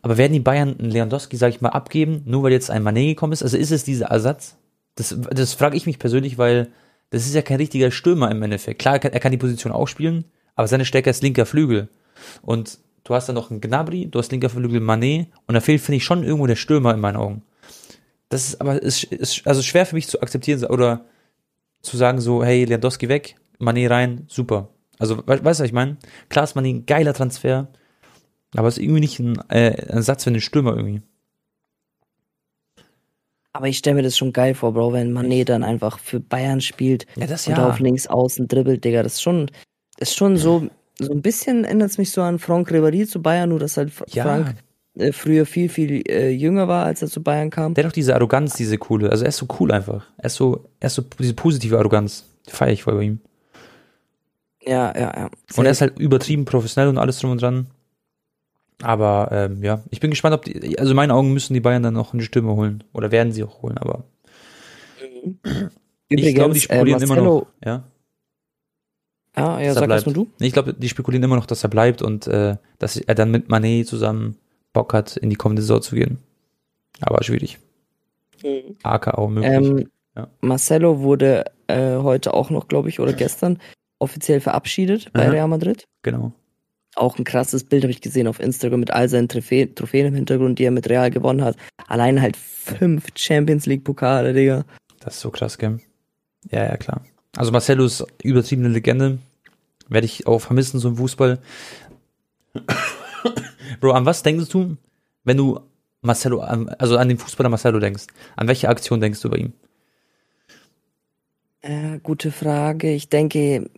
Aber 0.02 0.18
werden 0.18 0.34
die 0.34 0.40
Bayern 0.40 0.76
einen 0.80 0.92
Lewandowski, 0.92 1.38
sag 1.38 1.50
ich 1.50 1.62
mal, 1.62 1.70
abgeben, 1.70 2.24
nur 2.26 2.44
weil 2.44 2.52
jetzt 2.52 2.72
ein 2.72 2.84
Mané 2.84 3.10
gekommen 3.10 3.34
ist? 3.34 3.44
Also 3.44 3.58
ist 3.58 3.72
es 3.72 3.84
dieser 3.84 4.08
Ersatz? 4.08 4.58
Das, 4.96 5.16
das 5.32 5.54
frage 5.54 5.78
ich 5.78 5.86
mich 5.86 6.00
persönlich, 6.00 6.38
weil 6.38 6.70
das 7.12 7.26
ist 7.26 7.36
ja 7.36 7.42
kein 7.42 7.58
richtiger 7.58 7.92
Stürmer 7.92 8.32
im 8.32 8.42
Endeffekt. 8.42 8.80
Klar, 8.80 8.96
er 8.96 9.00
kann, 9.00 9.14
er 9.14 9.20
kann 9.20 9.32
die 9.32 9.38
Position 9.38 9.72
auch 9.72 9.88
spielen, 9.88 10.26
aber 10.56 10.68
seine 10.68 10.86
Stärke 10.86 11.10
ist 11.10 11.24
linker 11.24 11.46
Flügel. 11.46 11.90
Und 12.42 12.80
du 13.04 13.14
hast 13.14 13.28
dann 13.28 13.36
noch 13.36 13.52
einen 13.52 13.62
Gnabry, 13.62 14.08
du 14.08 14.20
hast 14.20 14.32
linker 14.32 14.50
Flügel 14.50 14.82
Mané 14.82 15.28
und 15.48 15.54
da 15.54 15.60
fehlt, 15.60 15.82
finde 15.82 15.98
ich, 15.98 16.06
schon 16.06 16.24
irgendwo 16.24 16.48
der 16.48 16.56
Stürmer 16.56 16.94
in 16.94 17.00
meinen 17.00 17.18
Augen. 17.18 17.44
Das 18.30 18.48
ist 18.48 18.62
aber 18.62 18.82
ist, 18.82 19.04
ist 19.04 19.46
also 19.46 19.62
schwer 19.62 19.86
für 19.86 19.96
mich 19.96 20.08
zu 20.08 20.22
akzeptieren 20.22 20.64
oder 20.64 21.06
zu 21.82 21.98
sagen 21.98 22.22
so, 22.22 22.44
hey, 22.44 22.64
Lewandowski 22.64 23.10
weg, 23.10 23.36
Mané 23.60 23.90
rein, 23.90 24.26
super. 24.28 24.70
Also, 25.02 25.18
we 25.18 25.44
weißt 25.44 25.60
du, 25.60 25.64
was 25.64 25.68
ich 25.68 25.74
meine? 25.74 25.98
Klar 26.30 26.44
ist 26.44 26.56
Mané 26.56 26.76
ein 26.76 26.86
geiler 26.86 27.16
Transfer, 27.16 27.68
aber 28.56 28.68
es 28.68 28.78
ist 28.78 28.84
irgendwie 28.84 29.00
nicht 29.00 29.20
ein, 29.20 29.38
äh, 29.50 29.72
ein 29.72 29.98
Ersatz 29.98 30.24
für 30.24 30.30
einen 30.30 30.42
Stürmer 30.42 30.76
irgendwie. 30.76 31.02
Aber 33.52 33.68
ich 33.68 33.80
stelle 33.80 33.96
mir 33.96 34.04
das 34.04 34.16
schon 34.16 34.32
geil 34.32 34.54
vor, 34.54 34.74
Bro, 34.74 34.94
wenn 34.94 35.12
Manet 35.12 35.50
dann 35.50 35.64
einfach 35.64 35.98
für 35.98 36.20
Bayern 36.20 36.62
spielt 36.62 37.08
Ja, 37.16 37.26
das 37.26 37.48
und 37.48 37.58
auf 37.60 37.80
links 37.80 38.06
außen 38.06 38.48
dribbelt, 38.48 38.86
Digga. 38.86 39.02
Das 39.02 39.16
ist 39.16 39.24
schon, 39.24 39.48
das 39.98 40.10
ist 40.10 40.18
schon 40.18 40.38
so, 40.38 40.68
so 41.00 41.12
ein 41.12 41.24
bisschen 41.24 41.66
erinnert 41.66 41.90
es 41.90 41.98
mich 41.98 42.12
so 42.12 42.22
an 42.22 42.38
Franck 42.38 42.70
Ribéry 42.70 43.08
zu 43.08 43.24
Bayern, 43.24 43.50
nur 43.50 43.60
dass 43.60 43.78
halt 43.78 43.92
Ja. 44.10 44.24
Frank 44.24 44.56
äh, 44.94 45.12
früher 45.12 45.48
viel, 45.48 45.68
viel 45.68 46.04
äh, 46.08 46.30
jünger 46.30 46.68
war, 46.68 46.86
als 46.86 47.02
er 47.02 47.08
zu 47.08 47.24
Bayern 47.24 47.50
kam. 47.50 47.74
Der 47.74 47.86
hat 47.86 47.92
auch 47.92 47.96
diese 47.96 48.14
Arroganz, 48.14 48.54
diese 48.54 48.78
coole. 48.78 49.10
Also 49.10 49.26
er 49.26 49.30
ist 49.30 49.38
so 49.38 49.48
cool 49.60 49.72
einfach. 49.72 50.06
Er 50.18 50.26
ist 50.26 50.36
so, 50.36 50.70
er 50.80 50.88
ist 50.88 50.96
so 50.96 51.04
diese 51.20 51.34
positive 51.34 51.80
Arroganz. 51.80 52.26
Die 52.48 52.52
feiere 52.52 52.74
ich 52.74 52.84
voll 52.84 52.96
bei 52.96 53.04
ihm. 53.04 53.20
Ja, 54.64 54.94
ja, 54.96 55.14
ja. 55.16 55.30
Und 55.56 55.66
er 55.66 55.72
ist 55.72 55.82
halt 55.82 56.00
übertrieben 56.00 56.46
professionell 56.46 56.90
und 56.90 56.98
alles 56.98 57.20
drum 57.20 57.32
und 57.32 57.42
dran. 57.42 57.68
Aber 58.82 59.30
ähm, 59.32 59.64
ja, 59.64 59.84
ich 59.90 60.00
bin 60.00 60.10
gespannt, 60.10 60.36
ob 60.36 60.46
die, 60.46 60.78
also 60.80 60.92
in 60.92 60.96
meinen 60.96 61.12
Augen 61.12 61.34
müssen 61.34 61.54
die 61.54 61.60
Bayern 61.60 61.84
dann 61.84 61.94
noch 61.94 62.14
eine 62.14 62.24
Stimme 62.24 62.56
holen. 62.56 62.84
Oder 62.94 63.12
werden 63.12 63.32
sie 63.32 63.44
auch 63.44 63.62
holen, 63.62 63.78
aber 63.78 64.04
ich 66.10 66.36
glaube, 66.36 66.54
die 66.54 66.56
Übrigens, 66.56 66.58
äh, 66.58 66.60
spekulieren 66.60 67.02
immer 67.04 67.16
noch. 67.16 67.48
Ja, 67.64 67.84
Ja, 69.36 69.60
ja, 69.60 69.74
sag 69.74 70.06
nur 70.06 70.14
du. 70.14 70.28
Ich 70.40 70.54
glaube, 70.54 70.74
die 70.74 70.90
spekulieren 70.90 71.24
immer 71.24 71.36
noch, 71.36 71.46
dass 71.46 71.64
er 71.64 71.70
bleibt 71.70 72.02
und 72.02 72.28
äh, 72.28 72.58
dass 72.80 72.98
er 72.98 73.16
dann 73.16 73.32
mit 73.32 73.50
Manet 73.50 73.88
zusammen 73.88 74.38
Bock 74.74 74.94
hat, 74.94 75.18
in 75.18 75.30
die 75.30 75.36
kommende 75.36 75.62
Saison 75.62 75.82
zu 75.82 75.96
gehen. 75.96 76.18
Aber 77.02 77.24
schwierig. 77.24 77.60
AK 78.84 79.14
auch 79.16 79.30
möglich. 79.30 79.52
Ähm, 79.52 79.90
Ja. 80.16 80.28
Marcelo 80.42 81.00
wurde 81.00 81.46
äh, 81.68 81.98
heute 81.98 82.34
auch 82.34 82.50
noch, 82.50 82.68
glaube 82.68 82.90
ich, 82.90 83.00
oder 83.00 83.14
gestern 83.14 83.60
offiziell 84.02 84.42
verabschiedet 84.42 85.12
bei 85.14 85.24
Aha. 85.24 85.32
Real 85.32 85.48
Madrid. 85.48 85.88
genau. 86.02 86.34
Auch 86.96 87.18
ein 87.18 87.24
krasses 87.24 87.64
Bild 87.64 87.84
habe 87.84 87.92
ich 87.92 88.02
gesehen 88.02 88.28
auf 88.28 88.42
Instagram 88.42 88.82
mit 88.82 88.92
all 88.92 89.08
seinen 89.08 89.30
Trophäen, 89.30 89.74
Trophäen 89.76 90.08
im 90.08 90.14
Hintergrund, 90.14 90.60
die 90.60 90.66
er 90.66 90.72
mit 90.72 90.90
Real 90.90 91.10
gewonnen 91.10 91.42
hat. 91.42 91.56
Allein 91.88 92.22
halt 92.22 92.36
fünf 92.36 93.08
Champions 93.16 93.66
League 93.66 93.86
Pokale, 93.86 94.34
Digga. 94.34 94.66
Das 95.00 95.16
ist 95.16 95.22
so 95.22 95.32
krass, 95.32 95.58
gell? 95.58 95.80
Ja, 96.50 96.66
ja, 96.66 96.76
klar. 96.76 97.06
Also 97.38 97.54
Marcelo 97.54 97.86
ist 97.86 98.06
übertriebene 98.24 98.68
Legende. 98.68 99.20
Werde 99.88 100.06
ich 100.06 100.28
auch 100.28 100.40
vermissen, 100.40 100.82
so 100.82 100.90
im 100.90 100.98
Fußball. 100.98 101.40
Bro, 103.80 103.92
an 103.94 104.06
was 104.06 104.22
denkst 104.22 104.50
du, 104.50 104.76
wenn 105.24 105.38
du 105.38 105.62
Marcelo, 106.02 106.42
also 106.42 106.98
an 106.98 107.08
den 107.08 107.18
Fußballer 107.18 107.50
Marcelo 107.50 107.80
denkst? 107.80 108.08
An 108.36 108.50
welche 108.50 108.68
Aktion 108.68 109.00
denkst 109.00 109.22
du 109.22 109.30
bei 109.30 109.38
ihm? 109.38 109.54
Äh, 111.62 112.00
gute 112.00 112.32
Frage. 112.32 112.92
Ich 112.92 113.08
denke, 113.08 113.70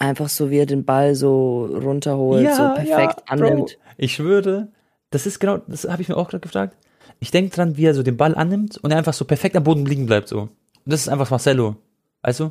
einfach 0.00 0.28
so 0.28 0.50
wie 0.50 0.58
er 0.58 0.66
den 0.66 0.84
Ball 0.84 1.14
so 1.14 1.66
runterholt, 1.66 2.52
so 2.52 2.62
perfekt 2.74 3.22
annimmt. 3.28 3.78
Ich 3.96 4.14
schwöre, 4.14 4.68
das 5.10 5.26
ist 5.26 5.38
genau, 5.38 5.58
das 5.68 5.84
habe 5.84 6.02
ich 6.02 6.08
mir 6.08 6.16
auch 6.16 6.28
gerade 6.28 6.40
gefragt. 6.40 6.76
Ich 7.20 7.30
denke 7.30 7.54
dran, 7.54 7.76
wie 7.76 7.84
er 7.84 7.94
so 7.94 8.02
den 8.02 8.16
Ball 8.16 8.34
annimmt 8.34 8.78
und 8.78 8.90
er 8.90 8.98
einfach 8.98 9.12
so 9.12 9.24
perfekt 9.24 9.54
am 9.56 9.62
Boden 9.64 9.84
liegen 9.86 10.06
bleibt 10.06 10.26
so. 10.28 10.40
Und 10.40 10.50
das 10.86 11.02
ist 11.02 11.08
einfach 11.08 11.30
Marcelo. 11.30 11.76
Weißt 12.22 12.40
du? 12.40 12.50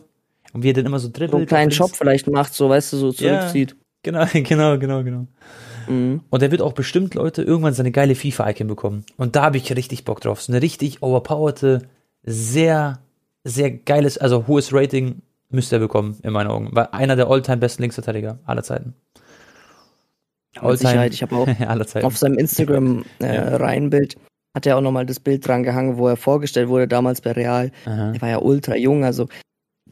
Und 0.54 0.64
wie 0.64 0.70
er 0.70 0.74
dann 0.74 0.86
immer 0.86 1.00
so 1.00 1.08
dribbelt. 1.10 1.32
So 1.32 1.38
einen 1.38 1.46
kleinen 1.48 1.72
Job 1.72 1.88
links. 1.88 1.98
vielleicht 1.98 2.28
macht, 2.28 2.54
so, 2.54 2.70
weißt 2.70 2.94
du, 2.94 2.98
so 2.98 3.08
Ja. 3.24 3.40
zurückzieht. 3.40 3.76
Genau, 4.04 4.26
genau, 4.34 4.78
genau, 4.78 5.04
genau. 5.04 5.28
Mhm. 5.88 6.22
Und 6.30 6.44
er 6.44 6.52
wird 6.52 6.62
auch 6.62 6.74
bestimmt, 6.74 7.16
Leute, 7.16 7.42
irgendwann 7.42 7.74
seine 7.74 7.92
geile 7.92 8.14
FIFA-Icon 8.16 8.68
bekommen. 8.68 9.06
Und 9.18 9.36
da 9.36 9.42
habe 9.44 9.58
ich 9.58 9.76
richtig 9.76 10.06
Bock 10.06 10.22
drauf. 10.22 10.42
So 10.42 10.52
eine 10.54 10.62
richtig 10.62 11.02
overpowerte, 11.02 11.82
sehr, 12.24 13.00
sehr 13.44 13.72
geiles, 13.72 14.18
also 14.20 14.46
hohes 14.48 14.72
Rating 14.74 15.22
müsste 15.50 15.76
er 15.78 15.80
bekommen, 15.80 16.18
in 16.24 16.32
meinen 16.34 16.48
Augen. 16.48 16.70
War 16.76 16.94
einer 16.94 17.16
der 17.16 17.28
all-time 17.28 17.58
besten 17.58 17.84
Linksverteidiger 17.84 18.40
aller 18.46 18.64
Zeiten. 18.64 18.94
Mit 20.62 20.80
Sicherheit, 20.80 21.14
ich 21.14 21.22
habe 21.22 21.36
auch 21.36 21.48
aller 21.68 21.86
Zeiten. 21.88 22.06
auf 22.06 22.18
seinem 22.18 22.38
Instagram 22.38 23.06
äh, 23.22 23.36
Ja. 23.52 24.08
Hat 24.56 24.66
er 24.66 24.78
auch 24.78 24.82
nochmal 24.82 25.06
das 25.06 25.20
Bild 25.20 25.48
dran 25.48 25.62
gehangen, 25.64 25.98
wo 25.98 26.08
er 26.08 26.18
vorgestellt 26.18 26.70
wurde, 26.70 26.88
damals 26.88 27.22
bei 27.22 27.32
Real. 27.34 27.72
Aha. 27.86 28.12
Der 28.14 28.22
war 28.22 28.30
ja 28.30 28.40
ultra 28.42 28.76
jung, 28.76 29.06
also 29.06 29.28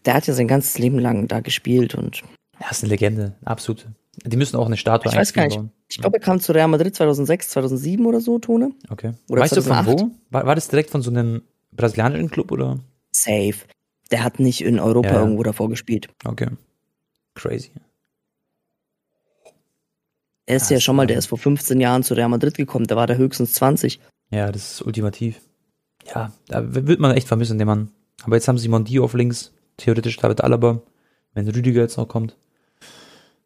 der 0.05 0.15
hat 0.15 0.25
ja 0.25 0.33
sein 0.33 0.47
ganzes 0.47 0.79
Leben 0.79 0.97
lang 0.97 1.27
da 1.27 1.41
gespielt 1.41 1.93
und 1.93 2.23
Ja, 2.59 2.69
ist 2.71 2.83
eine 2.83 2.89
Legende, 2.89 3.35
absolut. 3.45 3.85
Die 4.25 4.35
müssen 4.35 4.57
auch 4.57 4.65
eine 4.65 4.77
Statue 4.77 5.11
Ich 5.11 5.17
weiß 5.17 5.33
gar 5.33 5.45
nicht. 5.45 5.57
bauen. 5.57 5.71
ich 5.89 5.99
glaube, 5.99 6.17
er 6.17 6.21
kam 6.21 6.39
zu 6.39 6.53
Real 6.53 6.67
Madrid 6.67 6.95
2006, 6.95 7.49
2007 7.49 8.03
oder 8.07 8.19
so, 8.19 8.39
Tone. 8.39 8.71
Okay. 8.89 9.11
Oder 9.29 9.41
weißt 9.43 9.57
du 9.57 9.61
von 9.61 9.73
2008? 9.73 9.99
wo? 10.01 10.11
War, 10.31 10.45
war 10.47 10.55
das 10.55 10.67
direkt 10.69 10.89
von 10.89 11.03
so 11.03 11.11
einem 11.11 11.43
brasilianischen 11.73 12.31
Club 12.31 12.51
oder? 12.51 12.79
Safe. 13.11 13.53
Der 14.11 14.23
hat 14.23 14.39
nicht 14.39 14.61
in 14.61 14.79
Europa 14.79 15.09
Ja, 15.09 15.19
irgendwo 15.21 15.43
davor 15.43 15.69
gespielt. 15.69 16.07
Okay. 16.25 16.47
Crazy. 17.35 17.71
Er 20.45 20.55
ist 20.57 20.69
Ja, 20.69 20.77
ja 20.77 20.81
schon 20.81 20.95
mal, 20.95 21.07
der 21.07 21.17
ist 21.17 21.25
vor 21.27 21.37
15 21.37 21.79
Jahren 21.81 22.03
zu 22.03 22.13
Real 22.13 22.29
Madrid 22.29 22.55
gekommen, 22.55 22.87
der 22.87 22.97
war 22.97 23.07
da 23.07 23.15
höchstens 23.15 23.53
20. 23.53 23.99
Ja, 24.29 24.51
das 24.51 24.73
ist 24.73 24.81
ultimativ. 24.81 25.41
Ja, 26.13 26.31
da 26.47 26.73
wird 26.73 26.99
man 26.99 27.15
echt 27.15 27.27
vermissen, 27.27 27.57
den 27.57 27.67
Mann. 27.67 27.91
Aber 28.23 28.35
jetzt 28.35 28.47
haben 28.47 28.57
sie 28.57 28.69
Mondi 28.69 28.99
auf 28.99 29.13
links, 29.13 29.51
theoretisch 29.75 30.17
David 30.17 30.41
Alaba, 30.41 30.81
wenn 31.33 31.47
Rüdiger 31.49 31.81
jetzt 31.81 31.97
noch 31.97 32.07
kommt. 32.07 32.35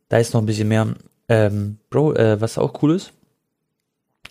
Da 0.10 0.18
ist 0.18 0.34
noch 0.34 0.42
ein 0.42 0.46
bisschen 0.46 0.68
mehr. 0.68 0.94
Ähm, 1.28 1.78
Bro, 1.90 2.14
äh, 2.14 2.40
was 2.40 2.58
auch 2.58 2.82
cool 2.84 2.96
ist, 2.96 3.14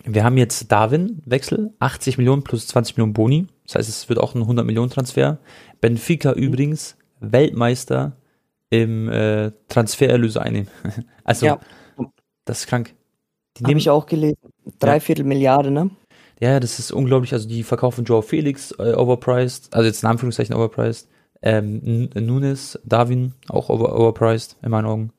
wir 0.05 0.23
haben 0.23 0.37
jetzt 0.37 0.71
Darwin-Wechsel, 0.71 1.73
80 1.79 2.17
Millionen 2.17 2.43
plus 2.43 2.67
20 2.67 2.97
Millionen 2.97 3.13
Boni. 3.13 3.47
Das 3.65 3.75
heißt, 3.75 3.89
es 3.89 4.09
wird 4.09 4.19
auch 4.19 4.35
ein 4.35 4.41
100 4.41 4.65
Millionen 4.65 4.89
Transfer. 4.89 5.37
Benfica 5.79 6.33
übrigens 6.33 6.97
Weltmeister 7.19 8.17
im 8.69 9.09
äh, 9.09 9.51
Transfererlöse 9.67 10.41
einnehmen. 10.41 10.69
also, 11.23 11.45
Ja. 11.45 11.59
das 12.45 12.61
ist 12.61 12.67
krank. 12.67 12.95
Die 13.57 13.65
Habe 13.65 13.77
ich 13.77 13.89
auch 13.89 14.05
gelesen. 14.05 14.37
Dreiviertel 14.79 15.25
Milliarde, 15.25 15.71
ne? 15.71 15.89
Ja, 16.39 16.59
das 16.59 16.79
ist 16.79 16.91
unglaublich. 16.91 17.33
Also 17.33 17.47
die 17.47 17.63
verkaufen 17.63 18.05
Joao 18.05 18.21
Felix 18.21 18.71
äh, 18.79 18.93
overpriced, 18.93 19.73
also 19.73 19.85
jetzt 19.85 20.03
in 20.03 20.09
Anführungszeichen 20.09 20.55
overpriced. 20.55 21.07
Ähm, 21.43 22.09
Nunes, 22.15 22.79
Darwin 22.85 23.33
auch 23.49 23.69
over 23.69 23.97
overpriced, 23.99 24.57
in 24.63 24.71
meinen 24.71 24.85
Augen. 24.85 25.13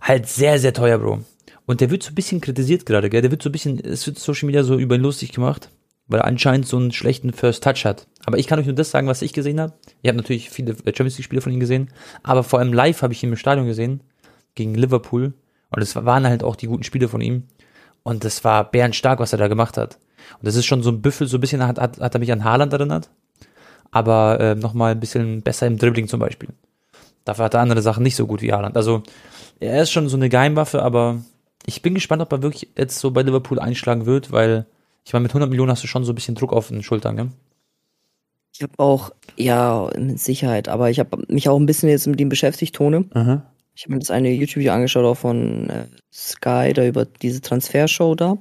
Halt 0.00 0.26
sehr, 0.26 0.58
sehr 0.58 0.72
teuer, 0.72 0.98
Bro. 0.98 1.20
Und 1.68 1.82
der 1.82 1.90
wird 1.90 2.02
so 2.02 2.12
ein 2.12 2.14
bisschen 2.14 2.40
kritisiert 2.40 2.86
gerade, 2.86 3.10
gell? 3.10 3.20
Der 3.20 3.30
wird 3.30 3.42
so 3.42 3.50
ein 3.50 3.52
bisschen, 3.52 3.78
es 3.78 4.06
wird 4.06 4.18
Social 4.18 4.46
Media 4.46 4.62
so 4.62 4.78
über 4.78 4.94
ihn 4.94 5.02
lustig 5.02 5.32
gemacht, 5.32 5.68
weil 6.06 6.20
er 6.20 6.24
anscheinend 6.24 6.66
so 6.66 6.78
einen 6.78 6.92
schlechten 6.92 7.34
First 7.34 7.62
Touch 7.62 7.84
hat. 7.84 8.06
Aber 8.24 8.38
ich 8.38 8.46
kann 8.46 8.58
euch 8.58 8.64
nur 8.64 8.74
das 8.74 8.90
sagen, 8.90 9.06
was 9.06 9.20
ich 9.20 9.34
gesehen 9.34 9.60
habe. 9.60 9.74
Ich 10.00 10.08
habe 10.08 10.16
natürlich 10.16 10.48
viele 10.48 10.72
äh, 10.72 10.94
Champions 10.96 11.18
League 11.18 11.26
Spiele 11.26 11.42
von 11.42 11.52
ihm 11.52 11.60
gesehen, 11.60 11.90
aber 12.22 12.42
vor 12.42 12.58
allem 12.58 12.72
live 12.72 13.02
habe 13.02 13.12
ich 13.12 13.22
ihn 13.22 13.28
im 13.28 13.36
Stadion 13.36 13.66
gesehen 13.66 14.00
gegen 14.54 14.74
Liverpool 14.76 15.34
und 15.68 15.82
es 15.82 15.94
waren 15.94 16.26
halt 16.26 16.42
auch 16.42 16.56
die 16.56 16.68
guten 16.68 16.84
Spiele 16.84 17.06
von 17.06 17.20
ihm 17.20 17.42
und 18.02 18.24
das 18.24 18.44
war 18.44 18.70
bärenstark, 18.70 19.20
was 19.20 19.34
er 19.34 19.38
da 19.38 19.48
gemacht 19.48 19.76
hat. 19.76 19.98
Und 20.38 20.46
das 20.46 20.56
ist 20.56 20.64
schon 20.64 20.82
so 20.82 20.90
ein 20.90 21.02
Büffel, 21.02 21.26
so 21.26 21.36
ein 21.36 21.42
bisschen 21.42 21.66
hat, 21.66 21.78
hat, 21.78 22.00
hat 22.00 22.14
er 22.14 22.18
mich 22.18 22.32
an 22.32 22.44
Haaland 22.44 22.72
erinnert, 22.72 23.10
aber 23.90 24.40
äh, 24.40 24.54
nochmal 24.54 24.92
ein 24.92 25.00
bisschen 25.00 25.42
besser 25.42 25.66
im 25.66 25.76
Dribbling 25.76 26.08
zum 26.08 26.20
Beispiel. 26.20 26.48
Dafür 27.26 27.44
hat 27.44 27.52
er 27.52 27.60
andere 27.60 27.82
Sachen 27.82 28.04
nicht 28.04 28.16
so 28.16 28.26
gut 28.26 28.40
wie 28.40 28.54
Haaland. 28.54 28.74
Also 28.74 29.02
er 29.60 29.82
ist 29.82 29.90
schon 29.90 30.08
so 30.08 30.16
eine 30.16 30.30
Geheimwaffe, 30.30 30.82
aber 30.82 31.18
ich 31.68 31.82
bin 31.82 31.94
gespannt, 31.94 32.22
ob 32.22 32.32
er 32.32 32.42
wirklich 32.42 32.70
jetzt 32.76 32.98
so 32.98 33.10
bei 33.10 33.22
Liverpool 33.22 33.58
einschlagen 33.58 34.06
wird, 34.06 34.32
weil 34.32 34.64
ich 35.04 35.12
meine, 35.12 35.24
mit 35.24 35.32
100 35.32 35.50
Millionen 35.50 35.70
hast 35.70 35.82
du 35.82 35.86
schon 35.86 36.02
so 36.02 36.12
ein 36.12 36.14
bisschen 36.14 36.34
Druck 36.34 36.52
auf 36.52 36.68
den 36.68 36.82
Schultern, 36.82 37.16
gell? 37.16 37.28
Ich 38.54 38.62
habe 38.62 38.72
auch, 38.78 39.10
ja, 39.36 39.90
mit 39.96 40.18
Sicherheit, 40.18 40.68
aber 40.68 40.90
ich 40.90 40.98
habe 40.98 41.22
mich 41.28 41.48
auch 41.48 41.58
ein 41.58 41.66
bisschen 41.66 41.90
jetzt 41.90 42.06
mit 42.06 42.20
ihm 42.20 42.30
beschäftigt, 42.30 42.74
Tone. 42.74 43.04
Aha. 43.12 43.42
Ich 43.74 43.84
habe 43.84 43.92
mir 43.92 44.00
das 44.00 44.10
eine 44.10 44.30
YouTube-Video 44.30 44.72
angeschaut, 44.72 45.04
auch 45.04 45.14
von 45.14 45.68
äh, 45.68 45.84
Sky, 46.12 46.72
da 46.72 46.84
über 46.84 47.04
diese 47.04 47.42
Transfershow 47.42 48.14
da. 48.14 48.38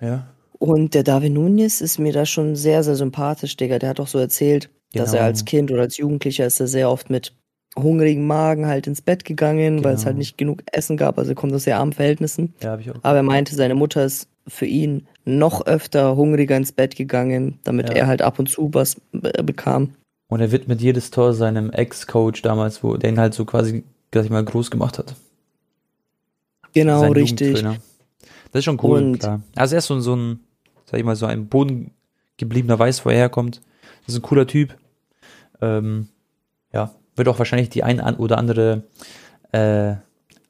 Ja. 0.00 0.26
Und 0.58 0.94
der 0.94 1.04
David 1.04 1.32
Nunez 1.32 1.80
ist 1.80 1.98
mir 1.98 2.12
da 2.12 2.26
schon 2.26 2.56
sehr, 2.56 2.82
sehr 2.82 2.96
sympathisch, 2.96 3.56
Digga. 3.56 3.78
Der 3.78 3.90
hat 3.90 4.00
auch 4.00 4.08
so 4.08 4.18
erzählt, 4.18 4.68
dass 4.92 5.12
Genau. 5.12 5.22
er 5.22 5.26
als 5.26 5.44
Kind 5.44 5.70
oder 5.70 5.82
als 5.82 5.96
Jugendlicher 5.96 6.46
ist 6.46 6.58
er 6.60 6.66
sehr 6.66 6.90
oft 6.90 7.08
mit 7.08 7.32
hungrigem 7.78 8.26
Magen 8.26 8.66
halt 8.66 8.86
ins 8.86 9.02
Bett 9.02 9.24
gegangen, 9.24 9.84
weil 9.84 9.94
es 9.94 10.00
Genau. 10.00 10.06
halt 10.06 10.18
nicht 10.18 10.38
genug 10.38 10.62
Essen 10.72 10.96
gab. 10.96 11.18
Also 11.18 11.32
er 11.32 11.34
kommt 11.34 11.52
aus 11.52 11.64
sehr 11.64 11.78
armen 11.78 11.92
Verhältnissen. 11.92 12.54
Ja, 12.62 12.70
habe 12.70 12.82
ich 12.82 12.90
auch. 12.90 12.96
Aber 13.02 13.16
er 13.18 13.22
meinte, 13.22 13.54
seine 13.54 13.74
Mutter 13.74 14.04
ist 14.04 14.28
für 14.48 14.66
ihn 14.66 15.06
noch 15.24 15.66
öfter 15.66 16.16
hungriger 16.16 16.56
ins 16.56 16.72
Bett 16.72 16.96
gegangen, 16.96 17.58
damit 17.64 17.88
Ja. 17.90 17.94
er 17.96 18.06
halt 18.06 18.22
ab 18.22 18.38
und 18.38 18.48
zu 18.48 18.70
was 18.72 18.96
äh, 19.12 19.42
bekam. 19.42 19.94
Und 20.28 20.40
er 20.40 20.52
widmet 20.52 20.80
jedes 20.80 21.10
Tor 21.10 21.34
seinem 21.34 21.70
Ex-Coach 21.70 22.42
damals, 22.42 22.82
wo 22.82 22.96
der 22.96 23.10
ihn 23.10 23.18
halt 23.20 23.34
so 23.34 23.44
quasi, 23.44 23.84
sag 24.14 24.24
ich 24.24 24.30
mal, 24.30 24.44
groß 24.44 24.70
gemacht 24.70 24.98
hat. 24.98 25.14
Genau, 26.72 27.00
Sein 27.00 27.12
richtig. 27.12 27.62
Das 27.62 27.74
ist 28.60 28.64
schon 28.64 28.78
cool, 28.82 29.02
Und- 29.02 29.18
klar. 29.18 29.42
Also 29.54 29.74
er 29.74 29.78
ist 29.78 29.86
so, 29.86 29.98
so 30.00 30.14
ein, 30.14 30.40
sag 30.84 30.98
ich 30.98 31.04
mal, 31.04 31.16
so 31.16 31.26
ein 31.26 31.46
bodengebliebener 31.48 32.78
Weiß, 32.78 33.04
wo 33.04 33.10
er 33.10 33.16
herkommt. 33.16 33.60
Das 34.06 34.14
ist 34.14 34.20
ein 34.20 34.22
cooler 34.22 34.46
Typ. 34.46 34.76
Ähm, 35.60 36.08
ja, 36.72 36.92
wird 37.16 37.28
auch 37.28 37.38
wahrscheinlich 37.38 37.70
die 37.70 37.82
ein 37.82 38.00
oder 38.00 38.38
andere 38.38 38.84
äh, 39.52 39.94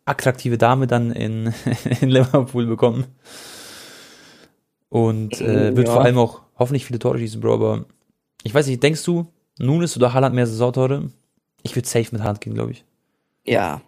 attraktive 0.04 0.58
Dame 0.58 0.86
dann 0.86 1.10
in, 1.12 1.52
in 2.00 2.10
Liverpool 2.10 2.66
bekommen. 2.66 3.04
Und 4.88 5.40
äh, 5.40 5.74
wird 5.76 5.88
Ja. 5.88 5.94
vor 5.94 6.04
allem 6.04 6.18
auch 6.18 6.42
hoffentlich 6.58 6.86
viele 6.86 6.98
Tore 6.98 7.18
schießen, 7.18 7.40
Bro, 7.40 7.54
aber 7.54 7.84
ich 8.44 8.54
weiß 8.54 8.66
nicht, 8.66 8.82
denkst 8.82 9.04
du, 9.04 9.26
Nunes 9.58 9.96
oder 9.96 10.12
Haaland 10.12 10.34
mehr 10.34 10.46
Saisontore? 10.46 11.10
Ich 11.62 11.74
würde 11.74 11.88
safe 11.88 12.08
mit 12.12 12.22
Haaland 12.22 12.40
gehen, 12.40 12.54
glaube 12.54 12.72
ich. 12.72 12.84
Ja. 13.44 13.80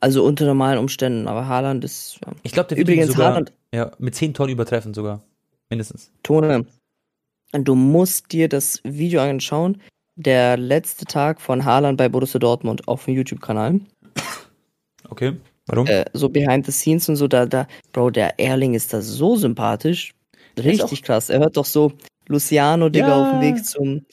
Also 0.00 0.24
unter 0.24 0.46
normalen 0.46 0.78
Umständen, 0.78 1.28
aber 1.28 1.46
Haaland 1.46 1.84
ist 1.84 2.18
ja. 2.24 2.32
Ich 2.42 2.52
glaube, 2.52 2.68
der 2.68 2.78
Übrigens, 2.78 3.08
sogar 3.08 3.28
Haaland, 3.30 3.52
ja, 3.72 3.92
mit 3.98 4.14
zehn 4.14 4.34
Toren 4.34 4.50
übertreffen 4.50 4.94
sogar. 4.94 5.22
Mindestens. 5.70 6.10
Tone, 6.22 6.66
du 7.52 7.74
musst 7.74 8.32
dir 8.32 8.48
das 8.48 8.80
Video 8.84 9.20
anschauen. 9.20 9.80
Der 10.16 10.56
letzte 10.56 11.04
Tag 11.06 11.40
von 11.40 11.64
Haaland 11.64 11.96
bei 11.96 12.08
Borussia 12.08 12.38
Dortmund 12.38 12.86
auf 12.86 13.04
dem 13.06 13.14
YouTube-Kanal. 13.14 13.80
Okay. 15.08 15.36
Warum? 15.66 15.86
Äh, 15.86 16.04
so 16.12 16.28
behind 16.28 16.66
the 16.66 16.72
scenes 16.72 17.08
und 17.08 17.16
so, 17.16 17.28
da, 17.28 17.46
da, 17.46 17.66
Bro, 17.92 18.10
der 18.10 18.38
Erling 18.38 18.74
ist 18.74 18.92
da 18.92 19.00
so 19.00 19.36
sympathisch. 19.36 20.12
Richtig 20.58 21.02
krass. 21.02 21.30
Er 21.30 21.40
hört 21.40 21.56
doch 21.56 21.64
so 21.64 21.92
Luciano, 22.28 22.88
Digga, 22.88 23.08
Ja. 23.08 23.22
auf 23.22 23.30
dem 23.30 23.40
Weg 23.40 23.64
zum 23.64 24.04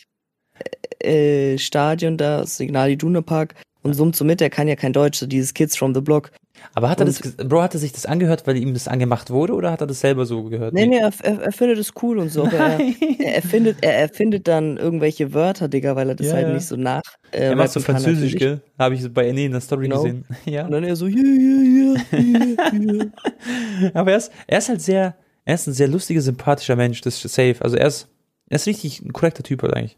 äh, 1.04 1.58
Stadion 1.58 2.18
da, 2.18 2.46
Signal 2.46 2.92
Iduna 2.92 3.22
Park 3.22 3.56
und 3.82 3.94
summt 3.94 4.16
so 4.16 4.24
mit, 4.26 4.42
er 4.42 4.50
kann 4.50 4.68
ja 4.68 4.76
kein 4.76 4.94
Deutsch, 4.94 5.20
so 5.20 5.28
dieses 5.28 5.54
Kids 5.54 5.76
from 5.78 5.94
the 5.94 6.02
Block. 6.02 6.32
Aber 6.76 6.90
hat 6.90 7.00
er 7.00 7.08
und- 7.08 7.20
das, 7.40 7.48
Bro, 7.48 7.62
hat 7.62 7.74
er 7.74 7.80
sich 7.80 7.92
das 7.92 8.06
angehört, 8.06 8.46
weil 8.48 8.58
ihm 8.58 8.74
das 8.74 8.88
angemacht 8.88 9.30
wurde 9.32 9.54
oder 9.54 9.72
hat 9.72 9.82
er 9.82 9.88
das 9.88 10.00
selber 10.00 10.26
so 10.26 10.44
gehört? 10.44 10.74
Nee, 10.74 10.88
nee, 10.88 10.98
er, 10.98 11.12
er, 11.24 11.42
er 11.42 11.52
findet 11.52 11.78
es 11.80 11.94
cool 12.02 12.20
und 12.20 12.30
so, 12.30 12.44
er, 12.52 12.80
er, 13.20 13.36
erfindet, 13.36 13.78
er 13.82 13.96
erfindet 13.98 14.48
dann 14.48 14.78
irgendwelche 14.78 15.34
Wörter, 15.34 15.68
Digga, 15.68 15.96
weil 15.96 16.10
er 16.10 16.16
das 16.16 16.28
Ja, 16.28 16.34
halt 16.34 16.48
ja. 16.48 16.54
nicht 16.54 16.66
so 16.68 16.76
nach. 16.76 17.02
Äh, 17.32 17.46
Er 17.46 17.56
macht 17.56 17.72
so 17.72 17.80
französisch, 17.80 18.36
gell? 18.36 18.62
Habe 18.78 18.96
ich 18.96 19.14
bei 19.14 19.28
Ene 19.28 19.46
in 19.46 19.52
der 19.52 19.62
Story 19.62 19.88
Genau. 19.88 20.04
gesehen. 20.04 20.26
Ja. 20.46 20.66
Und 20.66 20.72
dann 20.72 20.84
er 20.84 20.96
so, 20.96 21.06
yeah, 21.08 21.18
yeah, 21.18 21.98
yeah, 22.14 22.20
yeah, 22.22 22.74
yeah. 22.74 23.92
Aber 23.94 24.12
er 24.12 24.18
ist, 24.18 24.32
er 24.48 24.58
ist 24.60 24.70
halt 24.70 24.82
sehr, 24.82 25.16
er 25.46 25.56
ist 25.56 25.68
ein 25.68 25.74
sehr 25.74 25.88
lustiger, 25.88 26.22
sympathischer 26.22 26.76
Mensch, 26.76 27.02
das 27.02 27.24
ist 27.24 27.34
safe. 27.34 27.56
Also 27.62 27.76
er 27.78 27.88
ist, 27.88 28.08
er 28.50 28.56
ist 28.56 28.68
richtig 28.68 29.02
ein 29.02 29.14
korrekter 29.14 29.44
Typ 29.44 29.62
halt 29.64 29.74
eigentlich. 29.74 29.98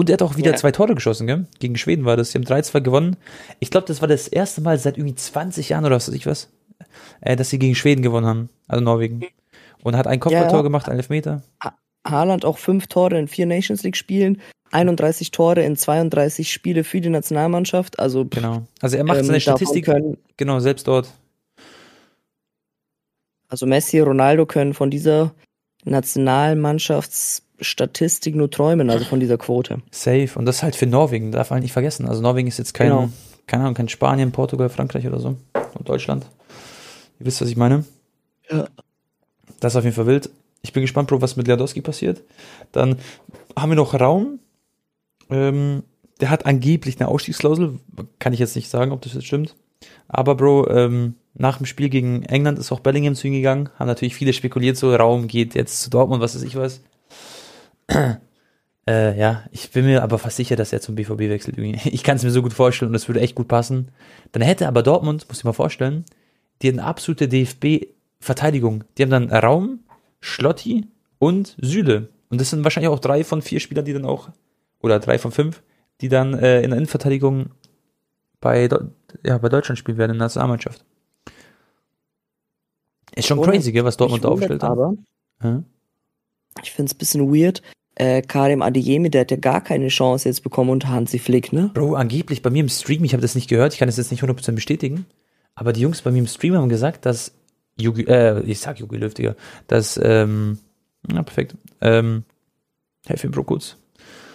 Und 0.00 0.08
er 0.08 0.14
hat 0.14 0.22
auch 0.22 0.36
wieder 0.38 0.52
Ja. 0.52 0.56
zwei 0.56 0.72
Tore 0.72 0.94
geschossen, 0.94 1.26
gell? 1.26 1.44
Gegen 1.58 1.76
Schweden 1.76 2.06
war 2.06 2.16
das. 2.16 2.30
Sie 2.32 2.38
haben 2.38 2.44
3-2 2.46 2.80
gewonnen. 2.80 3.16
Ich 3.58 3.70
glaube, 3.70 3.86
das 3.86 4.00
war 4.00 4.08
das 4.08 4.28
erste 4.28 4.62
Mal 4.62 4.78
seit 4.78 4.96
irgendwie 4.96 5.14
20 5.14 5.68
Jahren 5.68 5.84
oder 5.84 5.96
was 5.96 6.08
weiß 6.08 6.14
ich 6.14 6.24
was, 6.26 6.48
äh, 7.20 7.36
dass 7.36 7.50
sie 7.50 7.58
gegen 7.58 7.74
Schweden 7.74 8.00
gewonnen 8.00 8.26
haben. 8.26 8.48
Also 8.66 8.82
Norwegen. 8.82 9.20
Und 9.82 9.96
hat 9.96 10.06
ein 10.06 10.18
Kopfballtor 10.18 10.50
Ja, 10.52 10.56
ja. 10.56 10.62
gemacht, 10.62 10.88
ein 10.88 10.96
Elfmeter. 10.96 11.42
Haaland 12.06 12.46
auch 12.46 12.56
fünf 12.56 12.86
Tore 12.86 13.18
in 13.18 13.28
vier 13.28 13.44
Nations 13.44 13.82
League 13.82 13.96
Spielen, 13.96 14.40
31 14.70 15.32
Tore 15.32 15.62
in 15.62 15.76
32 15.76 16.50
Spiele 16.50 16.82
für 16.82 17.02
die 17.02 17.10
Nationalmannschaft. 17.10 17.98
Also 17.98 18.24
pff, 18.24 18.30
Genau. 18.30 18.62
Also 18.80 18.96
er 18.96 19.04
macht 19.04 19.18
ähm, 19.18 19.26
seine 19.26 19.40
Statistik, 19.40 19.84
Können, 19.84 20.16
genau, 20.38 20.60
selbst 20.60 20.88
dort. 20.88 21.10
also 23.48 23.66
Messi, 23.66 23.98
Ronaldo 24.00 24.46
können 24.46 24.72
von 24.72 24.90
dieser 24.90 25.34
Nationalmannschaftsstatistik 27.60 28.34
nur 28.34 28.50
träumen, 28.50 28.90
also 28.90 29.04
von 29.04 29.20
dieser 29.20 29.38
Quote. 29.38 29.78
Safe. 29.90 30.28
Und 30.34 30.46
das 30.46 30.62
halt 30.62 30.76
für 30.76 30.86
Norwegen, 30.86 31.32
darf 31.32 31.50
man 31.50 31.60
nicht 31.60 31.72
vergessen. 31.72 32.06
Also 32.06 32.22
Norwegen 32.22 32.48
ist 32.48 32.58
jetzt 32.58 32.74
kein, 32.74 32.88
Genau. 32.88 33.08
keine 33.46 33.64
Ahnung, 33.64 33.74
kein 33.74 33.88
Spanien, 33.88 34.32
Portugal, 34.32 34.68
Frankreich 34.68 35.06
oder 35.06 35.20
so. 35.20 35.36
Und 35.74 35.88
Deutschland. 35.88 36.26
Ihr 37.18 37.26
wisst, 37.26 37.40
was 37.40 37.48
ich 37.48 37.56
meine? 37.56 37.84
Ja. 38.50 38.66
Das 39.60 39.74
ist 39.74 39.76
auf 39.76 39.84
jeden 39.84 39.96
Fall 39.96 40.06
wild. 40.06 40.30
Ich 40.62 40.72
bin 40.72 40.82
gespannt, 40.82 41.08
Bro, 41.08 41.20
was 41.20 41.36
mit 41.36 41.46
Lewandowski 41.46 41.80
passiert. 41.80 42.22
Dann 42.72 42.96
haben 43.56 43.70
wir 43.70 43.76
noch 43.76 43.94
Raum 43.98 44.38
Ähm, 45.30 45.84
der 46.20 46.28
hat 46.28 46.44
angeblich 46.44 46.98
eine 47.00 47.08
Ausstiegsklausel. 47.08 47.78
Kann 48.18 48.32
ich 48.32 48.40
jetzt 48.40 48.56
nicht 48.56 48.68
sagen, 48.68 48.90
ob 48.92 49.00
das 49.02 49.14
jetzt 49.14 49.26
stimmt. 49.26 49.54
Aber 50.08 50.34
Bro, 50.34 50.68
ähm, 50.68 51.14
nach 51.34 51.58
dem 51.58 51.66
Spiel 51.66 51.88
gegen 51.88 52.24
England 52.24 52.58
ist 52.58 52.72
auch 52.72 52.80
Bellingham 52.80 53.14
zu 53.14 53.28
ihm 53.28 53.34
gegangen. 53.34 53.68
Haben 53.78 53.86
natürlich 53.86 54.14
viele 54.16 54.32
spekuliert, 54.32 54.76
so 54.76 54.94
Raum 54.94 55.28
geht 55.28 55.54
jetzt 55.54 55.80
zu 55.82 55.88
Dortmund, 55.88 56.20
was 56.20 56.34
weiß 56.34 56.42
ich 56.42 56.56
was. 56.56 56.82
Äh, 58.88 59.18
ja, 59.18 59.44
ich 59.50 59.70
bin 59.70 59.84
mir 59.86 60.02
aber 60.02 60.18
fast 60.18 60.36
sicher, 60.36 60.56
dass 60.56 60.72
er 60.72 60.80
zum 60.80 60.94
BVB 60.94 61.20
wechselt. 61.20 61.56
Ich 61.84 62.02
kann 62.02 62.16
es 62.16 62.22
mir 62.24 62.30
so 62.30 62.42
gut 62.42 62.52
vorstellen 62.52 62.88
und 62.90 62.92
das 62.94 63.08
würde 63.08 63.20
echt 63.20 63.34
gut 63.34 63.48
passen. 63.48 63.90
Dann 64.32 64.42
hätte 64.42 64.68
aber 64.68 64.82
Dortmund, 64.82 65.26
muss 65.28 65.38
ich 65.38 65.44
mal 65.44 65.52
vorstellen, 65.52 66.04
die 66.62 66.68
eine 66.68 66.84
absolute 66.84 67.28
DFB-Verteidigung. 67.28 68.84
Die 68.96 69.02
haben 69.02 69.10
dann 69.10 69.30
Raum, 69.30 69.80
Schlotti 70.20 70.86
und 71.18 71.56
Süle. 71.60 72.08
Und 72.28 72.40
das 72.40 72.50
sind 72.50 72.62
wahrscheinlich 72.64 72.90
auch 72.90 73.00
drei 73.00 73.24
von 73.24 73.42
vier 73.42 73.60
Spielern, 73.60 73.84
die 73.84 73.92
dann 73.92 74.04
auch, 74.04 74.30
oder 74.80 74.98
drei 75.00 75.18
von 75.18 75.32
fünf, 75.32 75.62
die 76.00 76.08
dann 76.08 76.34
äh, 76.34 76.62
in 76.62 76.70
der 76.70 76.76
Innenverteidigung 76.78 77.50
bei, 78.40 78.68
ja, 79.24 79.36
bei 79.38 79.48
Deutschland 79.48 79.78
spielen 79.78 79.98
werden 79.98 80.12
in 80.12 80.18
der 80.18 80.26
Nationalmannschaft. 80.26 80.84
Ist 83.14 83.26
schon 83.26 83.38
Ohne- 83.38 83.52
crazy, 83.52 83.72
gell, 83.72 83.84
was 83.84 83.96
Dortmund 83.96 84.24
da 84.24 84.28
aufstellt. 84.28 84.62
Aber 84.62 84.94
Hm? 85.40 85.64
ich 86.62 86.70
finde 86.72 86.90
es 86.90 86.94
ein 86.94 86.98
bisschen 86.98 87.34
weird. 87.34 87.62
Äh, 88.00 88.22
Karim 88.22 88.62
Adeyemi, 88.62 89.10
der 89.10 89.20
hat 89.20 89.30
ja 89.30 89.36
gar 89.36 89.60
keine 89.62 89.88
Chance 89.88 90.26
jetzt 90.26 90.42
bekommen 90.42 90.70
unter 90.70 90.88
Hansi 90.88 91.18
Flick, 91.18 91.52
ne? 91.52 91.70
Bro, 91.74 91.96
angeblich 91.96 92.40
bei 92.40 92.48
mir 92.48 92.60
im 92.60 92.70
Stream, 92.70 93.04
ich 93.04 93.12
habe 93.12 93.20
das 93.20 93.34
nicht 93.34 93.46
gehört, 93.46 93.74
ich 93.74 93.78
kann 93.78 93.88
das 93.88 93.98
jetzt 93.98 94.10
nicht 94.10 94.22
100% 94.22 94.52
bestätigen, 94.52 95.04
aber 95.54 95.74
die 95.74 95.82
Jungs 95.82 96.00
bei 96.00 96.10
mir 96.10 96.20
im 96.20 96.26
Stream 96.26 96.54
haben 96.54 96.70
gesagt, 96.70 97.04
dass 97.04 97.34
Yugi, 97.78 98.04
äh, 98.04 98.40
ich 98.44 98.58
sag 98.60 98.80
Yugi 98.80 98.96
Löw, 98.96 99.12
Digga, 99.12 99.34
dass, 99.66 100.00
ähm, 100.02 100.56
ja, 101.12 101.22
perfekt, 101.22 101.56
ähm, 101.82 102.24
helf 103.06 103.22
mir, 103.22 103.30
Bro, 103.30 103.44
kurz. 103.44 103.76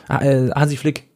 Ah, 0.10 0.24
äh, 0.24 0.52
Hansi 0.52 0.78
Flick. 0.78 1.08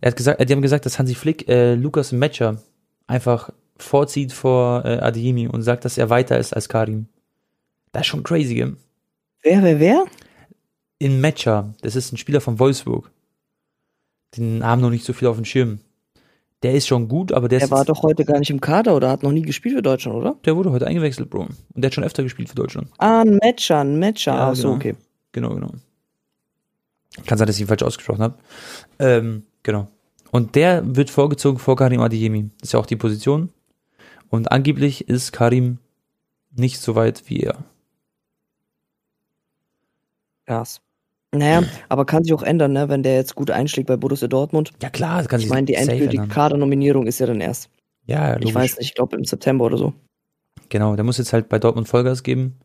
Er 0.00 0.10
hat 0.10 0.16
gesagt, 0.16 0.40
äh, 0.40 0.46
die 0.46 0.52
haben 0.52 0.62
gesagt, 0.62 0.86
dass 0.86 0.98
Hansi 0.98 1.14
Flick 1.14 1.48
äh, 1.48 1.76
Lukas 1.76 2.10
Matcher 2.10 2.60
einfach 3.06 3.50
vorzieht 3.76 4.32
vor 4.32 4.84
äh, 4.84 4.98
Adeyemi 4.98 5.46
und 5.46 5.62
sagt, 5.62 5.84
dass 5.84 5.96
er 5.96 6.10
weiter 6.10 6.38
ist 6.40 6.54
als 6.54 6.68
Karim. 6.68 7.06
Das 7.92 8.00
ist 8.00 8.08
schon 8.08 8.24
crazy, 8.24 8.56
gell? 8.56 8.76
Wer, 9.42 9.62
wer, 9.62 9.78
wer? 9.78 10.04
In 10.98 11.20
Matcher, 11.20 11.74
das 11.82 11.96
ist 11.96 12.12
ein 12.12 12.16
Spieler 12.16 12.40
von 12.40 12.58
Wolfsburg. 12.58 13.10
Den 14.36 14.64
haben 14.64 14.80
noch 14.80 14.90
nicht 14.90 15.04
so 15.04 15.12
viel 15.12 15.28
auf 15.28 15.36
dem 15.36 15.44
Schirm. 15.44 15.80
Der 16.62 16.72
ist 16.72 16.86
schon 16.86 17.08
gut, 17.08 17.30
aber 17.32 17.48
der, 17.48 17.58
Der 17.58 17.70
war 17.70 17.84
doch 17.84 18.02
heute 18.02 18.24
gar 18.24 18.38
nicht 18.38 18.50
im 18.50 18.60
Kader 18.60 18.96
oder 18.96 19.10
hat 19.10 19.22
noch 19.22 19.32
nie 19.32 19.42
gespielt 19.42 19.76
für 19.76 19.82
Deutschland, 19.82 20.16
oder? 20.16 20.36
Der 20.46 20.56
wurde 20.56 20.70
heute 20.70 20.86
eingewechselt, 20.86 21.28
Bro. 21.28 21.42
Und 21.42 21.56
der 21.74 21.88
hat 21.88 21.94
schon 21.94 22.04
öfter 22.04 22.22
gespielt 22.22 22.48
für 22.48 22.54
Deutschland. 22.54 22.88
Ah, 22.96 23.20
ein 23.20 23.36
Matcher, 23.36 23.80
ein 23.80 23.98
Matcher. 23.98 24.34
Ja, 24.34 24.50
Ach 24.50 24.54
so, 24.56 24.68
genau. 24.68 24.76
okay. 24.76 24.94
Genau, 25.32 25.54
genau. 25.54 25.70
Kann 27.26 27.38
sein, 27.38 27.46
dass 27.46 27.56
ich 27.56 27.62
ihn 27.62 27.68
falsch 27.68 27.82
ausgesprochen 27.82 28.22
habe. 28.22 28.38
Ähm, 28.98 29.42
genau. 29.62 29.88
Und 30.30 30.54
der 30.54 30.96
wird 30.96 31.10
vorgezogen 31.10 31.58
vor 31.58 31.76
Karim 31.76 32.00
Adeyemi. 32.00 32.50
Das 32.60 32.68
ist 32.68 32.72
ja 32.72 32.80
auch 32.80 32.86
die 32.86 32.96
Position. 32.96 33.50
Und 34.30 34.50
angeblich 34.50 35.08
ist 35.08 35.32
Karim 35.32 35.78
nicht 36.56 36.80
so 36.80 36.94
weit 36.94 37.24
wie 37.26 37.40
er. 37.40 37.58
Krass. 40.46 40.80
Naja, 41.32 41.62
aber 41.88 42.04
kann 42.04 42.24
sich 42.24 42.32
auch 42.32 42.42
ändern, 42.42 42.72
ne, 42.72 42.88
wenn 42.88 43.02
der 43.02 43.16
jetzt 43.16 43.34
gut 43.34 43.50
einschlägt 43.50 43.88
bei 43.88 43.96
Borussia 43.96 44.28
Dortmund. 44.28 44.72
Ja 44.82 44.90
klar, 44.90 45.18
das 45.18 45.28
kann 45.28 45.40
Ich 45.40 45.46
sich 45.46 45.52
meine, 45.52 45.66
die 45.66 45.74
safe 45.74 45.90
endgültige 45.90 46.22
ändern. 46.22 46.34
Kadernominierung 46.34 47.06
ist 47.06 47.18
ja 47.18 47.26
dann 47.26 47.40
erst. 47.40 47.70
Ja, 48.06 48.34
logisch. 48.34 48.48
Ich 48.48 48.54
weiß 48.54 48.78
nicht, 48.78 48.88
ich 48.88 48.94
glaube 48.94 49.16
im 49.16 49.24
September 49.24 49.64
oder 49.64 49.78
so. 49.78 49.92
Genau, 50.68 50.94
der 50.96 51.04
muss 51.04 51.18
jetzt 51.18 51.32
halt 51.32 51.48
bei 51.48 51.58
Dortmund 51.58 51.88
Vollgas 51.88 52.22
geben. 52.22 52.56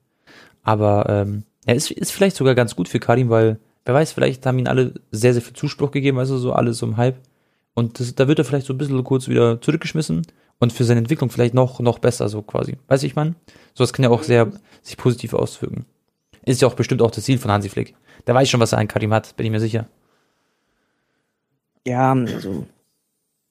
Aber 0.63 1.05
ähm, 1.09 1.43
er 1.65 1.75
ist, 1.75 1.91
ist 1.91 2.11
vielleicht 2.11 2.35
sogar 2.35 2.55
ganz 2.55 2.75
gut 2.75 2.89
für 2.89 2.99
Karim, 2.99 3.29
weil, 3.29 3.59
wer 3.85 3.93
weiß, 3.93 4.11
vielleicht 4.11 4.45
haben 4.45 4.59
ihn 4.59 4.67
alle 4.67 4.93
sehr, 5.11 5.33
sehr 5.33 5.41
viel 5.41 5.53
Zuspruch 5.53 5.91
gegeben, 5.91 6.19
also 6.19 6.37
so 6.37 6.53
alles 6.53 6.79
so 6.79 6.85
im 6.85 6.97
Hype. 6.97 7.17
Und 7.73 7.99
das, 7.99 8.15
da 8.15 8.27
wird 8.27 8.39
er 8.39 8.45
vielleicht 8.45 8.67
so 8.67 8.73
ein 8.73 8.77
bisschen 8.77 9.03
kurz 9.03 9.27
wieder 9.27 9.61
zurückgeschmissen 9.61 10.27
und 10.59 10.73
für 10.73 10.83
seine 10.83 10.99
Entwicklung 10.99 11.29
vielleicht 11.29 11.53
noch, 11.53 11.79
noch 11.79 11.99
besser, 11.99 12.27
so 12.29 12.41
quasi. 12.41 12.77
Weiß 12.87 13.03
ich, 13.03 13.15
man? 13.15 13.35
So, 13.73 13.83
das 13.83 13.93
kann 13.93 14.03
ja 14.03 14.09
auch 14.09 14.23
sehr 14.23 14.51
sich 14.81 14.97
positiv 14.97 15.33
auswirken. 15.33 15.85
Ist 16.45 16.61
ja 16.61 16.67
auch 16.67 16.73
bestimmt 16.73 17.01
auch 17.01 17.11
das 17.11 17.23
Ziel 17.23 17.37
von 17.37 17.51
Hansi 17.51 17.69
Flick. 17.69 17.95
Der 18.27 18.35
weiß 18.35 18.49
schon, 18.49 18.59
was 18.59 18.71
er 18.71 18.79
an 18.79 18.87
Karim 18.87 19.13
hat, 19.13 19.35
bin 19.35 19.45
ich 19.45 19.51
mir 19.51 19.59
sicher. 19.59 19.87
Ja, 21.85 22.11
also 22.11 22.65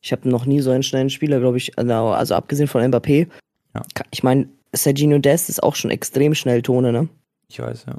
ich 0.00 0.12
habe 0.12 0.28
noch 0.28 0.46
nie 0.46 0.60
so 0.60 0.70
einen 0.70 0.82
schnellen 0.82 1.10
Spieler, 1.10 1.40
glaube 1.40 1.56
ich, 1.56 1.78
also 1.78 1.92
also 1.92 2.34
abgesehen 2.34 2.68
von 2.68 2.82
Mbappé. 2.82 3.28
Ja. 3.74 3.82
Ich 4.10 4.22
meine, 4.22 4.48
Serginho 4.72 5.18
Dest 5.18 5.48
ist 5.48 5.62
auch 5.62 5.74
schon 5.74 5.90
extrem 5.90 6.34
schnell 6.34 6.62
Tone, 6.62 6.92
ne? 6.92 7.08
Ich 7.48 7.60
weiß, 7.60 7.86
ja. 7.86 7.96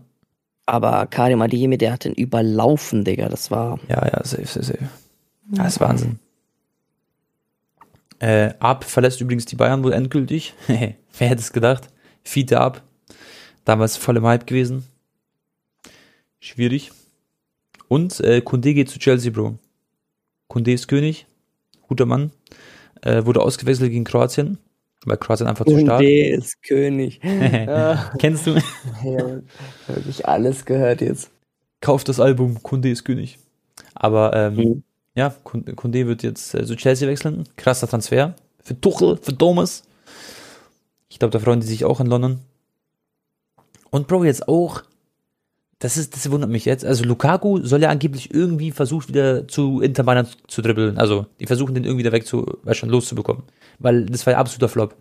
Aber 0.65 1.07
Karim 1.07 1.41
Adeyemi, 1.41 1.77
der 1.77 1.93
hat 1.93 2.05
den 2.05 2.13
überlaufen, 2.13 3.03
Digga. 3.03 3.27
Das 3.27 3.49
war 3.49 3.79
Ja, 3.87 4.05
ja, 4.05 4.23
safe, 4.23 4.45
safe, 4.45 4.65
safe. 4.65 4.89
Das 5.47 5.73
ist 5.73 5.79
Wahnsinn. 5.79 6.19
Äh, 8.19 8.53
Ab 8.59 8.83
verlässt 8.83 9.19
übrigens 9.19 9.45
die 9.45 9.55
Bayern 9.55 9.83
wohl 9.83 9.93
endgültig. 9.93 10.53
Wer 10.67 11.27
hätte 11.27 11.41
es 11.41 11.51
gedacht? 11.51 11.87
Fiete 12.23 12.59
Ab. 12.59 12.83
Damals 13.69 13.97
voll 13.97 14.17
im 14.17 14.25
Hype 14.25 14.47
gewesen. 14.47 14.83
Schwierig. 16.39 16.91
Und 17.87 18.19
äh, 18.21 18.41
Kunde 18.41 18.73
geht 18.73 18.89
zu 18.89 18.97
Chelsea, 18.97 19.31
Bro. 19.31 19.59
Kunde 20.47 20.71
ist 20.73 20.87
König. 20.87 21.27
Guter 21.87 22.07
Mann. 22.07 22.31
Äh, 23.03 23.25
wurde 23.27 23.41
ausgewechselt 23.41 23.91
gegen 23.91 24.05
Kroatien. 24.05 24.57
Weil 25.05 25.17
Kroatien 25.17 25.45
einfach 25.45 25.65
zu 25.65 25.77
stark. 25.77 25.99
Kunde 25.99 26.25
ist 26.29 26.63
König. 26.63 27.19
Kennst 28.17 28.47
du? 28.47 28.55
ja, 29.03 29.39
wirklich 29.85 30.27
alles 30.27 30.65
gehört 30.65 31.01
jetzt. 31.01 31.29
Kauf 31.79 32.03
das 32.03 32.19
Album, 32.19 32.63
Kunde 32.63 32.89
ist 32.89 33.03
König. 33.03 33.37
Aber 33.93 34.35
ähm, 34.35 34.55
Mhm. 34.55 34.83
ja, 35.13 35.29
Kun- 35.43 35.75
Kunde 35.75 36.07
wird 36.07 36.23
jetzt 36.23 36.55
äh, 36.55 36.65
zu 36.65 36.75
Chelsea 36.75 37.07
wechseln. 37.07 37.43
Krasser 37.55 37.87
Transfer. 37.87 38.33
Für 38.63 38.81
Tuchel, 38.81 39.17
für 39.21 39.37
Thomas. 39.37 39.83
Ich 41.07 41.19
glaube, 41.19 41.33
da 41.33 41.37
freuen 41.39 41.59
die 41.59 41.67
sich 41.67 41.85
auch 41.85 41.99
in 41.99 42.07
London. 42.07 42.39
Und 43.91 44.07
Bro, 44.07 44.23
jetzt 44.25 44.47
auch, 44.47 44.83
das 45.79 45.97
ist, 45.97 46.15
das 46.15 46.29
wundert 46.29 46.49
mich 46.49 46.65
jetzt. 46.65 46.85
Also 46.85 47.03
Lukaku 47.05 47.63
soll 47.65 47.81
ja 47.81 47.89
angeblich 47.89 48.33
irgendwie 48.33 48.71
versucht, 48.71 49.07
wieder 49.07 49.47
zu 49.47 49.81
Inter 49.81 50.03
Mailand 50.03 50.37
zu 50.47 50.61
dribbeln. 50.61 50.97
Also, 50.97 51.25
die 51.39 51.45
versuchen 51.45 51.73
den 51.73 51.85
irgendwie 51.85 52.03
da 52.03 52.11
weg 52.11 52.25
zu, 52.27 52.45
weißt 52.63 52.79
schon, 52.79 52.89
loszubekommen. 52.89 53.43
Weil 53.79 54.05
das 54.05 54.25
war 54.25 54.33
ja 54.33 54.39
absoluter 54.39 54.69
Flop. 54.69 54.95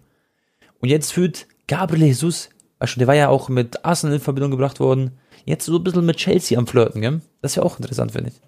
Und 0.81 0.89
jetzt 0.89 1.13
führt 1.13 1.47
Gabriel 1.67 2.05
Jesus, 2.07 2.51
weißt 2.79 2.93
schon, 2.93 3.01
der 3.01 3.09
war 3.09 3.17
ja 3.17 3.29
auch 3.29 3.49
mit 3.49 3.85
Arsenal 3.85 4.17
in 4.17 4.23
Verbindung 4.23 4.53
gebracht 4.53 4.79
worden, 4.81 5.19
jetzt 5.45 5.65
so 5.67 5.77
ein 5.77 5.85
bisschen 5.85 6.07
mit 6.07 6.17
Chelsea 6.17 6.57
am 6.59 6.67
Flirten, 6.67 7.01
gell? 7.01 7.21
Das 7.43 7.53
ist 7.53 7.57
ja 7.57 7.63
auch 7.63 7.79
interessant, 7.79 8.13
finde 8.13 8.31
ich, 8.31 8.41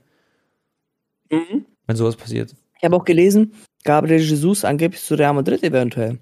Mhm. 1.36 1.66
wenn 1.86 1.96
sowas 1.96 2.16
passiert. 2.16 2.54
Ich 2.78 2.84
habe 2.84 2.96
auch 2.96 3.04
gelesen, 3.04 3.52
Gabriel 3.84 4.20
Jesus 4.20 4.64
angeblich 4.64 5.02
zu 5.02 5.14
Real 5.14 5.34
Madrid 5.34 5.62
eventuell. 5.62 6.18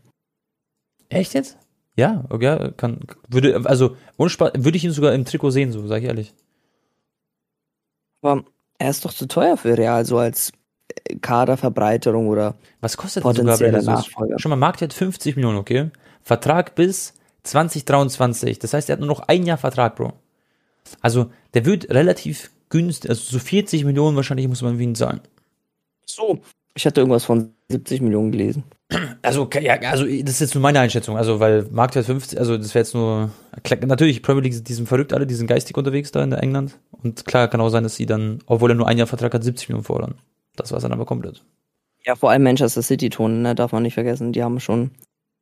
Echt 1.09 1.35
jetzt? 1.35 1.59
Ja, 1.99 2.25
okay, 2.29 2.71
kann, 2.77 3.01
würde, 3.27 3.61
also, 3.65 3.97
würde 4.19 4.77
ich 4.77 4.85
ihn 4.85 4.93
sogar 4.93 5.15
im 5.15 5.25
Trikot 5.25 5.51
sehen, 5.51 5.73
so, 5.73 5.85
sag 5.89 5.99
ich 5.99 6.05
ehrlich. 6.05 6.33
Aber 8.23 8.45
er 8.79 8.91
ist 8.91 9.05
doch 9.05 9.13
zu 9.13 9.27
teuer 9.27 9.57
für 9.57 9.77
Real, 9.77 10.05
so 10.05 10.17
als 10.17 10.53
äh, 11.09 11.17
Kaderverbreiterung 11.17 12.29
oder 12.29 12.55
Was 12.81 12.97
kostet 12.97 13.25
potenzieller 13.25 13.81
Jesus? 13.81 13.87
Nachfolger. 13.87 14.39
Schon 14.39 14.51
mal, 14.51 14.57
Marktwert 14.57 14.95
50 14.95 15.35
Millionen, 15.35 15.59
okay? 15.59 15.91
Vertrag 16.23 16.77
bis 16.77 17.15
2023. 17.43 18.61
Das 18.61 18.75
heißt, 18.75 18.89
er 18.89 18.93
hat 18.93 19.01
nur 19.01 19.09
noch 19.09 19.27
ein 19.27 19.45
Jahr 19.45 19.59
Vertrag, 19.59 19.97
Bro. 19.97 20.13
Also, 21.01 21.33
der 21.55 21.67
wird 21.67 21.91
relativ 21.91 22.53
günstig, 22.69 23.11
also 23.11 23.23
so 23.25 23.41
40 23.41 23.85
Millionen 23.85 24.15
wahrscheinlich 24.15 24.47
muss 24.47 24.63
man 24.63 24.77
für 24.77 24.85
ihn 24.85 24.95
zahlen. 24.95 25.21
So. 26.07 26.39
Ich 26.77 26.87
hatte 26.87 27.01
irgendwas 27.01 27.25
von 27.25 27.55
70 27.71 28.03
Millionen 28.03 28.31
gelesen. 28.31 28.63
Also, 29.21 29.49
ja, 29.61 29.75
also 29.91 30.07
das 30.07 30.35
ist 30.35 30.41
jetzt 30.41 30.55
nur 30.55 30.63
meine 30.63 30.81
Einschätzung, 30.81 31.19
also 31.19 31.41
weil 31.41 31.67
Marktwert 31.71 32.07
50, 32.07 32.39
also 32.39 32.57
das 32.57 32.75
wäre 32.75 32.85
jetzt 32.85 32.95
nur, 32.95 33.31
natürlich, 33.87 34.23
Premier 34.23 34.43
League, 34.43 34.65
die 34.65 34.73
sind 34.73 34.89
verrückt 34.89 35.13
alle, 35.13 35.27
die 35.27 35.35
sind 35.35 35.47
geistig 35.47 35.77
unterwegs 35.77 36.11
da 36.11 36.23
in 36.25 36.31
der 36.31 36.43
England 36.43 36.79
und 37.03 37.27
klar 37.27 37.49
kann 37.49 37.61
auch 37.61 37.69
sein, 37.69 37.83
dass 37.83 37.97
sie 37.97 38.07
dann, 38.07 38.39
obwohl 38.47 38.71
er 38.71 38.77
nur 38.77 38.89
ein 38.89 38.97
Jahr 38.97 39.07
Vertrag 39.07 39.35
hat, 39.35 39.45
70 39.45 39.69
Millionen 39.69 39.85
fordern. 39.85 40.15
Das 40.57 40.73
war's 40.73 40.83
dann 40.83 40.93
aber 40.93 41.05
komplett. 41.05 41.45
Ja, 42.05 42.17
vor 42.17 42.31
allem 42.31 42.43
Manchester 42.43 42.81
City 42.81 43.11
Ton, 43.11 43.43
ne, 43.43 43.55
darf 43.55 43.73
man 43.73 43.83
nicht 43.83 43.95
vergessen. 43.95 44.33
Die 44.33 44.43
haben 44.43 44.61
schon 44.61 44.91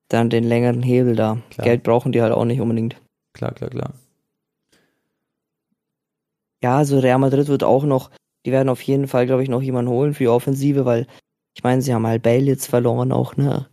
dann 0.08 0.30
den 0.30 0.44
längeren 0.44 0.82
Hebel 0.82 1.14
da. 1.14 1.38
Klar. 1.50 1.66
Geld 1.66 1.82
brauchen 1.84 2.12
die 2.12 2.22
halt 2.22 2.32
auch 2.32 2.44
nicht 2.44 2.60
unbedingt. 2.60 2.96
Klar, 3.32 3.52
klar, 3.52 3.70
klar. 3.70 3.92
Ja, 6.62 6.78
also 6.78 6.98
Real 6.98 7.18
Madrid 7.18 7.48
wird 7.48 7.62
auch 7.62 7.84
noch, 7.84 8.10
die 8.44 8.52
werden 8.52 8.68
auf 8.68 8.82
jeden 8.82 9.06
Fall, 9.06 9.26
glaube 9.26 9.42
ich, 9.42 9.48
noch 9.48 9.62
jemanden 9.62 9.90
holen 9.90 10.14
für 10.14 10.24
die 10.24 10.28
Offensive, 10.28 10.84
weil 10.84 11.06
ich 11.56 11.62
meine, 11.64 11.80
sie 11.80 11.94
haben 11.94 12.06
halt 12.06 12.22
Bale 12.22 12.44
jetzt 12.44 12.66
verloren 12.66 13.12
auch, 13.12 13.36
ne? 13.36 13.66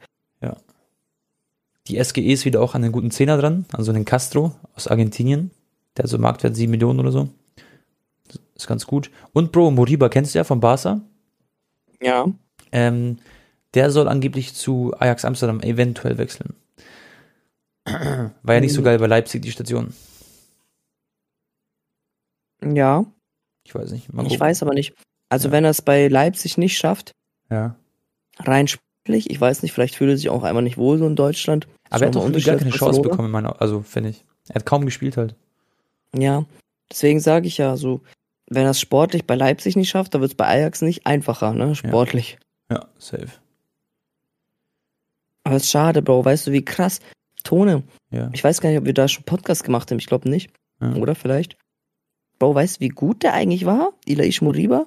Die 1.88 2.02
SGE 2.02 2.22
ist 2.32 2.46
wieder 2.46 2.62
auch 2.62 2.76
an 2.76 2.82
den 2.82 2.94
guten 2.94 3.12
Zehner 3.12 3.36
dran, 3.38 3.66
also 3.74 3.92
den 3.92 4.06
Castro 4.06 4.56
aus 4.74 4.88
Argentinien. 4.88 5.52
Der 5.98 6.04
hat 6.04 6.10
so 6.10 6.18
Marktwert 6.18 6.56
7 6.56 6.72
Millionen 6.72 7.02
oder 7.02 7.12
so. 7.12 7.28
Das 8.30 8.40
ist 8.56 8.68
ganz 8.68 8.88
gut. 8.88 9.12
Und 9.34 9.52
Bro, 9.52 9.72
Moriba 9.72 10.08
kennst 10.08 10.34
du 10.34 10.40
ja 10.40 10.46
von 10.46 10.62
Barca. 10.62 11.02
Ja. 12.02 12.26
Ähm, 12.72 13.18
der 13.74 13.92
soll 13.92 14.08
angeblich 14.08 14.54
zu 14.54 14.94
Ajax 14.98 15.26
Amsterdam 15.26 15.60
eventuell 15.60 16.18
wechseln. 16.18 16.54
War 17.84 18.56
ja 18.56 18.62
nicht 18.62 18.72
so 18.74 18.80
Mhm. 18.80 18.86
geil 18.86 19.00
bei 19.00 19.08
Leipzig, 19.08 19.42
die 19.42 19.52
Station. 19.52 19.94
Ja, 22.64 23.06
Ich 23.66 23.76
weiß 23.76 23.92
nicht. 23.92 24.08
Ich 24.28 24.40
weiß 24.40 24.62
aber 24.64 24.74
nicht. 24.74 24.94
Also 25.30 25.50
Ja. 25.50 25.52
wenn 25.52 25.66
er 25.66 25.72
es 25.72 25.82
bei 25.82 26.08
Leipzig 26.08 26.58
nicht 26.58 26.78
schafft, 26.78 27.12
Ja. 27.50 27.76
rein 28.40 28.68
sportlich, 28.68 29.30
ich 29.30 29.40
weiß 29.40 29.62
nicht, 29.62 29.74
vielleicht 29.74 29.96
fühlt 29.96 30.10
er 30.12 30.18
sich 30.18 30.30
auch 30.30 30.44
einmal 30.44 30.64
nicht 30.64 30.78
wohl 30.78 30.98
so 30.98 31.06
in 31.08 31.16
Deutschland. 31.16 31.68
Aber 31.90 32.02
er 32.04 32.08
hat 32.08 32.16
doch 32.16 32.32
gar 32.32 32.58
keine 32.58 32.72
Chance 32.72 33.02
bekommen, 33.02 33.30
meine, 33.32 33.60
also 33.62 33.82
finde 33.82 34.10
ich. 34.10 34.26
Er 34.50 34.56
hat 34.56 34.66
kaum 34.66 34.86
gespielt 34.86 35.18
halt. 35.18 35.36
Ja, 36.16 36.46
deswegen 36.92 37.20
sage 37.20 37.48
ich 37.48 37.58
ja 37.58 37.76
so, 37.78 38.02
wenn 38.50 38.64
er 38.66 38.72
es 38.72 38.80
sportlich 38.80 39.26
bei 39.26 39.36
Leipzig 39.36 39.76
nicht 39.76 39.90
schafft, 39.90 40.14
dann 40.14 40.22
wird 40.22 40.32
es 40.32 40.38
bei 40.38 40.48
Ajax 40.48 40.82
nicht 40.82 41.06
einfacher, 41.06 41.54
ne, 41.54 41.76
sportlich. 41.76 42.38
Ja, 42.72 42.88
safe. 42.98 43.30
Aber 45.44 45.56
es 45.56 45.64
ist 45.64 45.72
schade, 45.72 46.02
Bro, 46.02 46.26
weißt 46.26 46.48
du, 46.48 46.52
wie 46.52 46.64
krass. 46.66 47.00
Tone, 47.44 47.84
Ja. 48.12 48.30
ich 48.32 48.44
weiß 48.44 48.62
gar 48.62 48.70
nicht, 48.70 48.80
ob 48.80 48.86
wir 48.86 48.94
da 48.94 49.08
schon 49.08 49.24
Podcast 49.26 49.64
gemacht 49.64 49.92
haben, 49.92 50.00
ich 50.00 50.08
glaube 50.08 50.30
nicht. 50.30 50.52
Ja. 50.82 50.94
Oder 50.96 51.16
vielleicht. 51.16 51.58
Bro, 52.40 52.56
weißt 52.56 52.78
du, 52.78 52.80
wie 52.82 52.90
gut 52.90 53.24
der 53.24 53.34
eigentlich 53.34 53.66
war? 53.66 53.92
Ilaish 54.06 54.42
Moriba? 54.42 54.86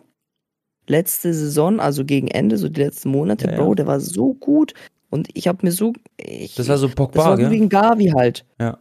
Letzte 0.89 1.35
Saison, 1.35 1.81
also 1.81 2.05
gegen 2.05 2.29
Ende, 2.29 2.59
so 2.59 2.69
die 2.69 2.83
letzten 2.83 3.11
Monate, 3.11 3.47
Ja, 3.47 3.53
ja. 3.53 3.59
Bro, 3.59 3.75
der 3.75 3.87
war 3.87 4.01
so 4.01 4.35
gut. 4.35 4.75
Und 5.11 5.29
ich 5.35 5.49
habe 5.49 5.65
mir 5.65 5.73
so. 5.73 5.93
Ich, 6.17 6.55
Das 6.55 6.69
war 6.69 6.79
so 6.79 6.87
das 6.87 6.95
Pogba, 6.97 7.25
war 7.25 7.37
so 7.37 7.43
gell? 7.43 7.51
wegen 7.51 7.69
Gavi 7.69 8.13
halt. 8.15 8.45
Ja. 8.61 8.79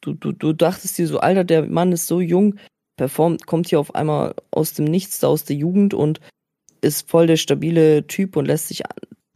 Du, 0.00 0.12
du, 0.12 0.32
du 0.32 0.52
dachtest 0.52 0.98
dir 0.98 1.06
so, 1.06 1.18
Alter, 1.18 1.44
der 1.44 1.66
Mann 1.66 1.92
ist 1.92 2.06
so 2.06 2.20
jung, 2.20 2.56
performt, 2.96 3.46
kommt 3.46 3.68
hier 3.68 3.80
auf 3.80 3.94
einmal 3.94 4.34
aus 4.50 4.74
dem 4.74 4.84
Nichts, 4.84 5.20
da 5.20 5.28
aus 5.28 5.44
der 5.44 5.56
Jugend 5.56 5.94
und 5.94 6.20
ist 6.82 7.08
voll 7.08 7.26
der 7.26 7.36
stabile 7.36 8.06
Typ 8.06 8.36
und 8.36 8.44
lässt 8.44 8.68
sich 8.68 8.82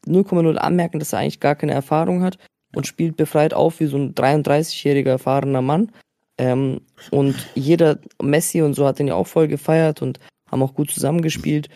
0,0 0.07 0.57
anmerken, 0.57 0.99
dass 0.99 1.13
er 1.13 1.21
eigentlich 1.21 1.41
gar 1.41 1.55
keine 1.55 1.73
Erfahrung 1.73 2.23
hat 2.23 2.39
und 2.75 2.87
spielt 2.87 3.17
befreit 3.17 3.55
auf 3.55 3.81
wie 3.81 3.87
so 3.87 3.97
ein 3.97 4.15
33-jähriger 4.15 5.11
erfahrener 5.11 5.63
Mann. 5.63 5.91
Ähm, 6.37 6.83
und 7.11 7.35
jeder, 7.55 7.99
Messi 8.23 8.63
und 8.63 8.75
so 8.75 8.87
hat 8.87 8.99
den 8.99 9.09
ja 9.09 9.15
auch 9.15 9.27
voll 9.27 9.49
gefeiert 9.49 10.03
und 10.03 10.21
haben 10.51 10.63
auch 10.63 10.75
gut 10.75 10.91
zusammengespielt. 10.91 11.69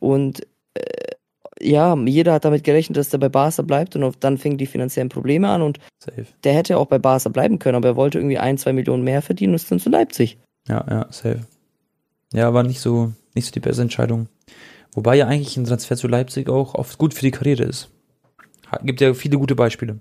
Und 0.00 0.46
äh, 0.74 1.14
ja, 1.60 1.96
jeder 1.96 2.34
hat 2.34 2.44
damit 2.44 2.64
gerechnet, 2.64 2.96
dass 2.98 3.08
der 3.08 3.18
bei 3.18 3.28
Barca 3.28 3.62
bleibt 3.62 3.96
und 3.96 4.16
dann 4.20 4.38
fingen 4.38 4.58
die 4.58 4.66
finanziellen 4.66 5.08
Probleme 5.08 5.48
an 5.48 5.62
und 5.62 5.78
Safe. 5.98 6.26
der 6.44 6.52
hätte 6.52 6.76
auch 6.76 6.86
bei 6.86 6.98
Barca 6.98 7.30
bleiben 7.30 7.58
können, 7.58 7.76
aber 7.76 7.88
er 7.88 7.96
wollte 7.96 8.18
irgendwie 8.18 8.38
ein, 8.38 8.58
zwei 8.58 8.72
Millionen 8.72 9.04
mehr 9.04 9.22
verdienen 9.22 9.52
und 9.52 9.56
ist 9.56 9.70
dann 9.70 9.80
zu 9.80 9.88
Leipzig. 9.88 10.38
Ja, 10.68 10.84
ja, 10.88 11.06
safe. 11.10 11.46
Ja, 12.32 12.52
war 12.52 12.62
nicht 12.62 12.80
so, 12.80 13.12
nicht 13.34 13.46
so 13.46 13.52
die 13.52 13.60
beste 13.60 13.82
Entscheidung. 13.82 14.28
Wobei 14.92 15.16
ja 15.16 15.26
eigentlich 15.26 15.56
ein 15.56 15.64
Transfer 15.64 15.96
zu 15.96 16.08
Leipzig 16.08 16.48
auch 16.48 16.74
oft 16.74 16.98
gut 16.98 17.14
für 17.14 17.22
die 17.22 17.30
Karriere 17.30 17.64
ist. 17.64 17.88
Gibt 18.82 19.00
ja 19.00 19.14
viele 19.14 19.38
gute 19.38 19.54
Beispiele. 19.54 20.00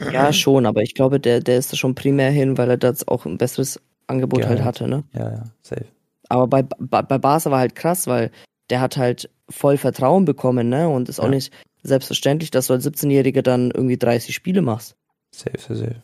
Ja, 0.00 0.32
schon, 0.32 0.66
aber 0.66 0.82
ich 0.82 0.94
glaube, 0.94 1.20
der, 1.20 1.40
der 1.40 1.58
ist 1.58 1.72
da 1.72 1.76
schon 1.76 1.94
primär 1.94 2.30
hin, 2.30 2.58
weil 2.58 2.70
er 2.70 2.76
das 2.76 3.06
auch 3.06 3.26
ein 3.26 3.38
besseres 3.38 3.80
Angebot 4.06 4.40
Ja, 4.40 4.48
halt 4.48 4.64
hatte, 4.64 4.88
ne? 4.88 5.04
Ja, 5.12 5.30
ja, 5.30 5.44
safe. 5.62 5.86
Aber 6.28 6.46
bei, 6.46 6.62
bei, 6.62 7.02
bei 7.02 7.18
Barca 7.18 7.50
war 7.50 7.58
halt 7.58 7.74
krass, 7.74 8.06
weil 8.06 8.30
der 8.70 8.80
hat 8.80 8.96
halt 8.96 9.30
voll 9.50 9.76
Vertrauen 9.76 10.24
bekommen, 10.24 10.68
ne? 10.68 10.88
Und 10.88 11.08
ist 11.08 11.20
auch 11.20 11.24
Ja. 11.24 11.30
nicht 11.30 11.52
selbstverständlich, 11.82 12.50
dass 12.50 12.68
du 12.68 12.72
als 12.72 12.86
17-Jähriger 12.86 13.42
dann 13.42 13.70
irgendwie 13.70 13.98
30 13.98 14.34
Spiele 14.34 14.62
machst. 14.62 14.96
Safe, 15.34 15.58
safe, 15.58 15.76
safe. 15.76 16.02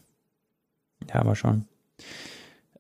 Ja, 1.12 1.24
mal 1.24 1.34
schauen. 1.34 1.66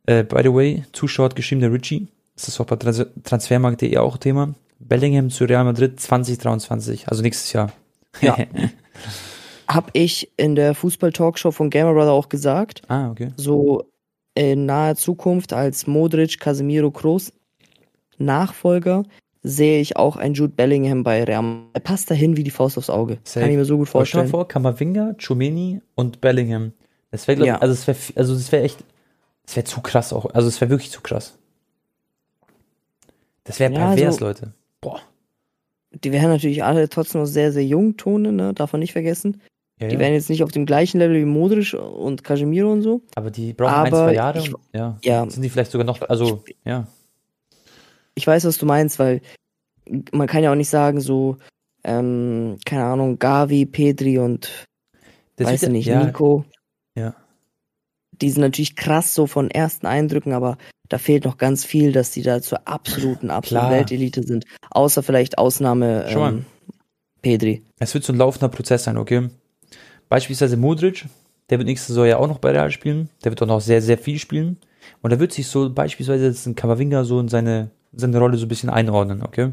Äh, 0.06 0.24
by 0.24 0.40
the 0.42 0.52
way, 0.52 0.84
Zuschauer 0.92 1.26
hat 1.26 1.36
geschrieben, 1.36 1.60
der 1.60 1.72
Richie. 1.72 2.08
Das 2.34 2.48
ist 2.48 2.60
auch 2.60 2.66
bei 2.66 2.76
Trans 2.76 3.04
Transfermarkt.de 3.24 3.96
auch 3.98 4.16
Thema. 4.18 4.54
Bellingham 4.78 5.30
zu 5.30 5.44
Real 5.44 5.64
Madrid 5.64 6.00
2023, 6.00 7.08
also 7.08 7.22
nächstes 7.22 7.52
Jahr. 7.52 7.72
Ja. 8.20 8.36
Hab 9.68 9.90
ich 9.92 10.32
in 10.36 10.56
der 10.56 10.74
Fußball-Talkshow 10.74 11.52
von 11.52 11.70
Gamer 11.70 11.92
Brother 11.92 12.12
auch 12.12 12.28
gesagt, 12.28 12.82
ah, 12.88 13.10
okay. 13.10 13.32
so 13.36 13.89
in 14.40 14.64
naher 14.66 14.96
Zukunft 14.96 15.52
als 15.52 15.86
Modric, 15.86 16.40
Casemiro, 16.40 16.90
Kroos 16.90 17.32
Nachfolger 18.18 19.04
sehe 19.42 19.80
ich 19.80 19.96
auch 19.96 20.16
einen 20.16 20.34
Jude 20.34 20.52
Bellingham 20.54 21.02
bei 21.02 21.24
Real. 21.24 21.62
Er 21.72 21.80
passt 21.80 22.10
dahin 22.10 22.36
wie 22.36 22.44
die 22.44 22.50
Faust 22.50 22.76
aufs 22.76 22.90
Auge. 22.90 23.18
Safe. 23.24 23.40
Kann 23.40 23.50
ich 23.50 23.56
mir 23.56 23.64
so 23.64 23.76
gut 23.78 23.88
Aber 23.94 24.04
stell 24.06 24.20
vorstellen. 24.22 24.28
vor, 24.28 24.48
Kamavinga, 24.48 25.14
Chumeni 25.18 25.80
und 25.94 26.20
Bellingham. 26.20 26.72
Das 27.10 27.26
wäre, 27.26 27.36
glaube 27.36 27.46
ich, 27.46 27.54
Ja. 27.54 27.58
also 27.58 27.74
das 27.74 27.86
wäre, 27.86 27.98
also 28.18 28.34
das 28.34 28.52
wäre 28.52 28.62
echt, 28.64 28.84
das 29.46 29.56
wäre 29.56 29.64
zu 29.64 29.80
krass 29.80 30.12
auch. 30.12 30.26
Also 30.34 30.48
das 30.48 30.60
wäre 30.60 30.70
wirklich 30.70 30.90
zu 30.90 31.00
krass. 31.00 31.38
Das 33.44 33.58
wäre 33.60 33.72
Ja, 33.72 33.78
pervers, 33.78 34.16
so- 34.16 34.24
Leute. 34.26 34.52
Boah. 34.80 35.00
Die 35.92 36.12
wären 36.12 36.28
natürlich 36.28 36.62
alle 36.62 36.88
trotzdem 36.88 37.22
noch 37.22 37.26
sehr, 37.26 37.50
sehr 37.52 37.64
jung, 37.64 37.96
Tone, 37.96 38.32
ne? 38.32 38.54
Darf 38.54 38.72
man 38.72 38.80
nicht 38.80 38.92
vergessen. 38.92 39.40
Ja, 39.80 39.88
Die 39.88 39.94
ja. 39.94 40.00
wären 40.00 40.12
jetzt 40.12 40.28
nicht 40.28 40.42
auf 40.44 40.52
dem 40.52 40.66
gleichen 40.66 40.98
Level 40.98 41.16
wie 41.16 41.24
Modric 41.24 41.72
und 41.74 42.22
Casemiro 42.22 42.70
und 42.70 42.82
so. 42.82 43.02
Aber 43.14 43.30
die 43.30 43.52
brauchen 43.54 43.72
ein, 43.74 43.86
aber 43.86 44.04
zwei 44.06 44.14
Jahre. 44.14 44.38
ich- 44.38 44.52
ja. 44.74 44.98
Ja, 45.02 45.28
Sind 45.30 45.42
die 45.42 45.48
vielleicht 45.48 45.70
sogar 45.70 45.86
noch, 45.86 46.00
also, 46.08 46.44
ja. 46.64 46.86
ich 48.14 48.26
weiß, 48.26 48.44
was 48.44 48.58
du 48.58 48.66
meinst, 48.66 48.98
weil 48.98 49.20
man 50.12 50.26
kann 50.26 50.42
ja 50.42 50.52
auch 50.52 50.56
nicht 50.56 50.68
sagen, 50.68 51.00
so, 51.00 51.36
ähm, 51.82 52.58
keine 52.66 52.84
Ahnung, 52.84 53.18
Gavi, 53.18 53.64
Pedri 53.66 54.18
und 54.18 54.66
Das 55.36 55.46
weiß 55.48 55.62
ich 55.64 55.68
nicht, 55.70 55.86
ja, 55.86 56.04
Nico. 56.04 56.44
Ja. 56.94 57.14
Die 58.12 58.28
sind 58.30 58.42
natürlich 58.42 58.76
krass 58.76 59.14
so 59.14 59.26
von 59.26 59.50
ersten 59.50 59.86
Eindrücken, 59.86 60.34
aber 60.34 60.58
da 60.90 60.98
fehlt 60.98 61.24
noch 61.24 61.38
ganz 61.38 61.64
viel, 61.64 61.92
dass 61.92 62.10
die 62.10 62.20
da 62.22 62.42
zur 62.42 62.68
absoluten, 62.68 63.30
absoluten. 63.30 63.70
Weltelite 63.70 64.22
sind. 64.24 64.44
Außer 64.70 65.02
vielleicht 65.02 65.38
Ausnahme 65.38 66.04
ähm, 66.08 66.44
Pedri. 67.22 67.62
Es 67.78 67.94
wird 67.94 68.04
so 68.04 68.12
ein 68.12 68.18
laufender 68.18 68.48
Prozess 68.50 68.84
sein, 68.84 68.98
okay? 68.98 69.28
Beispielsweise 70.10 70.58
Modric, 70.58 71.06
der 71.48 71.58
wird 71.58 71.68
nächste 71.68 71.92
Saison 71.92 72.06
ja 72.06 72.18
auch 72.18 72.28
noch 72.28 72.38
bei 72.38 72.50
Real 72.50 72.70
spielen. 72.70 73.08
Der 73.24 73.32
wird 73.32 73.40
auch 73.42 73.46
noch 73.46 73.60
sehr, 73.60 73.80
sehr 73.80 73.96
viel 73.96 74.18
spielen. 74.18 74.58
Und 75.02 75.12
da 75.12 75.20
wird 75.20 75.32
sich 75.32 75.46
so 75.46 75.70
beispielsweise 75.72 76.26
jetzt 76.26 76.46
ein 76.46 76.56
Kamavinga 76.56 77.04
so 77.04 77.20
in 77.20 77.28
seine, 77.28 77.70
seine 77.92 78.18
Rolle 78.18 78.36
so 78.36 78.44
ein 78.44 78.48
bisschen 78.48 78.70
einordnen, 78.70 79.22
okay? 79.22 79.52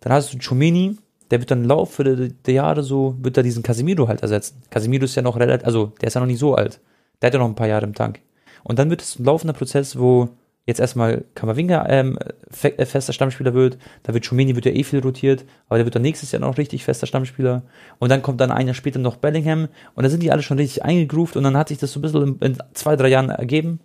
Dann 0.00 0.12
hast 0.12 0.32
du 0.32 0.38
Chomeni, 0.38 0.98
der 1.30 1.40
wird 1.40 1.50
dann 1.50 1.62
im 1.62 1.68
Laufe 1.68 2.04
der, 2.04 2.28
der 2.28 2.54
Jahre 2.54 2.82
so, 2.82 3.16
wird 3.18 3.36
da 3.36 3.42
diesen 3.42 3.62
Casemiro 3.62 4.06
halt 4.06 4.20
ersetzen. 4.20 4.62
Casemiro 4.70 5.04
ist 5.04 5.14
ja 5.14 5.22
noch 5.22 5.38
relativ, 5.38 5.66
also 5.66 5.92
der 6.00 6.08
ist 6.08 6.14
ja 6.14 6.20
noch 6.20 6.26
nicht 6.28 6.38
so 6.38 6.54
alt. 6.54 6.80
Der 7.20 7.28
hat 7.28 7.34
ja 7.34 7.40
noch 7.40 7.48
ein 7.48 7.54
paar 7.54 7.68
Jahre 7.68 7.86
im 7.86 7.94
Tank. 7.94 8.20
Und 8.62 8.78
dann 8.78 8.90
wird 8.90 9.00
es 9.00 9.18
ein 9.18 9.24
laufender 9.24 9.54
Prozess, 9.54 9.98
wo 9.98 10.28
jetzt 10.66 10.80
erstmal 10.80 11.24
Kamavinga 11.34 11.86
ähm, 11.88 12.18
fe 12.50 12.78
äh, 12.78 12.86
fester 12.86 13.12
Stammspieler 13.12 13.52
wird, 13.54 13.76
da 14.02 14.14
wird 14.14 14.26
Chomeni 14.28 14.54
wird 14.54 14.64
ja 14.64 14.72
eh 14.72 14.82
viel 14.84 15.00
rotiert, 15.00 15.44
aber 15.68 15.76
der 15.78 15.86
wird 15.86 15.94
dann 15.94 16.02
nächstes 16.02 16.32
Jahr 16.32 16.40
noch 16.40 16.56
richtig 16.56 16.84
fester 16.84 17.06
Stammspieler 17.06 17.62
und 17.98 18.08
dann 18.10 18.22
kommt 18.22 18.40
dann 18.40 18.50
ein 18.50 18.66
Jahr 18.66 18.74
später 18.74 18.98
noch 18.98 19.16
Bellingham 19.16 19.68
und 19.94 20.04
da 20.04 20.08
sind 20.10 20.22
die 20.22 20.32
alle 20.32 20.42
schon 20.42 20.58
richtig 20.58 20.84
eingegroovt 20.84 21.36
und 21.36 21.44
dann 21.44 21.56
hat 21.56 21.68
sich 21.68 21.78
das 21.78 21.92
so 21.92 21.98
ein 21.98 22.02
bisschen 22.02 22.38
in, 22.40 22.52
in 22.52 22.58
zwei, 22.72 22.96
drei 22.96 23.08
Jahren 23.08 23.28
ergeben 23.30 23.80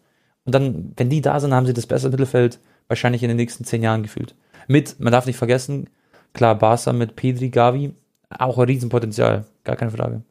und 0.46 0.56
dann, 0.56 0.94
wenn 0.96 1.10
die 1.10 1.22
da 1.22 1.40
sind, 1.40 1.54
haben 1.54 1.66
sie 1.66 1.74
das 1.74 1.86
bessere 1.86 2.12
Mittelfeld 2.12 2.60
wahrscheinlich 2.88 3.24
in 3.24 3.28
den 3.28 3.38
nächsten 3.38 3.66
zehn 3.66 3.84
Jahren 3.84 4.02
gefühlt. 4.04 4.36
Mit, 4.68 5.00
man 5.00 5.12
darf 5.12 5.26
nicht 5.26 5.38
vergessen, 5.38 5.90
klar, 6.34 6.56
Barca 6.58 6.94
mit 6.94 7.16
Pedri, 7.16 7.50
Gavi, 7.50 7.94
auch 8.30 8.58
ein 8.58 8.66
Riesenpotenzial, 8.66 9.46
gar 9.64 9.76
keine 9.76 9.92
Frage. 9.92 10.22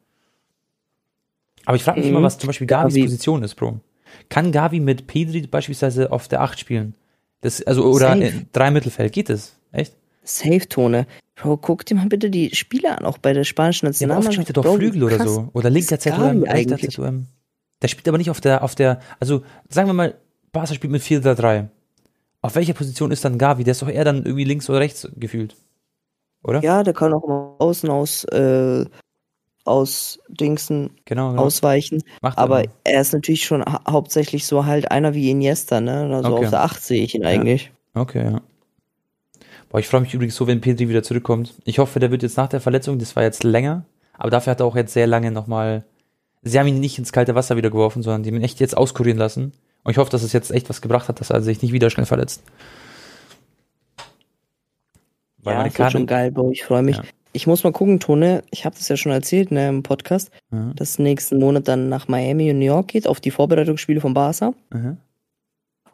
Aber 1.65 1.75
ich 1.75 1.83
frage 1.83 1.99
mich 1.99 2.09
Mhm. 2.09 2.15
immer, 2.15 2.23
was 2.23 2.37
zum 2.37 2.47
Beispiel 2.47 2.67
Gavis 2.67 2.93
Gavi. 2.95 3.03
Position 3.03 3.43
ist, 3.43 3.55
Bro. 3.55 3.79
Kann 4.29 4.51
Gavi 4.51 4.79
mit 4.79 5.07
Pedri 5.07 5.41
beispielsweise 5.47 6.11
auf 6.11 6.27
der 6.27 6.41
8 6.41 6.59
spielen? 6.59 6.95
Das, 7.41 7.61
also, 7.63 7.83
oder 7.85 8.09
Safe. 8.09 8.23
in 8.23 8.47
drei 8.51 8.71
Mittelfeld, 8.71 9.13
geht 9.13 9.29
das? 9.29 9.57
Echt? 9.71 9.95
Safe-Tone. 10.23 11.07
Bro, 11.35 11.57
guck 11.57 11.85
dir 11.85 11.95
mal 11.95 12.07
bitte 12.07 12.29
die 12.29 12.53
Spiele 12.53 12.97
an, 12.97 13.05
auch 13.05 13.17
bei 13.17 13.33
der 13.33 13.45
spanischen 13.45 13.85
Ja, 13.85 13.89
aber 13.89 13.91
oft 13.91 14.01
Nationalmannschaft. 14.01 14.33
spielt 14.33 14.49
er 14.57 14.63
doch 14.63 14.75
Flügel 14.75 15.03
oder 15.03 15.17
krass. 15.17 15.33
so. 15.33 15.49
Oder 15.53 15.69
linker 15.69 15.99
ZOM, 15.99 16.43
rechter? 16.43 16.77
ZOM. 16.77 17.27
Der 17.81 17.87
spielt 17.87 18.07
aber 18.09 18.17
nicht 18.17 18.29
auf 18.29 18.41
der, 18.41 18.63
auf 18.63 18.75
der, 18.75 18.99
also 19.21 19.43
sagen 19.69 19.87
wir 19.87 19.93
mal, 19.93 20.15
Barca 20.51 20.73
spielt 20.73 20.91
mit 20.91 21.01
4-3-3. 21.01 21.67
Auf 22.41 22.55
welcher 22.55 22.73
Position 22.73 23.11
ist 23.11 23.23
dann 23.23 23.37
Gavi? 23.37 23.63
Der 23.63 23.71
ist 23.71 23.81
doch 23.81 23.89
eher 23.89 24.03
dann 24.03 24.25
irgendwie 24.25 24.43
links 24.43 24.69
oder 24.69 24.79
rechts 24.79 25.07
gefühlt. 25.15 25.55
Oder? 26.43 26.61
Ja, 26.61 26.83
der 26.83 26.93
kann 26.93 27.13
auch 27.13 27.27
mal 27.27 27.55
außen 27.59 27.89
aus, 27.89 28.23
äh, 28.25 28.85
aus 29.69 30.19
Dingsen 30.27 30.89
Genau, 31.05 31.29
genau. 31.31 31.43
ausweichen. 31.43 32.03
Macht 32.21 32.37
er 32.37 32.43
Aber 32.43 32.63
immer. 32.63 32.73
er 32.83 33.01
ist 33.01 33.13
natürlich 33.13 33.43
schon 33.45 33.63
hau 33.63 33.79
hauptsächlich 33.89 34.45
so 34.45 34.65
halt 34.65 34.91
einer 34.91 35.13
wie 35.13 35.29
Iniesta, 35.29 35.79
ne? 35.79 36.09
Also 36.13 36.33
Okay. 36.35 36.45
auf 36.45 36.49
der 36.49 36.63
8 36.63 36.81
sehe 36.83 37.03
ich 37.03 37.15
ihn 37.15 37.25
eigentlich. 37.25 37.71
Okay, 37.93 38.23
ja. 38.31 38.41
Boah, 39.69 39.79
ich 39.79 39.87
freue 39.87 40.01
mich 40.01 40.13
übrigens 40.13 40.35
so, 40.35 40.47
wenn 40.47 40.61
Pedri 40.61 40.89
wieder 40.89 41.03
zurückkommt. 41.03 41.53
Ich 41.63 41.77
hoffe, 41.79 41.99
der 41.99 42.09
wird 42.11 42.23
jetzt 42.23 42.37
nach 42.37 42.49
der 42.49 42.59
Verletzung, 42.61 42.97
das 42.99 43.15
war 43.15 43.23
jetzt 43.23 43.43
länger, 43.43 43.85
aber 44.17 44.31
dafür 44.31 44.51
hat 44.51 44.59
er 44.61 44.65
auch 44.65 44.75
jetzt 44.75 44.93
sehr 44.93 45.05
lange 45.07 45.31
nochmal, 45.31 45.83
sie 46.41 46.57
haben 46.59 46.67
ihn 46.67 46.79
nicht 46.79 46.97
ins 46.97 47.11
kalte 47.11 47.35
Wasser 47.35 47.55
wieder 47.55 47.69
geworfen, 47.69 48.01
sondern 48.01 48.23
die 48.23 48.29
haben 48.29 48.37
ihn 48.37 48.43
echt 48.43 48.59
jetzt 48.59 48.75
auskurieren 48.75 49.19
lassen. 49.19 49.53
Und 49.83 49.91
ich 49.91 49.97
hoffe, 49.97 50.11
dass 50.11 50.23
es 50.23 50.33
jetzt 50.33 50.51
echt 50.51 50.69
was 50.69 50.81
gebracht 50.81 51.07
hat, 51.07 51.19
dass 51.19 51.29
er 51.29 51.41
sich 51.41 51.61
nicht 51.61 51.71
wieder 51.71 51.89
schnell 51.89 52.05
verletzt. 52.05 52.41
Weil 55.41 55.55
ja, 55.55 55.63
das 55.63 55.79
wird 55.79 55.91
schon 55.91 56.05
geil, 56.07 56.31
Bro. 56.31 56.51
Ich 56.51 56.63
freue 56.63 56.81
mich. 56.83 56.97
Ja. 56.97 57.03
Ich 57.31 57.45
muss 57.47 57.63
mal 57.63 57.71
gucken, 57.71 57.99
Tone. 57.99 58.43
Ich 58.51 58.65
habe 58.65 58.75
das 58.75 58.87
ja 58.89 58.97
schon 58.97 59.11
erzählt 59.11 59.51
ne, 59.51 59.69
im 59.69 59.83
Podcast, 59.83 60.31
Mhm, 60.51 60.75
dass 60.75 60.97
nächsten 60.99 61.37
Monat 61.39 61.67
dann 61.67 61.87
nach 61.89 62.07
Miami 62.07 62.49
und 62.49 62.59
New 62.59 62.65
York 62.65 62.87
geht, 62.89 63.07
auf 63.07 63.19
die 63.19 63.31
Vorbereitungsspiele 63.31 64.01
von 64.01 64.13
Barca. 64.13 64.53
mhm. 64.71 64.97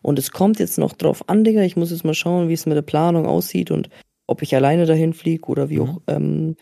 Und 0.02 0.20
es 0.20 0.32
kommt 0.32 0.60
jetzt 0.60 0.78
noch 0.78 0.94
drauf 0.94 1.28
an, 1.30 1.44
Digga. 1.44 1.62
Ich 1.64 1.76
muss 1.76 1.90
jetzt 1.90 2.06
mal 2.06 2.14
schauen, 2.14 2.48
wie 2.48 2.54
es 2.54 2.68
mit 2.68 2.76
der 2.78 2.84
Planung 2.84 3.26
aussieht 3.26 3.72
und 3.72 3.90
ob 4.28 4.44
ich 4.44 4.56
alleine 4.56 4.86
dahin 4.86 5.14
fliege 5.14 5.48
oder 5.48 5.70
wie 5.70 5.80
Mhm. 5.80 5.82
auch, 5.90 6.02
ähm, 6.08 6.56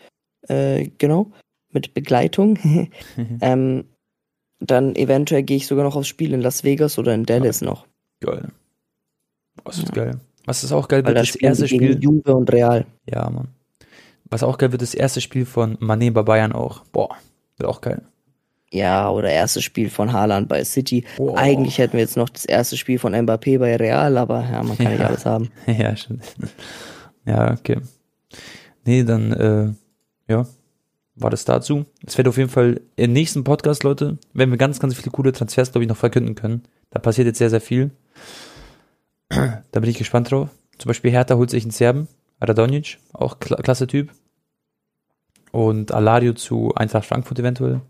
äh, 0.48 0.88
genau, 0.98 1.30
mit 1.70 1.92
Begleitung. 1.94 2.58
ähm, 3.42 3.84
dann 4.60 4.96
eventuell 4.96 5.42
gehe 5.42 5.58
ich 5.58 5.66
sogar 5.66 5.84
noch 5.84 5.94
aufs 5.94 6.08
Spiel 6.08 6.32
in 6.32 6.40
Las 6.40 6.64
Vegas 6.64 6.98
oder 6.98 7.14
in 7.14 7.24
Dallas 7.26 7.60
noch. 7.60 7.86
Geil. 8.20 8.48
Das 9.64 9.78
wird 9.78 9.94
Ja. 9.94 10.04
geil. 10.04 10.20
Was 10.46 10.64
ist 10.64 10.72
auch 10.72 10.88
geil 10.88 11.04
Weil 11.04 11.14
das 11.14 11.28
spielen 11.28 11.50
erste 11.50 11.68
Spiel. 11.68 11.98
Juve 12.02 12.34
und 12.34 12.50
Real. 12.52 12.86
Ja, 13.08 13.28
Mann. 13.30 13.48
Was 14.30 14.42
auch 14.42 14.58
geil 14.58 14.72
wird, 14.72 14.82
das 14.82 14.94
erste 14.94 15.20
Spiel 15.20 15.46
von 15.46 15.76
Mané 15.78 16.10
bei 16.12 16.22
Bayern 16.22 16.52
auch. 16.52 16.84
Boah, 16.92 17.16
wird 17.56 17.68
auch 17.68 17.80
geil. 17.80 18.02
Ja, 18.72 19.08
oder 19.10 19.30
erstes 19.30 19.62
Spiel 19.62 19.88
von 19.88 20.12
Haaland 20.12 20.48
bei 20.48 20.64
City. 20.64 21.04
Boah. 21.16 21.38
Eigentlich 21.38 21.78
hätten 21.78 21.92
wir 21.92 22.00
jetzt 22.00 22.16
noch 22.16 22.28
das 22.28 22.44
erste 22.44 22.76
Spiel 22.76 22.98
von 22.98 23.14
Mbappé 23.14 23.58
bei 23.60 23.76
Real, 23.76 24.16
aber 24.18 24.40
ja, 24.42 24.62
man 24.64 24.76
kann 24.76 24.88
nicht 24.90 25.00
Ja. 25.00 25.06
alles 25.06 25.24
haben. 25.26 25.50
ja, 25.66 25.94
stimmt. 25.96 26.24
Ja, 27.26 27.52
okay. 27.52 27.78
Nee, 28.84 29.02
dann, 29.04 29.32
äh, 29.32 29.72
ja, 30.30 30.46
war 31.14 31.30
das 31.30 31.46
dazu. 31.46 31.86
Es 32.06 32.18
wird 32.18 32.28
auf 32.28 32.36
jeden 32.36 32.50
Fall 32.50 32.82
im 32.96 33.14
nächsten 33.14 33.44
Podcast, 33.44 33.82
Leute, 33.82 34.18
wenn 34.34 34.50
wir 34.50 34.58
ganz, 34.58 34.78
ganz 34.78 34.94
viele 34.94 35.10
coole 35.10 35.32
Transfers, 35.32 35.72
glaube 35.72 35.84
ich, 35.84 35.88
noch 35.88 35.96
verkünden 35.96 36.34
können. 36.34 36.64
Da 36.90 36.98
passiert 36.98 37.26
jetzt 37.26 37.38
sehr, 37.38 37.48
sehr 37.50 37.60
viel. 37.62 37.92
Da 39.30 39.80
bin 39.80 39.88
ich 39.88 39.96
gespannt 39.96 40.30
drauf. 40.30 40.50
Zum 40.78 40.88
Beispiel 40.88 41.10
Hertha 41.12 41.36
holt 41.36 41.48
sich 41.50 41.64
einen 41.64 41.70
Serben, 41.70 42.08
Radonjic, 42.40 42.98
auch 43.12 43.38
kla 43.38 43.56
klasse 43.56 43.86
Typ. 43.86 44.10
Und 45.52 45.92
Alario 45.92 46.32
zu 46.32 46.74
Eintracht 46.74 47.06
Frankfurt 47.06 47.38
eventuell. 47.38 47.80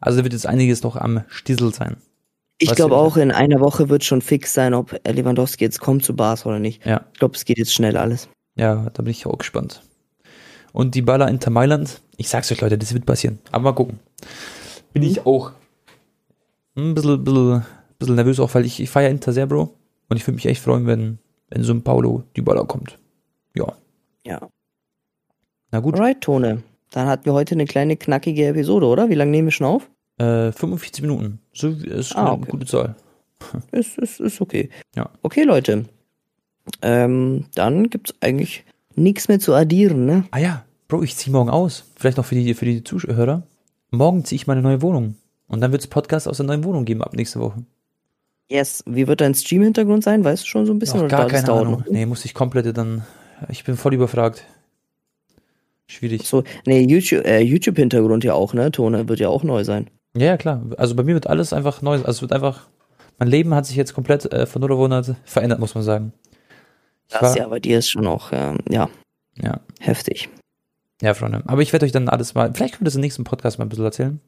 Also 0.00 0.18
da 0.18 0.24
wird 0.24 0.32
jetzt 0.32 0.46
einiges 0.46 0.82
noch 0.82 0.96
am 0.96 1.24
Stissel 1.28 1.72
sein. 1.72 1.96
Ich 2.58 2.74
glaube 2.74 2.96
auch, 2.96 3.16
in 3.16 3.30
einer 3.32 3.60
Woche 3.60 3.88
wird 3.88 4.04
schon 4.04 4.22
fix 4.22 4.54
sein, 4.54 4.74
ob 4.74 4.98
Lewandowski 5.06 5.64
jetzt 5.64 5.80
kommt 5.80 6.04
zu 6.04 6.14
Bars 6.14 6.46
oder 6.46 6.58
nicht. 6.58 6.84
Ja. 6.86 7.04
Ich 7.12 7.18
glaube, 7.18 7.34
es 7.34 7.44
geht 7.44 7.58
jetzt 7.58 7.74
schnell 7.74 7.96
alles. 7.96 8.28
Ja, 8.54 8.90
da 8.92 9.02
bin 9.02 9.10
ich 9.10 9.26
auch 9.26 9.38
gespannt. 9.38 9.82
Und 10.72 10.94
die 10.94 11.02
Baller 11.02 11.28
Inter 11.28 11.50
Mailand, 11.50 12.00
ich 12.16 12.28
sag's 12.28 12.50
euch 12.52 12.60
Leute, 12.60 12.78
das 12.78 12.94
wird 12.94 13.06
passieren. 13.06 13.38
Aber 13.50 13.64
mal 13.64 13.72
gucken. 13.72 13.98
Bin 14.92 15.02
ich 15.02 15.26
auch 15.26 15.52
ein 16.76 16.94
bisschen, 16.94 17.22
bisschen, 17.24 17.64
bisschen 17.98 18.14
nervös, 18.14 18.40
auch 18.40 18.54
weil 18.54 18.64
ich, 18.64 18.80
ich 18.80 18.90
feiere 18.90 19.10
Inter 19.10 19.32
sehr, 19.32 19.46
Bro. 19.46 19.74
Und 20.08 20.16
ich 20.16 20.26
würde 20.26 20.36
mich 20.36 20.46
echt 20.46 20.62
freuen, 20.62 20.86
wenn, 20.86 21.18
wenn 21.50 21.62
so 21.64 21.72
ein 21.72 21.82
Paulo 21.82 22.22
die 22.36 22.42
Baller 22.42 22.64
kommt. 22.64 22.98
Ja, 23.56 23.72
Ja. 24.26 24.48
na 25.70 25.80
gut. 25.80 25.94
Alright, 25.94 26.20
Tone. 26.20 26.62
Dann 26.90 27.06
hatten 27.08 27.24
wir 27.24 27.32
heute 27.32 27.54
eine 27.54 27.64
kleine 27.66 27.96
knackige 27.96 28.46
Episode, 28.46 28.86
oder? 28.86 29.08
Wie 29.10 29.14
lange 29.14 29.30
nehmen 29.30 29.48
wir 29.48 29.52
schon 29.52 29.66
auf? 29.66 29.88
Äh, 30.18 30.52
45 30.52 31.02
Minuten. 31.02 31.40
So 31.52 31.68
ist 31.70 32.14
Ah, 32.16 32.26
eine 32.26 32.32
okay. 32.42 32.50
gute 32.50 32.66
Zahl. 32.66 32.94
Ist, 33.72 33.98
ist, 33.98 34.20
ist 34.20 34.40
okay. 34.40 34.70
Ja. 34.96 35.10
Okay, 35.22 35.42
Leute. 35.42 35.84
Ähm, 36.80 37.44
dann 37.54 37.90
gibt's 37.90 38.14
eigentlich 38.20 38.64
nichts 38.94 39.28
mehr 39.28 39.38
zu 39.38 39.52
addieren, 39.54 40.06
ne? 40.06 40.24
Ah 40.30 40.38
ja, 40.38 40.64
Bro, 40.88 41.02
ich 41.02 41.16
zieh 41.16 41.30
morgen 41.30 41.50
aus. 41.50 41.84
Vielleicht 41.96 42.16
noch 42.16 42.24
für 42.24 42.36
die, 42.36 42.54
für 42.54 42.64
die 42.64 42.84
Zuhörer. 42.84 43.42
Morgen 43.90 44.24
ziehe 44.24 44.36
ich 44.36 44.46
meine 44.46 44.62
neue 44.62 44.80
Wohnung. 44.80 45.16
Und 45.48 45.60
dann 45.60 45.72
wird's 45.72 45.86
Podcast 45.88 46.26
aus 46.26 46.38
der 46.38 46.46
neuen 46.46 46.64
Wohnung 46.64 46.84
geben 46.86 47.02
ab 47.02 47.12
nächste 47.14 47.40
Woche. 47.40 47.64
Yes. 48.48 48.82
Wie 48.86 49.06
wird 49.06 49.20
dein 49.20 49.34
Stream-Hintergrund 49.34 50.04
sein? 50.04 50.24
Weißt 50.24 50.44
du 50.44 50.46
schon 50.48 50.64
so 50.64 50.72
ein 50.72 50.78
bisschen? 50.78 51.00
Noch 51.00 51.06
oder 51.06 51.16
gar 51.18 51.26
keine 51.28 51.52
Ahnung. 51.52 51.72
noch? 51.80 51.86
Nee, 51.90 52.06
muss 52.06 52.24
ich 52.24 52.32
komplette 52.34 52.72
dann. 52.72 53.04
Ich 53.48 53.64
bin 53.64 53.76
voll 53.76 53.94
überfragt. 53.94 54.44
Schwierig. 55.86 56.26
So, 56.26 56.44
nee, 56.66 56.80
YouTube, 56.80 57.26
äh, 57.26 57.40
YouTube-Hintergrund 57.40 58.24
ja 58.24 58.34
auch, 58.34 58.54
ne? 58.54 58.70
Tone 58.72 59.08
wird 59.08 59.20
ja 59.20 59.28
auch 59.28 59.42
neu 59.42 59.64
sein. 59.64 59.90
Ja, 60.16 60.26
ja, 60.26 60.36
klar. 60.36 60.62
Also 60.78 60.94
bei 60.94 61.02
mir 61.02 61.14
wird 61.14 61.26
alles 61.26 61.52
einfach 61.52 61.82
neu. 61.82 61.94
Also 61.96 62.10
es 62.10 62.22
wird 62.22 62.32
einfach. 62.32 62.68
Mein 63.18 63.28
Leben 63.28 63.54
hat 63.54 63.66
sich 63.66 63.76
jetzt 63.76 63.94
komplett 63.94 64.32
äh, 64.32 64.46
von 64.46 64.60
0 64.60 64.72
auf 64.72 64.78
100 64.78 65.16
verändert, 65.24 65.60
muss 65.60 65.74
man 65.74 65.84
sagen. 65.84 66.12
Ich 67.08 67.12
Das 67.12 67.22
war, 67.22 67.36
ja 67.36 67.48
bei 67.48 67.60
dir 67.60 67.78
ist 67.78 67.90
schon 67.90 68.06
auch, 68.06 68.30
ähm, 68.32 68.58
ja, 68.68 68.88
ja. 69.40 69.60
heftig. 69.78 70.28
Ja, 71.00 71.14
Freunde. 71.14 71.42
Aber 71.46 71.60
ich 71.60 71.72
werde 71.72 71.84
euch 71.84 71.92
dann 71.92 72.08
alles 72.08 72.34
mal. 72.34 72.52
Vielleicht 72.54 72.74
können 72.74 72.82
wir 72.82 72.86
das 72.86 72.94
im 72.94 73.02
nächsten 73.02 73.24
Podcast 73.24 73.58
mal 73.58 73.66
ein 73.66 73.68
bisschen 73.68 73.84
erzählen. 73.84 74.20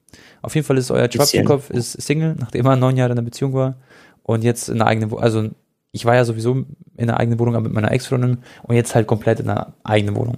Auf 0.42 0.54
jeden 0.54 0.66
Fall 0.66 0.76
ist 0.76 0.90
euer. 0.90 1.10
Schwabzikopf 1.10 1.70
ist 1.70 1.92
Single, 1.92 2.36
nachdem 2.38 2.66
er 2.66 2.76
neun 2.76 2.96
Jahre 2.96 3.12
in 3.12 3.18
einer 3.18 3.24
Beziehung 3.24 3.54
war. 3.54 3.76
Und 4.22 4.44
jetzt 4.44 4.68
in 4.68 4.80
einer 4.80 4.86
eigenen. 4.86 5.16
Also 5.16 5.50
ich 5.96 6.04
war 6.04 6.14
ja 6.14 6.24
sowieso 6.24 6.52
in 6.52 6.66
einer 6.98 7.18
eigenen 7.18 7.38
Wohnung 7.38 7.56
aber 7.56 7.64
mit 7.64 7.72
meiner 7.72 7.90
Ex-Freundin 7.90 8.38
und 8.62 8.76
jetzt 8.76 8.94
halt 8.94 9.06
komplett 9.06 9.40
in 9.40 9.48
einer 9.48 9.72
eigenen 9.82 10.14
Wohnung. 10.14 10.36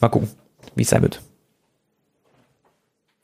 Mal 0.00 0.08
gucken, 0.08 0.30
wie 0.74 0.82
es 0.82 0.88
sein 0.88 1.02
wird. 1.02 1.20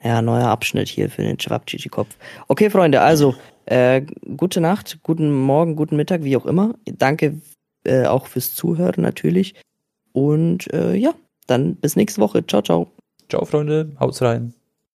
Ja, 0.02 0.20
neuer 0.20 0.48
Abschnitt 0.48 0.88
hier 0.88 1.08
für 1.08 1.22
den 1.22 1.40
Schwabchichi-Kopf. 1.40 2.14
Okay, 2.48 2.68
Freunde, 2.68 3.00
also, 3.00 3.34
äh, 3.64 4.02
gute 4.36 4.60
Nacht, 4.60 4.98
guten 5.02 5.32
Morgen, 5.32 5.74
guten 5.74 5.96
Mittag, 5.96 6.22
wie 6.22 6.36
auch 6.36 6.46
immer. 6.46 6.74
Danke 6.84 7.40
äh, 7.84 8.04
auch 8.04 8.26
fürs 8.26 8.54
Zuhören 8.54 9.02
natürlich. 9.02 9.54
Und 10.12 10.72
äh, 10.72 10.94
ja, 10.94 11.14
dann 11.46 11.76
bis 11.76 11.96
nächste 11.96 12.20
Woche. 12.20 12.46
Ciao, 12.46 12.62
ciao. 12.62 12.92
Ciao, 13.30 13.44
Freunde. 13.46 13.96
Haut's 13.98 14.20
rein. 14.20 14.55